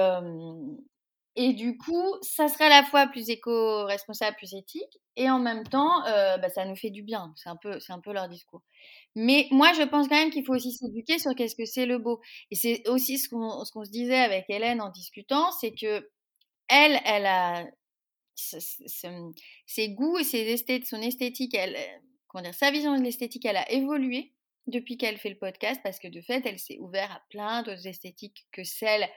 et 1.36 1.52
du 1.52 1.76
coup, 1.76 2.16
ça 2.22 2.48
serait 2.48 2.64
à 2.64 2.80
la 2.80 2.82
fois 2.82 3.06
plus 3.06 3.28
éco-responsable, 3.28 4.36
plus 4.36 4.54
éthique, 4.54 4.98
et 5.16 5.30
en 5.30 5.38
même 5.38 5.64
temps, 5.64 6.02
bah, 6.02 6.48
ça 6.48 6.64
nous 6.64 6.76
fait 6.76 6.90
du 6.90 7.02
bien. 7.02 7.32
C'est 7.36 7.48
un 7.48 7.56
peu, 7.56 7.78
c'est 7.80 7.92
un 7.92 8.00
peu 8.00 8.12
leur 8.12 8.28
discours. 8.28 8.62
Mais 9.14 9.46
moi, 9.50 9.72
je 9.74 9.82
pense 9.82 10.08
quand 10.08 10.16
même 10.16 10.30
qu'il 10.30 10.44
faut 10.44 10.54
aussi 10.54 10.72
s'éduquer 10.72 11.18
sur 11.18 11.34
qu'est-ce 11.34 11.56
que 11.56 11.64
c'est 11.64 11.86
le 11.86 11.98
beau. 11.98 12.20
Et 12.50 12.54
c'est 12.54 12.88
aussi 12.88 13.18
ce 13.18 13.28
qu'on, 13.28 13.64
ce 13.64 13.72
qu'on 13.72 13.84
se 13.84 13.90
disait 13.90 14.18
avec 14.18 14.46
Hélène 14.48 14.80
en 14.80 14.90
discutant, 14.90 15.50
c'est 15.52 15.72
que 15.72 16.08
elle, 16.68 17.00
elle 17.04 17.26
a 17.26 17.64
ses 18.34 19.88
goûts 19.90 20.18
et 20.18 20.24
ses 20.24 20.56
son 20.84 21.00
esthétique, 21.00 21.54
elle, 21.54 21.76
comment 22.28 22.42
dire, 22.42 22.54
sa 22.54 22.70
vision 22.70 22.96
de 22.96 23.02
l'esthétique, 23.02 23.44
elle 23.46 23.56
a 23.56 23.70
évolué 23.70 24.34
depuis 24.66 24.98
qu'elle 24.98 25.16
fait 25.16 25.30
le 25.30 25.38
podcast 25.38 25.80
parce 25.82 25.98
que 25.98 26.08
de 26.08 26.20
fait, 26.20 26.44
elle 26.44 26.58
s'est 26.58 26.78
ouverte 26.80 27.10
à 27.10 27.22
plein 27.30 27.62
d'autres 27.62 27.86
esthétiques 27.86 28.46
que 28.52 28.64
celles 28.64 29.08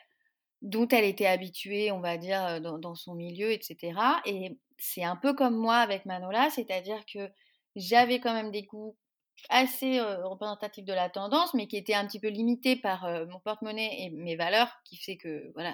dont 0.61 0.87
elle 0.89 1.05
était 1.05 1.25
habituée, 1.25 1.91
on 1.91 1.99
va 1.99 2.17
dire, 2.17 2.61
dans, 2.61 2.95
son 2.95 3.15
milieu, 3.15 3.51
etc. 3.51 3.93
Et 4.25 4.57
c'est 4.77 5.03
un 5.03 5.15
peu 5.15 5.33
comme 5.33 5.55
moi 5.55 5.77
avec 5.77 6.05
Manola, 6.05 6.49
c'est-à-dire 6.49 7.03
que 7.11 7.29
j'avais 7.75 8.19
quand 8.19 8.33
même 8.33 8.51
des 8.51 8.63
goûts 8.63 8.97
assez 9.49 10.01
représentatifs 10.01 10.83
de 10.83 10.93
la 10.93 11.09
tendance, 11.09 11.53
mais 11.53 11.67
qui 11.67 11.77
étaient 11.77 11.93
un 11.93 12.05
petit 12.05 12.19
peu 12.19 12.27
limités 12.27 12.75
par 12.75 13.07
mon 13.27 13.39
porte-monnaie 13.39 14.01
et 14.01 14.09
mes 14.09 14.35
valeurs, 14.35 14.69
qui 14.83 14.97
fait 14.97 15.15
que 15.15 15.51
voilà, 15.53 15.73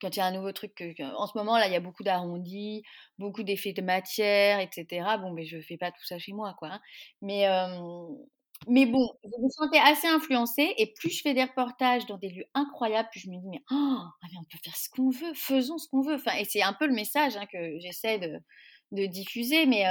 quand 0.00 0.14
il 0.14 0.18
y 0.18 0.22
a 0.22 0.26
un 0.26 0.32
nouveau 0.32 0.52
truc, 0.52 0.82
en 1.00 1.26
ce 1.26 1.36
moment 1.36 1.56
là, 1.58 1.66
il 1.66 1.72
y 1.72 1.76
a 1.76 1.80
beaucoup 1.80 2.02
d'arrondis, 2.02 2.82
beaucoup 3.18 3.42
d'effets 3.42 3.72
de 3.72 3.82
matière, 3.82 4.60
etc. 4.60 5.06
Bon, 5.20 5.32
mais 5.32 5.44
je 5.44 5.60
fais 5.60 5.76
pas 5.76 5.90
tout 5.90 6.04
ça 6.04 6.18
chez 6.18 6.32
moi, 6.32 6.54
quoi. 6.58 6.68
Hein. 6.68 6.80
Mais 7.22 7.46
mais 8.66 8.86
bon, 8.86 9.08
je 9.24 9.42
me 9.42 9.48
sentais 9.50 9.78
assez 9.78 10.06
influencée 10.08 10.74
et 10.78 10.92
plus 10.92 11.10
je 11.10 11.22
fais 11.22 11.34
des 11.34 11.44
reportages 11.44 12.06
dans 12.06 12.18
des 12.18 12.28
lieux 12.30 12.46
incroyables, 12.54 13.08
plus 13.10 13.20
je 13.20 13.30
me 13.30 13.36
dis 13.36 13.48
mais, 13.48 13.62
oh, 13.70 13.74
ah, 13.74 14.26
on 14.38 14.44
peut 14.44 14.58
faire 14.64 14.76
ce 14.76 14.88
qu'on 14.90 15.10
veut, 15.10 15.34
faisons 15.34 15.78
ce 15.78 15.88
qu'on 15.88 16.02
veut. 16.02 16.14
Enfin, 16.16 16.36
et 16.38 16.44
c'est 16.44 16.62
un 16.62 16.72
peu 16.72 16.86
le 16.86 16.94
message 16.94 17.36
hein, 17.36 17.46
que 17.52 17.78
j'essaie 17.80 18.18
de, 18.18 18.40
diffuser. 19.06 19.66
Mais 19.66 19.84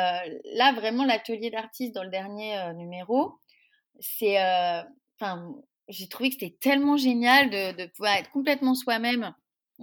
là, 0.55 0.73
vraiment, 0.73 1.05
l'atelier 1.05 1.51
d'artiste 1.51 1.93
dans 1.93 2.03
le 2.03 2.09
dernier 2.09 2.73
numéro, 2.75 3.33
c'est, 3.99 4.37
enfin, 5.19 5.53
j'ai 5.87 6.07
trouvé 6.07 6.29
que 6.29 6.35
c'était 6.39 6.57
tellement 6.59 6.97
génial 6.97 7.49
de, 7.49 7.85
pouvoir 7.87 8.15
être 8.15 8.31
complètement 8.31 8.75
soi-même 8.75 9.33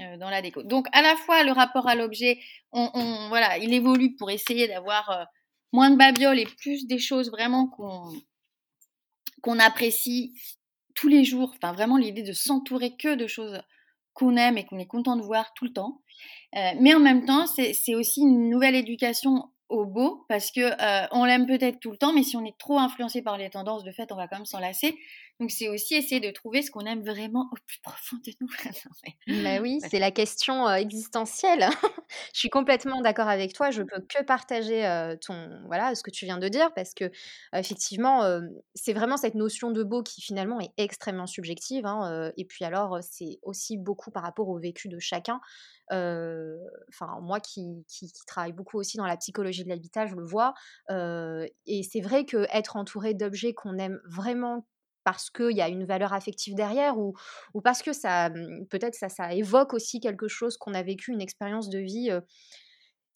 euh, 0.01 0.17
dans 0.17 0.31
la 0.31 0.43
déco. 0.43 0.63
Donc 0.63 0.87
à 0.93 1.03
la 1.03 1.17
fois 1.17 1.45
le 1.45 1.53
rapport 1.53 1.89
à 1.89 1.95
l'objet, 1.95 2.39
on, 2.73 3.29
voilà, 3.29 3.59
il 3.59 3.73
évolue 3.73 4.15
pour 4.17 4.31
essayer 4.31 4.69
d'avoir 4.69 5.11
euh, 5.11 5.25
moins 5.73 5.91
de 5.91 5.97
babioles 5.97 6.39
et 6.39 6.47
plus 6.47 6.87
des 6.87 6.99
choses 6.99 7.31
vraiment 7.31 7.69
qu'on 7.69 8.11
qu'on 9.43 9.59
apprécie 9.59 10.35
tous 10.95 11.09
les 11.09 11.25
jours. 11.25 11.53
Enfin 11.57 11.73
vraiment 11.73 11.97
l'idée 11.97 12.23
de 12.23 12.33
s'entourer 12.33 12.97
que 12.97 13.15
de 13.15 13.27
choses 13.27 13.61
qu'on 14.15 14.37
aime 14.37 14.59
et 14.59 14.65
qu'on 14.65 14.79
est 14.79 14.87
content 14.87 15.17
de 15.17 15.23
voir 15.23 15.53
tout 15.55 15.65
le 15.65 15.73
temps. 15.73 16.03
Euh, 16.57 16.71
mais 16.81 16.95
en 16.95 17.01
même 17.01 17.25
temps, 17.25 17.47
c'est 17.47 17.95
aussi 17.95 18.21
une 18.21 18.51
nouvelle 18.51 18.75
éducation 18.75 19.51
au 19.69 19.87
beau 19.87 20.27
parce 20.29 20.51
que 20.51 20.71
on 21.15 21.25
l'aime 21.25 21.47
peut-être 21.47 21.81
tout 21.81 21.91
le 21.91 21.97
temps, 21.97 22.13
mais 22.13 22.23
si 22.23 22.37
on 22.37 22.45
est 22.45 22.59
trop 22.59 22.79
influencé 22.79 23.23
par 23.23 23.39
les 23.39 23.49
tendances, 23.49 23.85
de 23.85 23.91
fait, 23.91 24.13
on 24.13 24.17
va 24.17 24.29
quand 24.29 24.37
même 24.37 24.47
s'en 24.47 24.61
lasser. 24.61 24.99
Donc 25.41 25.51
c'est 25.51 25.69
aussi 25.69 25.95
essayer 25.95 26.21
de 26.21 26.31
trouver 26.31 26.63
ce 26.63 26.71
qu'on 26.71 26.87
aime 26.87 27.03
vraiment 27.03 27.49
au 27.51 27.57
plus 27.67 27.81
profond 27.81 28.17
de 28.25 28.33
nous. 28.41 28.49
bah 29.43 29.61
oui, 29.61 29.81
c'est 29.91 29.99
la 29.99 30.11
question 30.11 30.71
existentielle. 30.71 31.67
je 32.33 32.39
suis 32.39 32.51
complètement 32.51 33.01
d'accord 33.01 33.29
avec 33.29 33.53
toi. 33.53 33.71
Je 33.71 33.83
peux 33.83 34.01
que 34.01 34.23
partager 34.23 35.17
ton 35.27 35.63
voilà 35.67 35.95
ce 35.95 36.03
que 36.03 36.11
tu 36.11 36.27
viens 36.27 36.39
de 36.39 36.49
dire 36.49 36.73
parce 36.75 36.95
que 36.95 37.11
effectivement 37.55 38.41
c'est 38.75 38.93
vraiment 38.93 39.17
cette 39.17 39.35
notion 39.35 39.71
de 39.71 39.83
beau 39.83 40.03
qui 40.03 40.21
finalement 40.21 40.61
est 40.61 40.73
extrêmement 40.77 41.27
subjective. 41.27 41.87
Hein, 41.87 42.31
et 42.37 42.45
puis 42.45 42.65
alors 42.65 42.99
c'est 43.03 43.39
aussi 43.43 43.79
beaucoup 43.79 44.11
par 44.11 44.23
rapport 44.23 44.49
au 44.49 44.59
vécu 44.59 44.89
de 44.89 44.99
chacun. 44.99 45.41
Enfin 45.91 47.19
moi 47.21 47.41
qui, 47.41 47.85
qui, 47.89 48.13
qui, 48.13 48.25
travaille 48.27 48.53
beaucoup 48.53 48.79
aussi 48.79 48.97
dans 48.97 49.07
la 49.07 49.17
psychologie 49.17 49.65
de 49.65 49.69
l'habitat, 49.69 50.07
je 50.07 50.15
le 50.15 50.25
vois. 50.25 50.55
et 50.89 51.83
c'est 51.83 52.01
vrai 52.01 52.25
que 52.25 52.47
être 52.53 52.77
entouré 52.77 53.15
d'objets 53.15 53.55
qu'on 53.55 53.79
aime 53.79 54.01
vraiment 54.07 54.65
parce 55.05 55.31
qu'il 55.31 55.57
y 55.57 55.63
a 55.63 55.69
une 55.69 55.85
valeur 55.85 56.13
affective 56.13 56.55
derrière 56.55 56.99
ou, 56.99 57.15
parce 57.63 57.83
que 57.83 57.93
ça 57.93 58.31
mmh, 58.31 58.67
peut-être 58.71 58.95
ça, 58.95 59.09
ça 59.09 59.33
évoque 59.35 59.75
aussi 59.75 60.01
quelque 60.01 60.29
chose 60.29 60.57
qu'on 60.57 60.75
a 60.75 60.83
vécu, 60.83 61.13
une 61.13 61.21
expérience 61.21 61.69
de 61.69 61.79
vie. 61.79 62.11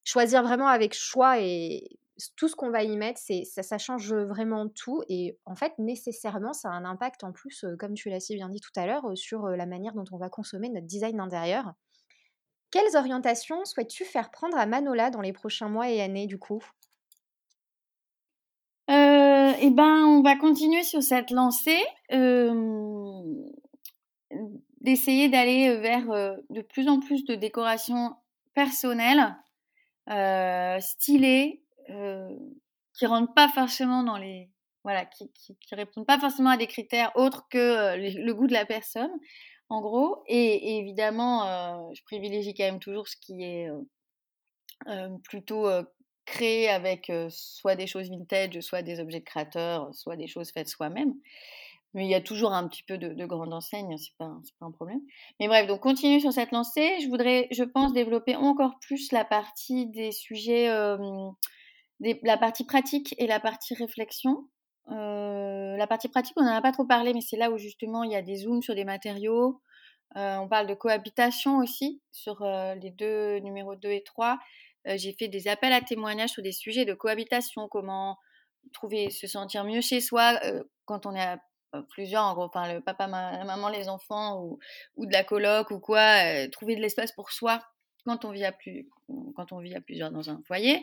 choisir 0.05 0.43
vraiment 0.43 0.69
avec 0.69 0.95
choix 0.95 1.41
et 1.41 1.99
tout 2.37 2.49
ce 2.49 2.57
qu'on 2.57 2.71
va 2.71 2.83
y 2.83 2.97
mettre, 2.97 3.21
c'est 3.23 3.45
ça, 3.45 3.63
ça 3.63 3.77
change 3.79 4.15
vraiment 4.15 4.69
tout 4.69 5.03
et 5.09 5.39
en 5.45 5.55
fait 5.55 5.75
nécessairement 5.79 6.55
ça 6.55 6.71
a 6.71 6.73
un 6.73 6.85
impact 6.85 7.25
en 7.25 7.33
plus, 7.33 7.65
comme 7.79 7.95
tu 7.95 8.09
l'as 8.09 8.21
si 8.21 8.35
bien 8.35 8.49
dit 8.49 8.61
tout 8.61 8.71
à 8.77 8.87
l'heure, 8.87 9.17
sur 9.17 9.49
la 9.49 9.67
manière 9.67 9.93
dont 9.95 10.05
on 10.13 10.17
va 10.17 10.31
consommer 10.31 10.69
notre 10.71 10.87
design 10.87 11.21
intérieur. 11.21 11.75
Quelles 12.71 12.97
orientations 12.97 13.65
souhaites-tu 13.65 14.05
faire 14.05 14.31
prendre 14.31 14.57
à 14.57 14.67
Manola 14.67 15.11
dans 15.11 15.21
les 15.21 15.33
prochains 15.33 15.69
mois 15.69 15.91
et 15.91 16.01
années 16.01 16.29
du 16.29 16.39
coup? 16.39 16.63
Eh 19.61 19.71
ben, 19.71 20.05
on 20.05 20.23
va 20.23 20.37
continuer 20.37 20.83
sur 20.83 21.03
cette 21.03 21.31
lancée, 21.31 21.85
d'essayer 24.81 25.29
d'aller 25.29 25.77
vers 25.77 26.07
de 26.51 26.63
plus 26.63 26.89
en 26.89 27.01
plus 27.01 27.25
de 27.25 27.35
décorations 27.35 28.15
personnelles, 28.55 29.37
stylées, 30.81 31.63
qui 31.87 33.07
rentrent 33.07 33.35
pas 33.35 33.49
forcément 33.49 34.03
dans 34.03 34.17
les 34.17 34.51
voilà, 34.85 35.05
qui, 35.05 35.29
qui, 35.35 35.75
répondent 35.75 36.07
pas 36.07 36.21
forcément 36.21 36.51
à 36.51 36.57
des 36.57 36.69
critères 36.69 37.11
autres 37.17 37.49
que 37.51 37.97
le, 37.97 38.33
goût 38.33 38.47
de 38.47 38.53
la 38.53 38.65
personne, 38.65 39.11
en 39.69 39.81
gros. 39.81 40.23
Et, 40.29 40.79
évidemment, 40.79 41.93
je 41.93 42.03
privilégie 42.05 42.55
quand 42.55 42.65
même 42.65 42.79
toujours 42.79 43.09
ce 43.09 43.17
qui 43.17 43.43
est 43.43 43.69
plutôt 45.25 45.69
créer 46.27 46.69
avec 46.69 47.11
soit 47.31 47.77
des 47.77 47.87
choses 47.87 48.11
vintage, 48.11 48.61
soit 48.61 48.83
des 48.83 49.01
objets 49.01 49.21
de 49.21 49.25
créateurs, 49.25 49.95
soit 49.95 50.17
des 50.17 50.27
choses 50.27 50.51
faites 50.51 50.69
soi-même. 50.69 51.15
Mais 51.95 52.05
il 52.05 52.11
y 52.11 52.15
a 52.15 52.21
toujours 52.21 52.53
un 52.53 52.69
petit 52.69 52.83
peu 52.83 52.99
de, 52.99 53.15
de 53.15 53.27
grande 53.27 53.55
enseigne, 53.55 53.97
c'est 53.97 54.15
pas, 54.19 54.37
pas 54.61 54.67
un 54.67 54.71
problème. 54.71 55.01
Mais 55.41 55.49
bref, 55.49 55.67
donc 55.67 55.81
continue 55.81 56.21
sur 56.21 56.33
cette 56.33 56.53
lancée. 56.53 56.99
Je 57.01 57.09
voudrais, 57.09 57.49
je 57.53 57.65
pense, 57.65 57.95
développer 57.95 58.37
encore 58.37 58.79
plus 58.81 59.13
la 59.13 59.25
partie 59.25 59.87
des 59.87 60.13
sujets, 60.13 60.69
la 60.69 62.37
partie 62.37 62.65
pratique 62.65 63.15
et 63.19 63.27
la 63.27 63.41
partie 63.41 63.75
réflexion. 63.75 64.49
la 64.89 65.87
partie 65.89 66.09
pratique, 66.09 66.35
on 66.37 66.43
n'en 66.43 66.55
a 66.55 66.61
pas 66.61 66.73
trop 66.73 66.85
parlé, 66.85 67.15
mais 67.15 67.23
c'est 67.23 67.39
là 67.39 67.51
où 67.51 67.57
justement 67.57 68.03
il 68.05 68.13
y 68.13 68.17
a 68.17 68.23
des 68.23 68.37
zooms 68.37 68.63
sur 68.63 68.75
des 68.75 68.85
matériaux. 68.85 69.63
on 70.15 70.49
parle 70.49 70.67
de 70.67 70.75
cohabitation 70.75 71.59
aussi 71.59 72.03
sur 72.13 72.45
les 72.45 72.91
deux 72.91 73.39
numéros 73.39 73.77
2 73.77 73.91
et 73.91 74.03
3 74.05 74.39
j'ai 74.95 75.13
fait 75.13 75.29
des 75.29 75.49
appels 75.49 75.73
à 75.73 75.81
témoignages 75.81 76.31
sur 76.31 76.43
des 76.43 76.53
sujets 76.53 76.85
de 76.85 76.95
cohabitation, 76.95 77.69
comment 77.69 78.19
trouver, 78.73 79.11
se 79.11 79.27
sentir 79.27 79.65
mieux 79.65 79.81
chez 79.81 80.01
soi 80.01 80.41
quand 80.85 81.07
on 81.07 81.15
est 81.15 81.37
plusieurs, 81.89 82.25
en 82.25 82.35
gros, 82.35 82.45
enfin 82.45 82.73
le 82.73 82.81
papa, 82.81 83.07
la 83.07 83.45
maman, 83.45 83.69
les 83.69 83.89
enfants 83.89 84.43
ou, 84.97 85.07
de 85.07 85.13
la 85.13 85.25
coloc 85.25 85.71
ou 85.71 85.81
quoi, 85.81 86.49
trouver 86.49 86.77
de 86.77 86.81
l'espace 86.81 87.13
pour 87.13 87.31
soi 87.33 87.63
quand 88.05 88.25
on 88.25 88.31
vit 88.31 88.45
à, 88.45 88.53
plus, 88.53 88.89
quand 89.35 89.53
on 89.53 89.59
vit 89.59 89.75
à 89.75 89.81
plusieurs 89.81 90.13
dans 90.13 90.31
un 90.31 90.41
foyer. 90.47 90.83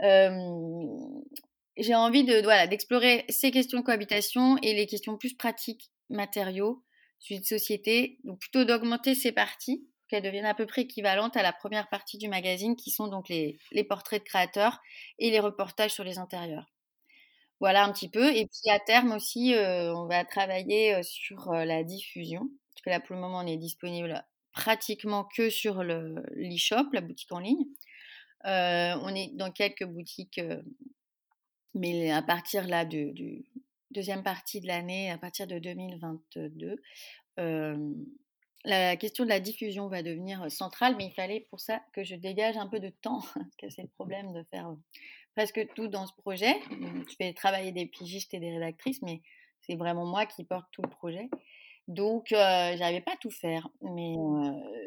j'ai 0.00 1.94
envie 1.94 2.24
de 2.24 2.42
voilà 2.42 2.66
d'explorer 2.66 3.24
ces 3.28 3.50
questions 3.50 3.80
de 3.80 3.84
cohabitation 3.84 4.56
et 4.62 4.74
les 4.74 4.86
questions 4.86 5.16
plus 5.16 5.34
pratiques, 5.34 5.90
matériaux, 6.10 6.82
suite 7.18 7.42
de 7.42 7.46
société, 7.46 8.18
donc 8.24 8.38
plutôt 8.38 8.64
d'augmenter 8.64 9.14
ces 9.14 9.32
parties 9.32 9.86
qu'elles 10.08 10.22
deviennent 10.22 10.44
à 10.44 10.54
peu 10.54 10.66
près 10.66 10.82
équivalentes 10.82 11.36
à 11.36 11.42
la 11.42 11.52
première 11.52 11.88
partie 11.88 12.18
du 12.18 12.28
magazine 12.28 12.76
qui 12.76 12.90
sont 12.90 13.08
donc 13.08 13.28
les, 13.28 13.58
portraits 13.88 14.22
de 14.22 14.28
créateurs 14.28 14.80
et 15.18 15.30
les 15.30 15.40
reportages 15.40 15.92
sur 15.92 16.04
les 16.04 16.18
intérieurs. 16.18 16.72
Voilà 17.60 17.84
un 17.84 17.92
petit 17.92 18.08
peu. 18.08 18.34
Et 18.34 18.46
puis 18.46 18.70
à 18.70 18.78
terme 18.78 19.12
aussi, 19.12 19.54
on 19.56 20.06
va 20.06 20.24
travailler 20.24 21.02
sur 21.02 21.52
la 21.52 21.84
diffusion. 21.84 22.48
Parce 22.74 22.82
que 22.82 22.90
là, 22.90 23.00
pour 23.00 23.14
le 23.14 23.22
moment, 23.22 23.38
on 23.38 23.46
est 23.46 23.56
disponible 23.56 24.24
pratiquement 24.52 25.24
que 25.24 25.50
sur 25.50 25.82
l'e-shop, 25.82 26.90
la 26.92 27.00
boutique 27.00 27.32
en 27.32 27.38
ligne. 27.38 27.64
on 28.44 29.14
est 29.14 29.30
dans 29.34 29.50
quelques 29.50 29.84
boutiques, 29.84 30.40
mais 31.74 32.10
à 32.10 32.22
partir 32.22 32.66
là 32.66 32.84
de, 32.84 33.10
du 33.12 33.44
deuxième 33.90 34.22
partie 34.22 34.60
de 34.60 34.66
l'année, 34.66 35.10
à 35.10 35.18
partir 35.18 35.46
de 35.46 35.58
2022, 35.58 36.82
la 38.64 38.96
question 38.96 39.24
de 39.24 39.28
la 39.28 39.40
diffusion 39.40 39.88
va 39.88 40.02
devenir 40.02 40.50
centrale, 40.50 40.96
mais 40.96 41.06
il 41.06 41.12
fallait 41.12 41.46
pour 41.50 41.60
ça 41.60 41.82
que 41.92 42.02
je 42.02 42.14
dégage 42.14 42.56
un 42.56 42.66
peu 42.66 42.80
de 42.80 42.88
temps, 42.88 43.20
parce 43.34 43.56
que 43.58 43.70
c'est 43.70 43.82
le 43.82 43.88
problème 43.88 44.32
de 44.32 44.42
faire 44.50 44.74
presque 45.34 45.66
tout 45.74 45.88
dans 45.88 46.06
ce 46.06 46.12
projet. 46.14 46.54
Je 46.70 47.14
fais 47.16 47.32
travailler 47.32 47.72
des 47.72 47.86
pigistes 47.86 48.32
et 48.34 48.40
des 48.40 48.52
rédactrices, 48.52 49.02
mais 49.02 49.20
c'est 49.62 49.76
vraiment 49.76 50.06
moi 50.06 50.26
qui 50.26 50.44
porte 50.44 50.66
tout 50.72 50.82
le 50.82 50.90
projet. 50.90 51.28
Donc, 51.86 52.32
euh, 52.32 52.76
j'arrivais 52.76 53.02
pas 53.02 53.16
tout 53.20 53.30
faire, 53.30 53.68
mais 53.82 54.14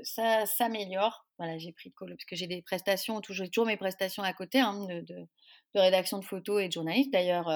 ça 0.04 0.48
s'améliore. 0.48 1.28
Voilà, 1.38 1.60
j'ai 1.60 1.72
pris 1.72 1.94
parce 2.00 2.26
que 2.26 2.36
j'ai 2.36 2.48
des 2.48 2.64
prestations, 2.64 3.22
toujours, 3.22 3.48
toujours 3.52 3.68
mes 3.68 3.78
prestations 3.78 4.24
à 4.24 4.34
côté 4.34 4.60
hein, 4.60 4.86
de, 4.86 5.02
de, 5.02 5.28
rédaction 5.76 6.18
de 6.18 6.26
photos 6.26 6.64
et 6.64 6.68
de 6.68 6.74
journaliste. 6.74 7.12
D'ailleurs, 7.12 7.50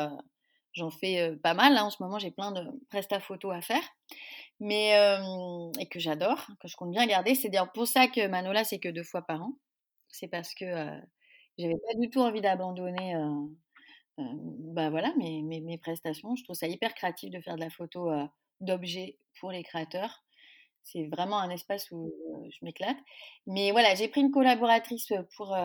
j'en 0.73 0.89
fais 0.89 1.35
pas 1.43 1.53
mal. 1.53 1.73
Là, 1.73 1.85
en 1.85 1.89
ce 1.89 2.01
moment, 2.01 2.19
j'ai 2.19 2.31
plein 2.31 2.51
de 2.51 2.63
prestats 2.89 3.19
photos 3.19 3.55
à 3.55 3.61
faire, 3.61 3.83
mais 4.59 4.91
et 5.79 5.87
que 5.87 5.99
j'adore, 5.99 6.47
que 6.59 6.67
je 6.67 6.75
compte 6.75 6.91
bien 6.91 7.05
garder. 7.07 7.35
C'est 7.35 7.49
d'ailleurs 7.49 7.71
pour 7.71 7.87
ça 7.87 8.07
que 8.07 8.27
Manola, 8.27 8.63
c'est 8.63 8.79
que 8.79 8.89
deux 8.89 9.03
fois 9.03 9.21
par 9.23 9.41
an. 9.43 9.53
C'est 10.09 10.27
parce 10.27 10.53
que 10.55 10.65
j'avais 11.57 11.77
pas 11.77 11.99
du 11.99 12.09
tout 12.09 12.21
envie 12.21 12.41
d'abandonner. 12.41 13.15
bah 14.17 14.89
voilà 14.89 15.13
mes, 15.17 15.41
mes, 15.41 15.61
mes, 15.61 15.77
prestations. 15.77 16.35
Je 16.35 16.43
trouve 16.43 16.55
ça 16.55 16.67
hyper 16.67 16.93
créatif 16.93 17.29
de 17.31 17.39
faire 17.41 17.55
de 17.55 17.61
la 17.61 17.69
photo 17.69 18.11
d'objets 18.59 19.17
pour 19.39 19.51
les 19.51 19.63
créateurs. 19.63 20.23
C'est 20.83 21.07
vraiment 21.07 21.39
un 21.39 21.49
espace 21.49 21.89
où 21.91 22.11
je 22.49 22.65
m'éclate. 22.65 22.97
Mais 23.47 23.71
voilà, 23.71 23.95
j'ai 23.95 24.07
pris 24.07 24.21
une 24.21 24.31
collaboratrice 24.31 25.13
pour 25.35 25.55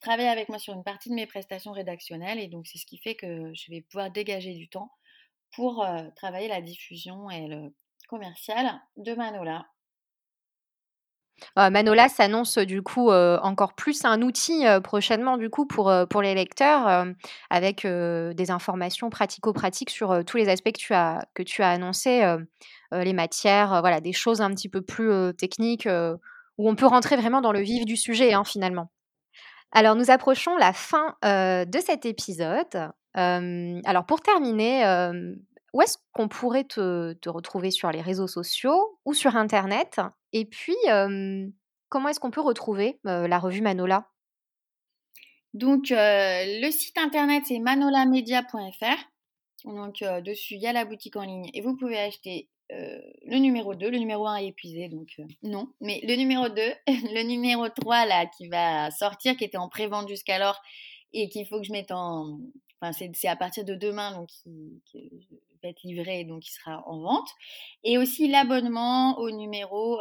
travailler 0.00 0.28
avec 0.28 0.48
moi 0.48 0.58
sur 0.58 0.74
une 0.74 0.84
partie 0.84 1.08
de 1.08 1.14
mes 1.14 1.26
prestations 1.26 1.72
rédactionnelles. 1.72 2.38
Et 2.38 2.48
donc, 2.48 2.66
c'est 2.66 2.78
ce 2.78 2.86
qui 2.86 2.98
fait 2.98 3.14
que 3.14 3.52
je 3.54 3.70
vais 3.70 3.80
pouvoir 3.82 4.10
dégager 4.10 4.54
du 4.54 4.68
temps 4.68 4.90
pour 5.52 5.86
travailler 6.16 6.48
la 6.48 6.60
diffusion 6.60 7.30
et 7.30 7.46
le 7.46 7.74
commercial 8.08 8.80
de 8.96 9.14
Manola. 9.14 9.66
Manola 11.56 12.08
s'annonce 12.08 12.58
du 12.58 12.82
coup 12.82 13.10
encore 13.10 13.74
plus 13.74 14.04
un 14.04 14.22
outil 14.22 14.64
prochainement 14.82 15.36
du 15.36 15.50
coup 15.50 15.66
pour, 15.66 15.92
pour 16.08 16.22
les 16.22 16.34
lecteurs 16.34 17.06
avec 17.50 17.86
des 17.86 18.50
informations 18.50 19.10
pratico-pratiques 19.10 19.90
sur 19.90 20.24
tous 20.24 20.36
les 20.36 20.48
aspects 20.48 20.72
que 20.72 20.78
tu 20.78 20.94
as, 20.94 21.26
que 21.34 21.42
tu 21.42 21.62
as 21.62 21.70
annoncés, 21.70 22.36
les 22.92 23.12
matières, 23.12 23.80
voilà, 23.80 24.00
des 24.00 24.12
choses 24.12 24.40
un 24.40 24.50
petit 24.50 24.68
peu 24.68 24.80
plus 24.80 25.34
techniques 25.36 25.88
où 26.58 26.68
on 26.68 26.74
peut 26.76 26.86
rentrer 26.86 27.16
vraiment 27.16 27.40
dans 27.40 27.52
le 27.52 27.60
vif 27.60 27.84
du 27.84 27.96
sujet 27.96 28.32
hein, 28.32 28.44
finalement. 28.44 28.90
Alors 29.72 29.96
nous 29.96 30.10
approchons 30.10 30.56
la 30.56 30.72
fin 30.72 31.16
de 31.22 31.78
cet 31.80 32.06
épisode. 32.06 32.90
alors 33.14 34.06
pour 34.06 34.20
terminer, 34.20 34.84
où 35.74 35.82
est-ce 35.82 35.98
qu'on 36.12 36.28
pourrait 36.28 36.64
te, 36.64 37.28
retrouver 37.28 37.72
sur 37.72 37.90
les 37.90 38.00
réseaux 38.00 38.28
sociaux 38.28 38.96
ou 39.04 39.12
sur 39.12 39.36
Internet? 39.36 40.00
Et 40.32 40.44
puis, 40.44 40.76
comment 41.88 42.08
est-ce 42.08 42.20
qu'on 42.20 42.30
peut 42.30 42.40
retrouver 42.40 43.00
la 43.02 43.38
revue 43.40 43.60
Manola? 43.60 44.08
Donc, 45.52 45.86
le 45.90 46.70
site 46.70 46.96
Internet, 46.96 47.42
c'est 47.48 47.58
manolamedia.fr. 47.58 49.64
Donc, 49.64 50.04
dessus, 50.22 50.54
il 50.54 50.62
y 50.62 50.68
a 50.68 50.72
la 50.72 50.84
boutique 50.84 51.16
en 51.16 51.24
ligne 51.24 51.50
et 51.52 51.60
vous 51.60 51.76
pouvez 51.76 51.98
acheter 51.98 52.48
le 52.70 53.38
numéro 53.38 53.74
2. 53.74 53.90
Le 53.90 53.98
numéro 53.98 54.28
1 54.28 54.36
est 54.36 54.46
épuisé, 54.46 54.88
donc 54.88 55.20
non. 55.42 55.72
Mais 55.80 56.00
le 56.04 56.14
numéro 56.14 56.48
2, 56.48 56.54
le 56.86 57.22
numéro 57.24 57.68
3, 57.68 58.06
là, 58.06 58.26
qui 58.26 58.46
va 58.46 58.92
sortir, 58.92 59.36
qui 59.36 59.42
était 59.42 59.58
en 59.58 59.68
pré-vente 59.68 60.08
jusqu'alors 60.08 60.62
et 61.12 61.28
qu'il 61.28 61.48
faut 61.48 61.58
que 61.58 61.66
je 61.66 61.72
mette 61.72 61.90
en... 61.90 62.38
Enfin, 62.80 62.92
c'est 62.92 63.28
à 63.28 63.36
partir 63.36 63.64
de 63.64 63.74
demain, 63.74 64.12
donc 64.12 64.28
être 65.68 65.82
livré, 65.84 66.24
donc 66.24 66.46
il 66.46 66.52
sera 66.52 66.82
en 66.86 67.00
vente. 67.00 67.28
Et 67.82 67.98
aussi 67.98 68.28
l'abonnement 68.28 69.18
au 69.18 69.30
numéro 69.30 70.00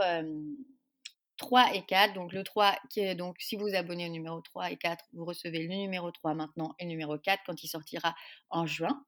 3 1.38 1.74
et 1.74 1.82
4. 1.82 2.14
Donc 2.14 2.32
le 2.32 2.44
3, 2.44 2.76
qui 2.90 3.16
donc 3.16 3.36
si 3.40 3.56
vous 3.56 3.74
abonnez 3.74 4.06
au 4.06 4.12
numéro 4.12 4.40
3 4.40 4.72
et 4.72 4.78
4, 4.78 5.04
vous 5.14 5.26
recevez 5.26 5.64
le 5.64 5.68
numéro 5.68 6.12
3 6.12 6.36
maintenant 6.36 6.76
et 6.80 6.84
le 6.84 6.90
numéro 6.90 7.18
4 7.18 7.42
quand 7.46 7.64
il 7.64 7.68
sortira 7.68 8.14
en 8.50 8.66
juin. 8.66 9.04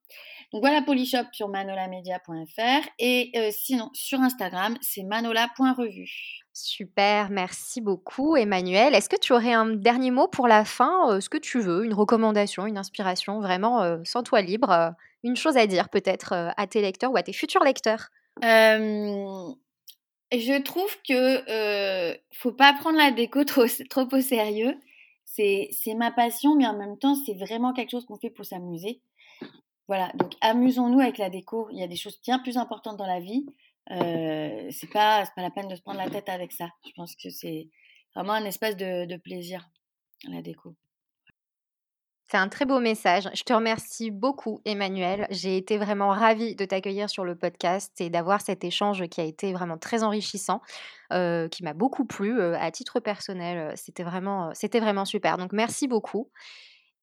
Donc 0.52 0.62
voilà 0.62 0.82
Polyshop 0.82 1.26
sur 1.32 1.48
manolamedia.fr 1.50 2.88
et 3.00 3.32
sinon 3.52 3.90
sur 3.94 4.20
Instagram, 4.20 4.76
c'est 4.82 5.04
manola.revue. 5.04 6.42
Super, 6.52 7.30
merci 7.30 7.80
beaucoup 7.80 8.36
Emmanuel. 8.36 8.96
Est-ce 8.96 9.10
que 9.10 9.20
tu 9.20 9.34
aurais 9.34 9.54
un 9.54 9.68
dernier 9.68 10.12
mot 10.12 10.28
pour 10.28 10.48
la 10.48 10.66
fin? 10.66 11.20
Ce 11.22 11.30
que 11.30 11.38
tu 11.38 11.60
veux, 11.60 11.86
une 11.86 11.94
recommandation, 11.94 12.66
une 12.66 12.78
inspiration, 12.78 13.40
vraiment 13.40 14.04
sans 14.04 14.24
toi 14.24 14.42
libre 14.42 14.94
une 15.26 15.36
chose 15.36 15.58
à 15.58 15.68
dire 15.68 15.90
peut-être 15.90 16.54
à 16.56 16.68
tes 16.68 16.82
lecteurs 16.82 17.12
ou 17.12 17.18
à 17.18 17.24
tes 17.24 17.34
futurs 17.34 17.64
lecteurs? 17.64 18.10
Je 20.32 20.62
trouve 20.62 20.96
que 21.08 22.12
ne 22.12 22.18
faut 22.34 22.54
pas 22.54 22.74
prendre 22.74 22.98
la 22.98 23.12
déco 23.12 23.44
trop, 23.44 23.66
trop 23.90 24.08
au 24.12 24.22
sérieux. 24.22 24.80
C'est 25.26 25.70
ma 25.98 26.12
passion, 26.12 26.56
mais 26.56 26.66
en 26.66 26.78
même 26.78 26.98
temps, 26.98 27.16
c'est 27.16 27.34
vraiment 27.34 27.74
quelque 27.74 27.92
chose 27.92 28.06
qu'on 28.06 28.18
fait 28.18 28.30
pour 28.30 28.46
s'amuser. 28.46 29.02
Voilà, 29.88 30.12
donc 30.16 30.34
amusons-nous 30.42 31.00
avec 31.00 31.18
la 31.18 31.30
déco. 31.30 31.68
Il 31.72 31.80
y 31.80 31.84
a 31.84 31.88
des 31.88 31.96
choses 31.96 32.20
bien 32.22 32.40
plus 32.40 32.58
importantes 32.58 32.98
dans 32.98 33.06
la 33.06 33.20
vie. 33.20 33.46
Euh, 33.92 34.68
c'est 34.72 34.90
pas, 34.90 35.24
pas 35.36 35.42
la 35.42 35.52
peine 35.52 35.68
de 35.68 35.76
se 35.76 35.82
prendre 35.82 36.00
la 36.00 36.10
tête 36.10 36.30
avec 36.30 36.52
ça. 36.52 36.70
Je 36.86 36.92
pense 36.96 37.16
que 37.16 37.30
c'est 37.30 37.70
vraiment 38.16 38.34
un 38.34 38.46
espace 38.46 38.76
de, 38.76 39.06
de 39.06 39.18
plaisir, 39.18 39.70
la 40.28 40.42
déco. 40.42 40.76
C'est 42.28 42.38
un 42.38 42.50
très 42.50 42.66
beau 42.66 42.80
message. 42.80 43.30
Je 43.36 43.44
te 43.44 43.54
remercie 43.54 44.10
beaucoup, 44.10 44.60
Emmanuel. 44.66 45.28
J'ai 45.30 45.58
été 45.58 45.78
vraiment 45.78 46.10
ravie 46.10 46.56
de 46.56 46.66
t'accueillir 46.66 47.08
sur 47.08 47.24
le 47.24 47.36
podcast 47.36 48.02
et 48.02 48.10
d'avoir 48.10 48.42
cet 48.42 48.64
échange 48.64 49.08
qui 49.10 49.22
a 49.22 49.24
été 49.24 49.54
vraiment 49.54 49.78
très 49.78 50.02
enrichissant, 50.02 50.62
euh, 51.14 51.48
qui 51.48 51.64
m'a 51.64 51.74
beaucoup 51.74 52.06
plu 52.06 52.40
euh, 52.40 52.58
à 52.60 52.72
titre 52.72 53.00
personnel. 53.00 53.78
C'était 53.78 54.04
vraiment, 54.04 54.52
c'était 54.56 54.80
vraiment 54.80 55.06
super. 55.06 55.38
Donc 55.38 55.54
merci 55.54 55.88
beaucoup. 55.88 56.32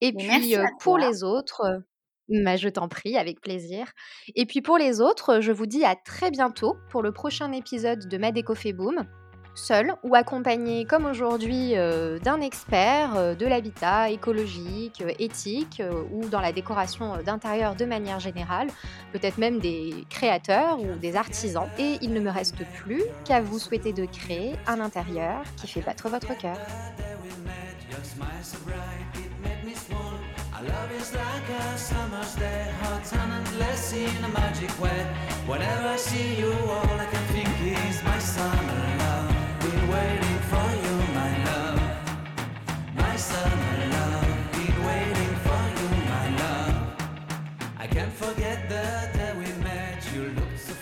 Et 0.01 0.13
puis 0.13 0.57
euh, 0.57 0.67
pour 0.81 0.99
les 0.99 1.23
autres, 1.23 1.83
bah, 2.29 2.57
je 2.57 2.69
t'en 2.69 2.89
prie, 2.89 3.17
avec 3.17 3.41
plaisir. 3.41 3.93
Et 4.35 4.45
puis 4.45 4.61
pour 4.61 4.77
les 4.77 5.01
autres, 5.01 5.39
je 5.39 5.53
vous 5.53 5.67
dis 5.67 5.85
à 5.85 5.95
très 5.95 6.33
bientôt 6.33 6.75
pour 6.91 7.01
le 7.01 7.13
prochain 7.13 7.53
épisode 7.53 8.09
de 8.09 8.19
Madeco 8.19 8.57
fait 8.57 8.73
boom 8.73 9.07
seul 9.55 9.95
ou 10.03 10.15
accompagné 10.15 10.85
comme 10.85 11.07
aujourd'hui 11.07 11.77
euh, 11.77 12.19
d'un 12.19 12.41
expert 12.41 13.17
euh, 13.17 13.35
de 13.35 13.47
l'habitat 13.47 14.11
écologique, 14.11 15.03
euh, 15.03 15.13
éthique 15.19 15.83
ou 16.13 16.29
dans 16.29 16.41
la 16.41 16.53
décoration 16.53 17.23
d'intérieur 17.25 17.75
de 17.75 17.85
manière 17.85 18.21
générale, 18.21 18.69
peut-être 19.13 19.39
même 19.39 19.59
des 19.59 20.05
créateurs 20.09 20.81
ou 20.81 20.97
des 20.99 21.17
artisans. 21.17 21.69
Et 21.79 21.99
il 22.03 22.13
ne 22.13 22.21
me 22.21 22.31
reste 22.31 22.65
plus 22.83 23.03
qu'à 23.25 23.41
vous 23.41 23.59
souhaiter 23.59 23.93
de 23.93 24.05
créer 24.07 24.55
un 24.67 24.81
intérieur 24.81 25.43
qui 25.57 25.67
fait 25.67 25.81
battre 25.81 26.09
votre 26.09 26.37
cœur. 26.37 26.57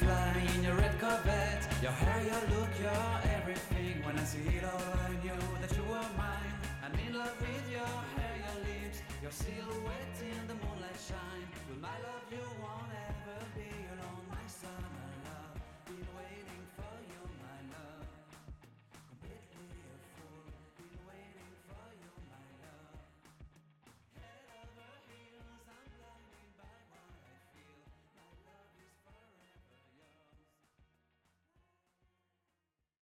Silhouette 0.01 0.37
in 0.55 0.65
your 0.65 0.75
red 0.75 0.99
corvette. 1.01 1.65
Your 1.83 1.93
hair, 1.93 2.21
your 2.31 2.43
look, 2.55 2.71
you're 2.81 3.19
everything. 3.37 4.03
When 4.05 4.19
I 4.19 4.25
see 4.25 4.47
it 4.59 4.65
all, 4.65 4.95
I 5.07 5.11
knew 5.25 5.41
that 5.61 5.73
you 5.77 5.85
were 5.85 6.11
mine. 6.17 6.55
I'm 6.85 6.95
in 7.07 7.15
love 7.15 7.37
with 7.41 7.67
your 7.71 7.93
hair, 8.17 8.35
your 8.45 8.59
lips. 8.69 8.99
You're 9.23 9.37
silhouetting 9.43 10.41
the 10.49 10.57
moonlight 10.63 11.01
shine. 11.09 11.47
Will 11.69 11.81
my 11.81 11.97
love 12.07 12.27